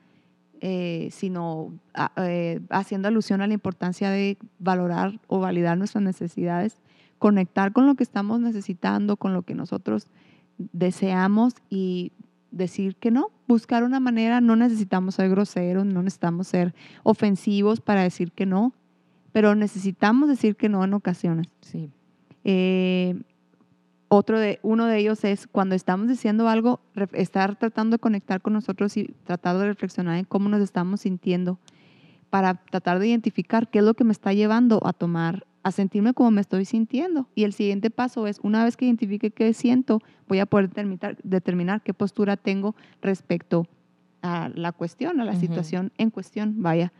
eh, 0.59 1.09
sino 1.11 1.73
eh, 2.17 2.61
haciendo 2.69 3.07
alusión 3.07 3.41
a 3.41 3.47
la 3.47 3.53
importancia 3.53 4.09
de 4.09 4.37
valorar 4.59 5.19
o 5.27 5.39
validar 5.39 5.77
nuestras 5.77 6.03
necesidades 6.03 6.77
conectar 7.21 7.71
con 7.71 7.85
lo 7.85 7.93
que 7.93 8.01
estamos 8.01 8.39
necesitando, 8.39 9.15
con 9.15 9.35
lo 9.35 9.43
que 9.43 9.53
nosotros 9.53 10.07
deseamos 10.57 11.53
y 11.69 12.13
decir 12.49 12.95
que 12.95 13.11
no, 13.11 13.29
buscar 13.47 13.83
una 13.83 13.99
manera, 13.99 14.41
no 14.41 14.55
necesitamos 14.55 15.13
ser 15.13 15.29
groseros, 15.29 15.85
no 15.85 16.01
necesitamos 16.01 16.47
ser 16.47 16.73
ofensivos 17.03 17.79
para 17.79 18.01
decir 18.01 18.31
que 18.31 18.47
no, 18.47 18.73
pero 19.31 19.53
necesitamos 19.53 20.29
decir 20.29 20.55
que 20.55 20.67
no 20.67 20.83
en 20.83 20.95
ocasiones. 20.95 21.45
Sí. 21.61 21.91
Eh, 22.43 23.21
otro 24.07 24.39
de, 24.39 24.59
uno 24.63 24.87
de 24.87 24.97
ellos 24.97 25.23
es 25.23 25.45
cuando 25.45 25.75
estamos 25.75 26.07
diciendo 26.07 26.49
algo, 26.49 26.79
estar 27.13 27.55
tratando 27.55 27.97
de 27.97 27.99
conectar 27.99 28.41
con 28.41 28.53
nosotros 28.53 28.97
y 28.97 29.13
tratar 29.25 29.59
de 29.59 29.65
reflexionar 29.65 30.17
en 30.17 30.25
cómo 30.25 30.49
nos 30.49 30.61
estamos 30.61 31.01
sintiendo 31.01 31.59
para 32.31 32.55
tratar 32.55 32.97
de 32.97 33.09
identificar 33.09 33.69
qué 33.69 33.77
es 33.77 33.85
lo 33.85 33.93
que 33.93 34.05
me 34.05 34.11
está 34.11 34.33
llevando 34.33 34.81
a 34.87 34.93
tomar, 34.93 35.45
a 35.63 35.71
sentirme 35.71 36.13
como 36.13 36.31
me 36.31 36.41
estoy 36.41 36.65
sintiendo. 36.65 37.27
Y 37.35 37.43
el 37.43 37.53
siguiente 37.53 37.89
paso 37.89 38.27
es, 38.27 38.39
una 38.41 38.63
vez 38.63 38.77
que 38.77 38.85
identifique 38.85 39.31
qué 39.31 39.53
siento, 39.53 40.01
voy 40.27 40.39
a 40.39 40.45
poder 40.45 40.69
determinar, 40.69 41.17
determinar 41.23 41.81
qué 41.81 41.93
postura 41.93 42.37
tengo 42.37 42.75
respecto 43.01 43.67
a 44.21 44.49
la 44.53 44.71
cuestión, 44.71 45.19
a 45.19 45.25
la 45.25 45.35
situación 45.35 45.91
en 45.97 46.09
cuestión. 46.09 46.61
Vaya, 46.61 46.91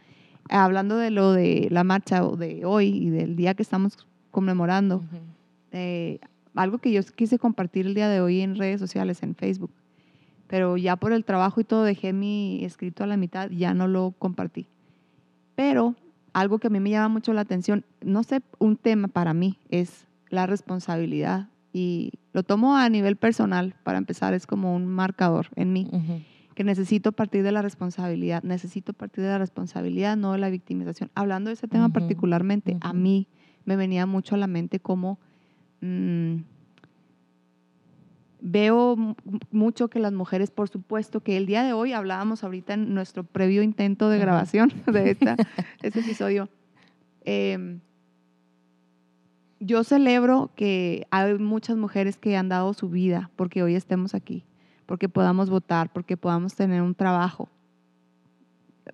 hablando 0.50 0.98
de 0.98 1.12
lo 1.12 1.34
de 1.34 1.68
la 1.72 1.84
marcha 1.84 2.22
de 2.22 2.66
hoy 2.66 2.88
y 2.88 3.10
del 3.10 3.36
día 3.36 3.54
que 3.54 3.64
estamos 3.64 4.08
conmemorando, 4.32 5.04
eh, 5.72 6.20
algo 6.56 6.80
que 6.80 6.92
yo 6.92 7.02
quise 7.16 7.40
compartir 7.40 7.86
el 7.88 7.94
día 7.94 8.10
de 8.10 8.22
hoy 8.22 8.42
en 8.42 8.56
redes 8.56 8.80
sociales, 8.80 9.24
en 9.24 9.36
Facebook, 9.36 9.72
pero 10.48 10.78
ya 10.78 10.96
por 10.96 11.14
el 11.14 11.24
trabajo 11.24 11.62
y 11.62 11.64
todo 11.64 11.84
dejé 11.84 12.12
mi 12.14 12.64
escrito 12.66 13.04
a 13.04 13.08
la 13.08 13.18
mitad, 13.18 13.50
ya 13.50 13.74
no 13.74 13.88
lo 13.88 14.12
compartí. 14.18 14.68
Pero 15.56 15.96
algo 16.34 16.60
que 16.60 16.68
a 16.68 16.70
mí 16.70 16.80
me 16.80 16.90
llama 16.90 17.10
mucho 17.10 17.34
la 17.34 17.42
atención, 17.42 17.86
no 18.02 18.24
sé, 18.24 18.42
un 18.60 18.78
tema 18.78 19.08
para 19.08 19.34
mí 19.34 19.58
es 19.70 20.08
la 20.30 20.48
responsabilidad 20.48 21.50
y 21.74 22.14
lo 22.34 22.44
tomo 22.44 22.76
a 22.76 22.90
nivel 22.90 23.16
personal, 23.16 23.76
para 23.84 23.98
empezar, 23.98 24.34
es 24.34 24.48
como 24.48 24.76
un 24.76 24.88
marcador 24.88 25.48
en 25.56 25.74
mí, 25.74 25.90
que 26.56 26.64
necesito 26.64 27.12
partir 27.12 27.44
de 27.44 27.52
la 27.52 27.62
responsabilidad, 27.62 28.44
necesito 28.44 28.94
partir 28.94 29.24
de 29.24 29.30
la 29.30 29.38
responsabilidad, 29.38 30.18
no 30.18 30.34
de 30.34 30.40
la 30.40 30.50
victimización. 30.50 31.10
Hablando 31.16 31.50
de 31.50 31.54
ese 31.54 31.68
tema 31.68 31.86
Ujú, 31.86 31.94
particularmente, 31.94 32.78
a 32.82 32.94
mí 32.94 33.28
me 33.66 33.76
venía 33.76 34.06
mucho 34.06 34.36
a 34.36 34.38
la 34.38 34.48
mente 34.48 34.80
como 34.80 35.20
mm, 35.82 36.36
veo 38.42 38.96
mu- 38.96 39.16
mucho 39.52 39.88
que 39.90 40.00
las 40.00 40.14
mujeres, 40.14 40.50
por 40.52 40.68
supuesto, 40.68 41.22
que 41.22 41.38
el 41.38 41.46
día 41.46 41.64
de 41.64 41.74
hoy 41.74 41.94
hablábamos 41.94 42.44
ahorita 42.44 42.74
en 42.74 42.94
nuestro 42.94 43.24
previo 43.24 43.62
intento 43.64 44.10
de 44.10 44.18
grabación 44.20 44.72
de 44.92 45.12
esta, 45.12 45.36
este 45.84 46.00
episodio. 46.00 46.50
em, 47.24 47.80
yo 49.60 49.84
celebro 49.84 50.50
que 50.56 51.06
hay 51.12 51.38
muchas 51.38 51.78
mujeres 51.78 52.18
que 52.18 52.36
han 52.36 52.50
dado 52.50 52.74
su 52.74 52.90
vida 52.90 53.30
porque 53.36 53.62
hoy 53.62 53.76
estemos 53.76 54.16
aquí, 54.16 54.44
porque 54.88 55.08
podamos 55.08 55.50
votar, 55.52 55.94
porque 55.94 56.18
podamos 56.18 56.56
tener 56.56 56.82
un 56.82 56.96
trabajo. 56.96 57.48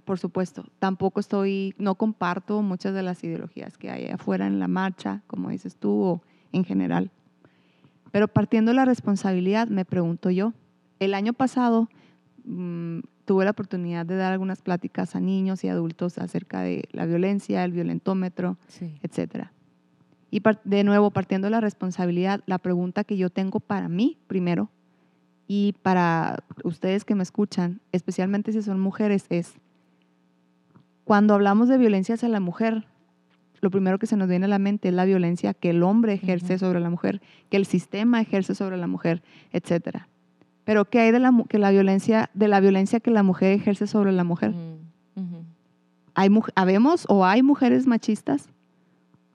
Por 0.04 0.20
supuesto, 0.20 0.66
tampoco 0.80 1.22
estoy, 1.22 1.74
no 1.78 1.96
comparto 1.96 2.62
muchas 2.62 2.94
de 2.94 3.02
las 3.04 3.24
ideologías 3.24 3.78
que 3.78 3.90
hay 3.90 4.08
afuera 4.08 4.46
en 4.46 4.60
la 4.60 4.68
marcha, 4.68 5.24
como 5.28 5.50
dices 5.50 5.78
tú, 5.78 5.90
o 6.02 6.22
en 6.52 6.66
general. 6.66 7.12
Pero 8.12 8.28
partiendo 8.28 8.72
de 8.72 8.76
la 8.76 8.86
responsabilidad, 8.86 9.68
me 9.68 9.86
pregunto 9.86 10.30
yo, 10.30 10.54
el 11.00 11.14
año 11.14 11.34
pasado 11.34 11.90
mm, 12.46 13.00
tuve 13.26 13.46
la 13.46 13.52
oportunidad 13.52 14.06
de 14.06 14.16
dar 14.16 14.32
algunas 14.32 14.62
pláticas 14.62 15.16
a 15.16 15.20
niños 15.20 15.64
y 15.64 15.70
adultos 15.70 16.18
acerca 16.18 16.62
de 16.62 16.88
la 16.92 17.06
violencia, 17.06 17.64
el 17.64 17.72
violentómetro, 17.74 18.58
Sí. 18.68 18.96
etcétera. 19.04 19.52
Y 20.32 20.42
de 20.64 20.84
nuevo, 20.84 21.12
partiendo 21.12 21.46
de 21.48 21.52
la 21.52 21.62
responsabilidad, 21.62 22.42
la 22.48 22.58
pregunta 22.58 23.04
que 23.04 23.18
yo 23.18 23.30
tengo 23.30 23.60
para 23.60 23.88
mí 23.90 24.18
primero 24.28 24.70
y 25.48 25.74
para 25.82 26.44
ustedes 26.64 27.06
que 27.06 27.16
me 27.16 27.24
escuchan, 27.24 27.80
especialmente 27.94 28.52
si 28.52 28.62
son 28.62 28.80
mujeres, 28.80 29.26
es, 29.30 29.54
cuando 31.06 31.34
hablamos 31.34 31.70
de 31.70 31.78
violencia 31.78 32.16
hacia 32.16 32.28
la 32.28 32.42
mujer, 32.42 32.86
lo 33.62 33.70
primero 33.72 33.98
que 34.00 34.08
se 34.08 34.16
nos 34.18 34.28
viene 34.28 34.46
a 34.46 34.50
la 34.50 34.60
mente 34.60 34.90
es 34.90 34.94
la 34.94 35.06
violencia 35.06 35.54
que 35.54 35.72
el 35.72 35.84
hombre 35.84 36.14
ejerce 36.14 36.58
sobre 36.58 36.80
la 36.80 36.90
mujer, 36.90 37.22
que 37.50 37.58
el 37.58 37.66
sistema 37.66 38.22
ejerce 38.22 38.54
sobre 38.56 38.78
la 38.78 38.88
mujer, 38.88 39.24
etcétera. 39.52 40.08
Pero 40.64 40.86
¿qué 40.86 41.00
hay 41.00 41.12
de 41.12 41.20
la, 41.20 41.32
mu- 41.32 41.46
que 41.46 41.58
la 41.60 41.72
violencia, 41.72 42.30
de 42.34 42.48
la 42.48 42.60
violencia 42.60 43.00
que 43.00 43.10
la 43.12 43.24
mujer 43.24 43.54
ejerce 43.54 43.88
sobre 43.88 44.12
la 44.12 44.24
mujer? 44.24 44.52
Mm, 44.52 45.20
ujú. 45.22 45.44
¿Hay, 46.14 46.30
mu- 46.30 46.42
¿Habemos 46.56 47.06
o 47.10 47.26
hay 47.26 47.42
mujeres 47.44 47.88
machistas? 47.88 48.50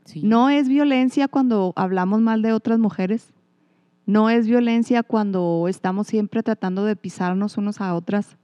Sí. 0.04 0.20
No 0.24 0.50
es 0.50 0.68
violencia 0.68 1.28
cuando 1.28 1.72
hablamos 1.76 2.20
mal 2.20 2.42
de 2.42 2.52
otras 2.52 2.78
mujeres. 2.78 3.32
No 4.04 4.30
es 4.30 4.46
violencia 4.46 5.02
cuando 5.04 5.66
estamos 5.68 6.06
siempre 6.08 6.42
tratando 6.42 6.84
de 6.84 6.96
pisarnos 6.96 7.56
unos 7.56 7.80
a 7.80 7.94
otras. 7.94 8.36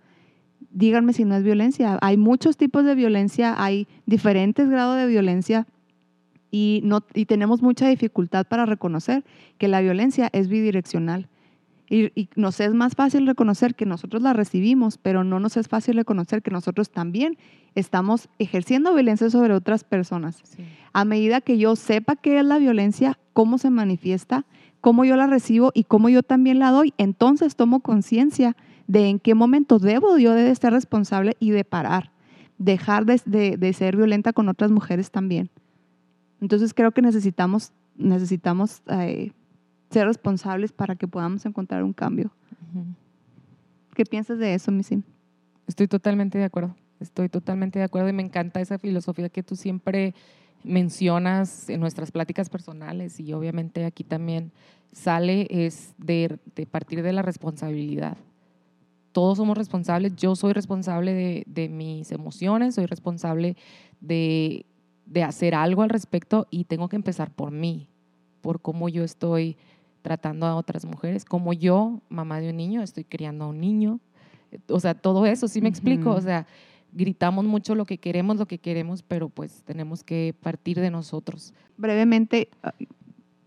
Díganme 0.71 1.13
si 1.13 1.25
no 1.25 1.35
es 1.37 1.43
violencia. 1.43 1.99
Hay 2.03 2.17
muchos 2.17 2.57
tipos 2.57 2.85
de 2.85 2.95
violencia, 2.95 3.55
hay 3.63 3.87
diferentes 4.07 4.69
grados 4.69 4.97
de 4.97 5.07
violencia 5.07 5.67
y, 6.51 6.81
no, 6.85 7.05
y 7.15 7.27
tenemos 7.27 7.63
mucha 7.63 7.89
dificultad 7.89 8.47
para 8.47 8.67
reconocer 8.67 9.25
que 9.59 9.69
la 9.69 9.81
violencia 9.81 10.29
es 10.33 10.49
bidireccional. 10.49 11.29
Y, 11.91 12.13
y 12.15 12.29
nos 12.37 12.61
es 12.61 12.75
más 12.75 12.95
fácil 12.95 13.27
reconocer 13.27 13.75
que 13.75 13.87
nosotros 13.87 14.23
la 14.23 14.35
recibimos, 14.35 14.99
pero 14.99 15.25
no 15.25 15.41
nos 15.41 15.57
es 15.57 15.69
fácil 15.69 15.97
reconocer 15.97 16.43
que 16.43 16.51
nosotros 16.51 16.91
también 16.91 17.39
estamos 17.75 18.29
ejerciendo 18.39 18.93
violencia 18.93 19.31
sobre 19.31 19.55
otras 19.55 19.85
personas 19.85 20.43
Sí. 20.45 20.65
a 20.93 21.05
medida 21.07 21.41
que 21.41 21.57
yo 21.57 21.77
sepa 21.77 22.17
qué 22.17 22.39
es 22.39 22.45
la 22.45 22.59
violencia, 22.59 23.19
cómo 23.33 23.57
se 23.57 23.71
manifiesta, 23.71 24.45
cómo 24.83 25.05
yo 25.07 25.17
la 25.17 25.27
recibo 25.27 25.71
y 25.75 25.85
cómo 25.85 26.11
yo 26.11 26.23
también 26.23 26.59
la 26.59 26.71
doy, 26.71 26.93
entonces 26.99 27.57
tomo 27.57 27.81
conciencia 27.81 28.55
de 28.89 29.09
en 29.09 29.21
qué 29.21 29.35
momento 29.37 29.79
debo 29.79 30.19
yo 30.19 30.35
de 30.35 30.53
ser 30.57 30.73
responsable 30.73 31.37
y 31.39 31.51
de 31.53 31.63
parar, 31.65 32.11
dejar 32.59 33.05
de, 33.07 33.21
de- 33.25 33.57
de 33.57 33.73
ser 33.73 33.97
violenta 33.97 34.33
con 34.33 34.49
otras 34.49 34.71
mujeres 34.73 35.11
también. 35.13 35.51
Entonces 36.41 36.75
creo 36.75 36.91
que 36.93 37.03
necesitamos, 37.03 37.73
necesitamos 37.97 38.83
eh, 38.89 39.31
ser 39.91 40.07
responsables 40.07 40.73
para 40.73 40.97
que 40.97 41.07
podamos 41.07 41.47
encontrar 41.47 41.85
un 41.85 41.93
cambio. 41.93 42.33
¿Qué 43.95 44.05
piensas 44.05 44.39
de 44.39 44.55
eso, 44.55 44.71
Missy? 44.73 45.03
Estoy 45.67 45.89
totalmente 45.89 46.39
de 46.39 46.45
acuerdo. 46.45 46.75
Estoy 47.01 47.29
totalmente 47.29 47.79
de 47.79 47.85
acuerdo 47.85 48.09
y 48.09 48.13
me 48.13 48.23
encanta 48.23 48.61
esa 48.61 48.79
filosofía 48.79 49.29
que 49.29 49.43
tú 49.43 49.55
siempre 49.57 50.15
mencionas 50.65 51.69
en 51.69 51.81
nuestras 51.81 52.11
pláticas 52.11 52.49
personales 52.51 53.21
y 53.21 53.33
obviamente 53.33 53.85
aquí 53.85 54.03
también 54.05 54.51
sale 54.93 55.47
es 55.51 55.95
de, 55.99 56.39
de 56.57 56.67
partir 56.67 57.03
de 57.03 57.13
la 57.13 57.23
responsabilidad. 57.23 58.17
Todos 59.13 59.39
somos 59.39 59.57
responsables. 59.57 60.15
Yo 60.17 60.37
soy 60.37 60.53
responsable 60.53 61.13
de, 61.13 61.45
de 61.47 61.69
mis 61.69 62.13
emociones, 62.13 62.75
soy 62.75 62.87
responsable 62.87 63.57
de, 64.01 64.67
de 65.07 65.23
hacer 65.23 65.55
algo 65.55 65.83
al 65.83 65.89
respecto 65.89 66.47
y 66.51 66.65
tengo 66.65 66.89
que 66.89 66.97
empezar 66.97 67.31
por 67.31 67.51
mí, 67.51 67.89
por 68.41 68.61
cómo 68.61 68.89
yo 68.89 69.05
estoy 69.05 69.57
tratando 70.03 70.47
a 70.47 70.57
otras 70.57 70.85
mujeres, 70.85 71.25
como 71.25 71.53
yo, 71.53 72.01
mamá 72.09 72.41
de 72.41 72.51
un 72.51 72.57
niño, 72.57 72.83
estoy 72.83 73.05
criando 73.05 73.45
a 73.45 73.49
un 73.49 73.61
niño. 73.61 74.01
O 74.69 74.81
sea, 74.81 74.95
todo 74.95 75.27
eso, 75.27 75.49
¿sí 75.49 75.61
me 75.61 75.69
explico? 75.69 76.11
Ujú. 76.11 76.19
O 76.19 76.21
sea, 76.21 76.47
gritamos 76.93 77.45
mucho 77.45 77.75
lo 77.75 77.85
que 77.85 77.99
queremos, 77.99 78.37
lo 78.37 78.47
que 78.47 78.59
queremos, 78.59 79.03
pero 79.03 79.29
pues 79.29 79.63
tenemos 79.65 80.03
que 80.03 80.35
partir 80.41 80.81
de 80.81 80.91
nosotros. 80.91 81.53
brevemente, 81.77 82.49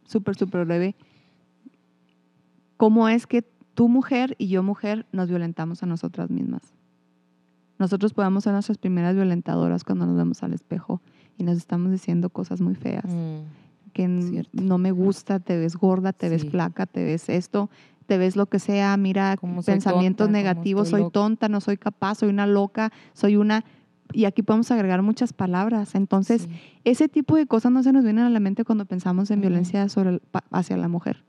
súper, 0.05 0.35
súper 0.35 0.65
breve, 0.65 0.95
¿cómo 2.77 3.07
es 3.09 3.25
que 3.25 3.43
tú 3.73 3.89
mujer 3.89 4.35
y 4.37 4.47
yo 4.47 4.63
mujer 4.63 5.05
nos 5.11 5.29
violentamos 5.29 5.83
a 5.83 5.85
nosotras 5.85 6.29
mismas? 6.29 6.61
Nosotros 7.79 8.13
podemos 8.13 8.43
ser 8.43 8.53
nuestras 8.53 8.77
primeras 8.77 9.15
violentadoras 9.15 9.83
cuando 9.83 10.05
nos 10.05 10.15
vemos 10.15 10.43
al 10.43 10.53
espejo 10.53 11.01
y 11.37 11.43
nos 11.43 11.57
estamos 11.57 11.91
diciendo 11.91 12.29
cosas 12.29 12.61
muy 12.61 12.75
feas, 12.75 13.05
Mm, 13.05 13.91
que 13.93 14.21
cierto. 14.21 14.51
no 14.53 14.77
me 14.77 14.91
gusta, 14.91 15.39
te 15.39 15.57
ves 15.57 15.75
gorda, 15.75 16.13
te 16.13 16.29
ves 16.29 16.45
flaca, 16.45 16.85
te 16.85 17.03
ves 17.03 17.27
esto, 17.27 17.69
te 18.05 18.17
ves 18.17 18.35
lo 18.35 18.45
que 18.45 18.59
sea, 18.59 18.95
mira, 18.97 19.35
soy 19.41 19.63
pensamientos 19.63 20.27
tonta, 20.27 20.37
negativos, 20.37 20.89
soy 20.89 21.09
tonta, 21.11 21.49
no 21.49 21.59
soy 21.59 21.77
capaz, 21.77 22.19
soy 22.19 22.29
una 22.29 22.45
loca, 22.45 22.91
soy 23.13 23.35
una... 23.35 23.63
Y 24.13 24.25
aquí 24.25 24.41
podemos 24.41 24.71
agregar 24.71 25.01
muchas 25.01 25.33
palabras. 25.33 25.95
Entonces, 25.95 26.43
sí. 26.43 26.49
ese 26.83 27.07
tipo 27.07 27.35
de 27.35 27.45
cosas 27.45 27.71
no 27.71 27.83
se 27.83 27.91
nos 27.91 28.03
vienen 28.03 28.25
a 28.25 28.29
la 28.29 28.39
mente 28.39 28.63
cuando 28.63 28.85
pensamos 28.85 29.31
en 29.31 29.41
violencia 29.41 29.87
sobre 29.89 30.21
hacia 30.51 30.77
la 30.77 30.87
mujer. 30.87 31.23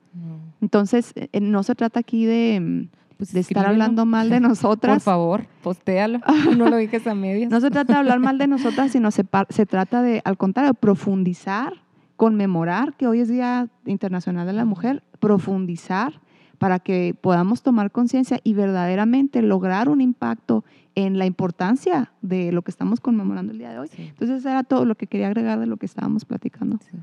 Entonces, 0.61 1.12
eh, 1.16 1.41
no 1.41 1.62
se 1.62 1.74
trata 1.74 2.01
aquí 2.01 2.24
de, 2.26 2.61
mm, 2.61 2.89
Pues 3.16 3.33
de 3.33 3.41
estar 3.41 3.66
hablando 3.66 4.05
mal 4.05 4.28
de 4.30 4.37
Por 4.41 4.49
nosotras. 4.51 5.03
favor, 5.03 5.47
postéalo. 5.62 6.20
No 6.57 6.68
lo 6.68 6.76
dijes 6.76 7.07
a 7.07 7.14
medias. 7.14 7.51
No 7.51 7.61
se 7.61 7.70
trata 7.70 7.95
de 7.95 7.99
hablar 8.01 8.18
mal 8.18 8.39
de 8.39 8.47
nosotras, 8.49 8.93
sino 8.93 9.11
se, 9.11 9.24
se 9.49 9.66
trata 9.66 10.03
de, 10.03 10.20
al 10.24 10.37
contrario, 10.37 10.74
profundizar, 10.74 11.74
conmemorar 12.16 12.95
que 12.95 13.07
hoy 13.07 13.20
es 13.20 13.28
Día 13.28 13.68
Internacional 13.87 14.47
de 14.47 14.53
la 14.53 14.64
Mujer, 14.64 15.03
profundizar 15.18 16.20
para 16.62 16.78
que 16.78 17.12
podamos 17.20 17.62
tomar 17.62 17.90
conciencia 17.90 18.38
y 18.44 18.54
verdaderamente 18.54 19.42
lograr 19.42 19.88
un 19.88 20.00
impacto 20.00 20.64
en 20.94 21.18
la 21.18 21.26
importancia 21.26 22.12
de 22.22 22.52
lo 22.52 22.62
que 22.62 22.70
estamos 22.70 23.00
conmemorando 23.00 23.50
el 23.50 23.58
día 23.58 23.72
de 23.72 23.80
hoy. 23.80 23.88
Sí. 23.88 24.02
Entonces, 24.10 24.38
eso 24.38 24.48
era 24.48 24.62
todo 24.62 24.84
lo 24.84 24.94
que 24.94 25.08
quería 25.08 25.26
agregar 25.26 25.58
de 25.58 25.66
lo 25.66 25.76
que 25.76 25.86
estábamos 25.86 26.24
platicando. 26.24 26.78
Sí, 26.78 26.96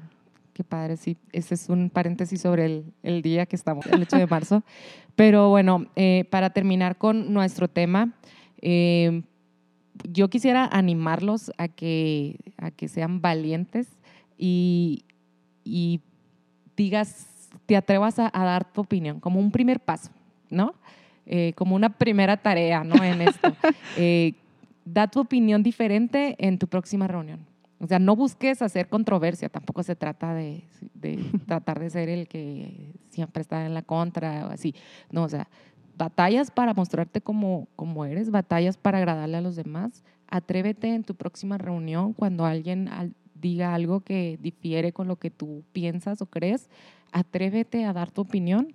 Qué 0.54 0.64
padre, 0.64 0.96
sí. 0.96 1.18
Ese 1.34 1.56
es 1.56 1.68
un 1.68 1.90
paréntesis 1.90 2.40
sobre 2.40 2.68
el, 2.68 2.94
el 3.04 3.22
día 3.22 3.48
que 3.48 3.58
estamos, 3.58 3.86
el 3.88 4.02
8 4.02 4.16
de 4.16 4.28
marzo. 4.28 4.64
Pero 5.18 5.50
bueno, 5.50 5.88
eh, 5.98 6.24
para 6.30 6.52
terminar 6.52 6.98
con 6.98 7.34
nuestro 7.34 7.68
tema, 7.68 8.14
eh, 8.62 9.24
yo 10.10 10.30
quisiera 10.30 10.70
animarlos 10.72 11.52
a 11.58 11.68
que, 11.68 12.40
a 12.56 12.72
que 12.72 12.88
sean 12.88 13.20
valientes 13.20 13.90
y, 14.38 15.04
y 15.66 16.00
digas, 16.78 17.29
te 17.70 17.78
atrevas 17.78 18.18
a, 18.18 18.32
a 18.34 18.44
dar 18.46 18.66
tu 18.74 18.82
opinión, 18.82 19.20
como 19.20 19.40
un 19.40 19.52
primer 19.52 19.80
paso, 19.80 20.10
¿no? 20.50 20.74
Eh, 21.28 21.54
como 21.56 21.76
una 21.76 21.90
primera 21.90 22.36
tarea, 22.36 22.84
¿no? 22.84 22.96
En 23.04 23.22
esto. 23.22 23.56
Eh, 23.96 24.34
da 24.86 25.06
tu 25.08 25.20
opinión 25.20 25.62
diferente 25.62 26.36
en 26.40 26.58
tu 26.58 26.68
próxima 26.68 27.08
reunión. 27.08 27.46
O 27.80 27.86
sea, 27.86 28.00
no 28.00 28.16
busques 28.16 28.64
hacer 28.64 28.88
controversia, 28.90 29.50
tampoco 29.50 29.84
se 29.84 29.96
trata 29.96 30.34
de, 30.34 30.64
de 30.96 31.20
tratar 31.46 31.80
de 31.80 31.92
ser 31.92 32.10
el 32.10 32.28
que 32.28 32.94
siempre 33.10 33.42
está 33.42 33.68
en 33.68 33.76
la 33.76 33.84
contra 33.84 34.48
o 34.48 34.50
así. 34.52 34.74
No, 35.12 35.24
o 35.26 35.30
sea, 35.30 35.48
batallas 35.96 36.50
para 36.50 36.74
mostrarte 36.74 37.22
como, 37.22 37.68
como 37.76 38.04
eres, 38.06 38.32
batallas 38.32 38.78
para 38.78 38.98
agradarle 38.98 39.38
a 39.38 39.42
los 39.42 39.56
demás. 39.56 40.04
Atrévete 40.28 40.96
en 40.96 41.04
tu 41.04 41.14
próxima 41.14 41.60
reunión 41.60 42.14
cuando 42.14 42.46
alguien 42.46 42.88
al- 42.88 43.14
diga 43.36 43.74
algo 43.76 44.02
que 44.02 44.40
difiere 44.42 44.92
con 44.92 45.08
lo 45.08 45.18
que 45.18 45.30
tú 45.30 45.64
piensas 45.72 46.22
o 46.22 46.26
crees, 46.26 46.68
atrévete 47.12 47.86
a 47.86 47.94
dar 47.94 48.12
tu 48.12 48.22
opinión. 48.22 48.74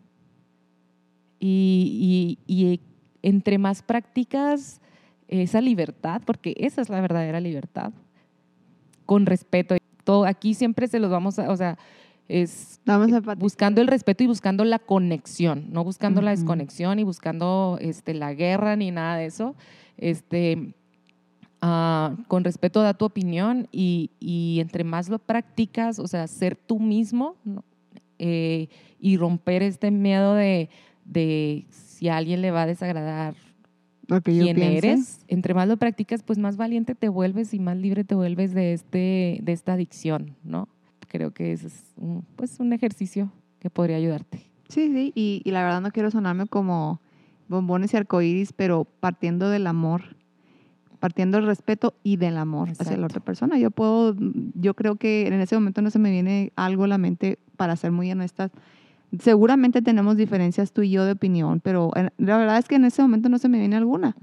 Y, 1.41 2.39
y- 2.47 2.55
y 2.55 2.81
entre 3.23 3.59
más 3.59 3.83
practicas 3.83 4.81
esa 5.29 5.61
libertad, 5.61 6.23
porque 6.25 6.55
esa 6.59 6.81
es 6.83 6.89
la 6.89 7.01
verdadera 7.01 7.41
libertad, 7.41 7.93
con 9.07 9.27
respeto. 9.27 9.77
Todo, 10.05 10.27
aquí 10.27 10.55
siempre 10.55 10.87
se 10.89 11.01
los 11.01 11.11
vamos 11.11 11.39
a, 11.39 11.51
o 11.51 11.57
sea, 11.57 11.79
es 12.29 12.81
Vamos 12.87 13.13
a 13.13 13.17
enfatizar. 13.19 13.39
buscando 13.39 13.81
el 13.81 13.87
respeto 13.89 14.25
y 14.25 14.27
buscando 14.27 14.65
la 14.65 14.79
conexión, 14.79 15.67
no 15.73 15.85
buscando 15.85 16.23
la 16.23 16.31
desconexión 16.31 16.99
y 16.99 17.03
buscando 17.05 17.79
este, 17.81 18.15
la 18.15 18.33
guerra 18.35 18.77
ni 18.77 18.91
nada 18.91 19.17
de 19.17 19.27
eso. 19.27 19.55
Este, 19.99 20.75
ah, 21.61 22.17
con 22.29 22.45
respeto 22.45 22.81
da 22.83 22.95
tu 22.95 23.05
opinión 23.05 23.69
y, 23.73 24.11
y 24.21 24.61
entre 24.61 24.85
más 24.85 25.09
lo 25.09 25.19
practicas, 25.19 25.99
o 25.99 26.07
sea, 26.07 26.27
ser 26.27 26.57
tú 26.57 26.79
mismo 26.79 27.37
¿no? 27.45 27.65
Eh, 28.27 28.69
y 28.99 29.19
romper 29.19 29.63
este 29.63 29.91
miedo 29.91 30.35
de, 30.35 30.71
de 31.05 31.67
si 31.69 32.09
a 32.09 32.17
alguien 32.17 32.41
le 32.41 32.53
va 32.53 32.63
a 32.63 32.67
desagradar 32.67 33.35
quién 34.23 34.63
eres, 34.63 35.21
entre 35.29 35.53
más 35.53 35.69
lo 35.69 35.77
practicas, 35.77 36.23
pues 36.23 36.39
más 36.39 36.57
valiente 36.57 36.95
te 36.95 37.11
vuelves 37.11 37.53
y 37.53 37.59
más 37.59 37.77
libre 37.77 38.03
te 38.03 38.15
vuelves 38.15 38.55
de, 38.55 38.73
este, 38.73 39.41
de 39.43 39.53
esta 39.53 39.75
adicción, 39.75 40.37
¿no? 40.43 40.69
Creo 41.09 41.33
que 41.33 41.53
ese 41.53 41.67
es 41.67 41.93
un, 41.99 42.25
pues, 42.37 42.59
un 42.61 42.73
ejercicio 42.73 43.31
que 43.61 43.69
podría 43.69 43.97
ayudarte. 43.97 44.39
Sí, 44.71 44.91
sí, 44.91 45.13
y, 45.15 45.43
y 45.45 45.51
la 45.51 45.63
verdad 45.63 45.83
no 45.83 45.91
quiero 45.91 46.11
sonarme 46.11 46.47
como 46.47 47.03
bombones 47.49 47.93
y 47.93 47.99
arcoíris, 47.99 48.55
pero 48.55 48.87
partiendo 49.01 49.51
del 49.51 49.67
amor, 49.67 50.17
partiendo 50.99 51.37
del 51.37 51.47
respeto 51.47 51.93
y 52.03 52.17
del 52.17 52.39
amor 52.39 52.71
hacia 52.71 52.85
la 52.85 52.93
Exacto. 52.93 53.05
otra 53.05 53.21
persona. 53.21 53.59
Yo 53.59 53.71
puedo, 53.71 54.17
yo 54.55 54.73
creo 54.73 54.97
que 54.97 55.27
en 55.27 55.35
ese 55.35 55.57
momento 55.57 55.83
no 55.83 55.91
se 55.91 55.99
me 55.99 56.11
viene 56.11 56.53
algo 56.57 56.85
a 56.85 56.89
la 56.89 56.97
mente, 56.97 57.39
para 57.57 57.77
ser 57.77 57.93
muy 57.93 58.11
honesta. 58.11 58.51
Seguramente 59.21 59.81
tenemos 59.81 60.17
diferencias 60.17 60.73
tú 60.73 60.83
y 60.83 60.91
yo 60.91 61.05
de 61.05 61.13
opinión, 61.13 61.61
pero 61.61 61.91
en- 61.95 62.11
la 62.19 62.37
verdad 62.37 62.59
es 62.59 62.67
que 62.67 62.75
en 62.77 62.85
ese 62.85 63.01
momento 63.03 63.29
no 63.29 63.39
se 63.39 63.49
me 63.49 63.59
viene 63.59 63.77
alguna. 63.77 64.17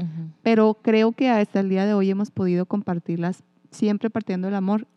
Pero 0.44 0.78
creo 0.82 1.14
que 1.14 1.30
hasta 1.30 1.62
el 1.62 1.70
día 1.70 1.86
de 1.86 1.94
hoy 1.94 2.10
hemos 2.10 2.30
podido 2.32 2.66
compartirlas 2.66 3.44
siempre 3.70 4.10
partiendo 4.10 4.48
del 4.48 4.56
amor, 4.56 4.88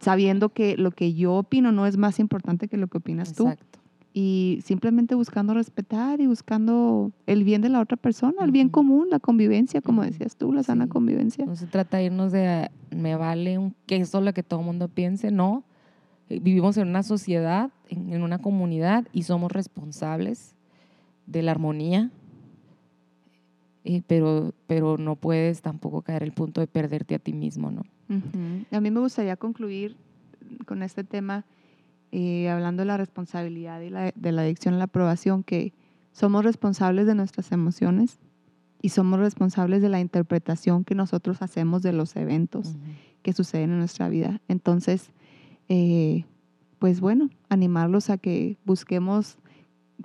sabiendo 0.00 0.50
que 0.50 0.76
lo 0.76 0.90
que 0.90 1.14
yo 1.14 1.34
opino 1.34 1.72
no 1.72 1.86
es 1.86 1.96
más 1.96 2.18
importante 2.18 2.68
que 2.68 2.76
lo 2.76 2.88
que 2.88 2.98
opinas 2.98 3.32
tú 3.34 3.44
Exacto. 3.48 3.78
y 4.12 4.60
simplemente 4.64 5.14
buscando 5.14 5.54
respetar 5.54 6.20
y 6.20 6.26
buscando 6.26 7.12
el 7.26 7.44
bien 7.44 7.62
de 7.62 7.68
la 7.68 7.80
otra 7.80 7.96
persona, 7.96 8.44
el 8.44 8.50
bien 8.50 8.68
común, 8.68 9.08
la 9.10 9.20
convivencia, 9.20 9.80
como 9.80 10.02
decías 10.02 10.36
tú, 10.36 10.52
la 10.52 10.62
sana 10.62 10.84
Sí. 10.84 10.90
convivencia. 10.90 11.46
No 11.46 11.56
se 11.56 11.66
trata 11.66 11.98
de 11.98 12.04
irnos 12.06 12.32
de 12.32 12.70
me 12.94 13.14
vale 13.16 13.56
un 13.58 13.74
queso 13.86 14.20
lo 14.20 14.32
que 14.34 14.42
todo 14.42 14.60
el 14.60 14.66
mundo 14.66 14.88
piense, 14.88 15.30
no. 15.30 15.62
Eh, 16.30 16.38
Vivimos 16.40 16.76
en 16.78 16.88
una 16.88 17.02
sociedad, 17.02 17.70
en, 17.88 18.22
una 18.22 18.38
comunidad 18.38 19.06
y 19.12 19.24
somos 19.24 19.52
responsables 19.52 20.54
de 21.26 21.42
la 21.42 21.50
armonía, 21.50 22.10
eh, 23.84 24.02
pero, 24.06 24.54
pero 24.66 24.96
no 24.96 25.16
puedes 25.16 25.60
tampoco 25.60 26.02
caer 26.02 26.22
el 26.22 26.32
punto 26.32 26.60
de 26.60 26.66
perderte 26.66 27.14
a 27.14 27.18
ti 27.18 27.32
mismo, 27.32 27.70
¿no? 27.70 27.82
A 28.72 28.80
mí 28.80 28.90
me 28.90 28.98
gustaría 28.98 29.36
concluir 29.36 29.96
con 30.66 30.82
este 30.82 31.04
tema, 31.04 31.44
eh, 32.10 32.48
hablando 32.48 32.80
de 32.80 32.86
la 32.86 32.96
responsabilidad 32.96 33.80
y 33.82 33.90
la, 33.90 34.12
de 34.12 34.32
la 34.32 34.42
adicción 34.42 34.74
a 34.74 34.78
la 34.78 34.84
aprobación, 34.84 35.44
que 35.44 35.72
somos 36.12 36.44
responsables 36.44 37.06
de 37.06 37.14
nuestras 37.14 37.52
emociones 37.52 38.18
y 38.82 38.88
somos 38.88 39.20
responsables 39.20 39.80
de 39.80 39.90
la 39.90 40.00
interpretación 40.00 40.84
que 40.84 40.96
nosotros 40.96 41.40
hacemos 41.40 41.82
de 41.82 41.92
los 41.92 42.16
eventos. 42.16 42.76
que 43.22 43.34
suceden 43.34 43.72
en 43.72 43.78
nuestra 43.78 44.08
vida. 44.08 44.40
Entonces, 44.48 45.10
eh, 45.70 46.24
pues 46.78 47.00
bueno, 47.00 47.30
animarlos 47.48 48.10
a 48.10 48.18
que 48.18 48.58
busquemos 48.66 49.38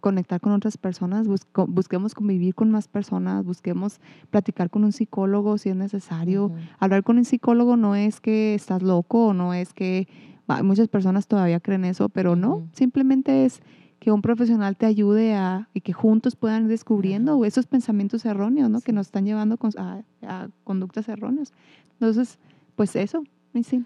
conectar 0.01 0.39
con 0.41 0.51
otras 0.51 0.77
personas, 0.77 1.27
busco- 1.27 1.67
busquemos 1.67 2.13
convivir 2.13 2.53
con 2.53 2.69
más 2.69 2.87
personas, 2.87 3.43
busquemos 3.45 3.99
platicar 4.29 4.69
con 4.69 4.83
un 4.83 4.91
psicólogo 4.91 5.57
si 5.57 5.69
es 5.69 5.75
necesario. 5.75 6.51
Hablar 6.79 7.03
con 7.03 7.17
un 7.17 7.25
psicólogo 7.25 7.77
no 7.77 7.95
es 7.95 8.19
que 8.21 8.55
estás 8.55 8.83
loco 8.83 9.27
o 9.27 9.33
no 9.33 9.53
es 9.53 9.73
que 9.73 10.07
bah, 10.47 10.63
muchas 10.63 10.87
personas 10.89 11.27
todavía 11.27 11.59
creen 11.61 11.85
eso, 11.85 12.09
pero 12.09 12.35
no, 12.35 12.67
simplemente 12.73 13.45
es 13.45 13.61
que 13.99 14.11
un 14.11 14.21
profesional 14.21 14.75
te 14.75 14.85
ayude 14.85 15.33
a 15.33 15.69
y 15.73 15.79
que 15.81 15.93
juntos 15.93 16.35
puedan 16.35 16.63
ir 16.63 16.67
descubriendo 16.69 17.43
esos 17.45 17.65
pensamientos 17.65 18.25
erróneos, 18.25 18.69
¿no? 18.69 18.81
Que 18.81 18.91
nos 18.91 19.07
están 19.07 19.25
llevando 19.25 19.57
con- 19.57 19.71
a, 19.77 20.03
a 20.23 20.49
conductas 20.65 21.07
erróneas. 21.09 21.53
Entonces, 21.93 22.37
pues 22.75 22.95
eso, 22.97 23.23
sí. 23.63 23.83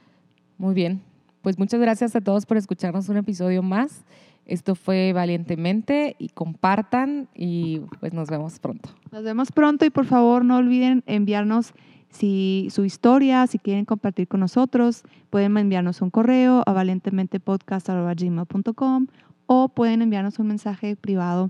Muy 0.58 0.74
bien. 0.74 1.02
Pues 1.42 1.58
muchas 1.58 1.80
gracias 1.80 2.16
a 2.16 2.22
todos 2.22 2.46
por 2.46 2.58
escucharnos 2.58 3.10
un 3.10 3.18
episodio 3.18 3.64
más. 3.64 4.06
Esto 4.46 4.76
fue 4.76 5.12
Valientemente 5.14 6.16
y 6.18 6.30
compartan 6.30 7.28
y 7.36 7.82
pues 8.00 8.14
nos 8.14 8.30
vemos 8.30 8.60
pronto. 8.60 8.90
Nos 9.12 9.24
vemos 9.24 9.52
pronto 9.52 9.86
y 9.86 9.92
por 9.92 10.06
favor 10.06 10.44
no 10.44 10.58
olviden 10.58 11.04
enviarnos 11.06 11.74
si, 12.10 12.70
su 12.72 12.84
historia, 12.84 13.46
si 13.46 13.60
quieren 13.60 13.86
compartir 13.86 14.28
con 14.28 14.40
nosotros, 14.40 15.04
pueden 15.30 15.56
enviarnos 15.56 16.02
un 16.02 16.10
correo 16.10 16.64
a 16.66 16.74
valientementepodcast.gmail.com 16.74 19.06
o 19.46 19.70
pueden 19.70 20.02
enviarnos 20.02 20.40
un 20.40 20.48
mensaje 20.48 20.96
privado 20.96 21.50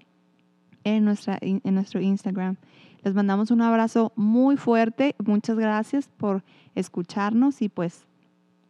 en, 0.84 1.06
nuestra, 1.06 1.38
en 1.42 1.74
nuestro 1.74 2.02
Instagram. 2.02 2.58
Les 3.04 3.14
mandamos 3.14 3.50
un 3.50 3.62
abrazo 3.62 4.12
muy 4.18 4.58
fuerte. 4.58 5.16
Muchas 5.24 5.58
gracias 5.58 6.10
por 6.18 6.44
escucharnos 6.76 7.62
y 7.62 7.70
pues 7.70 8.09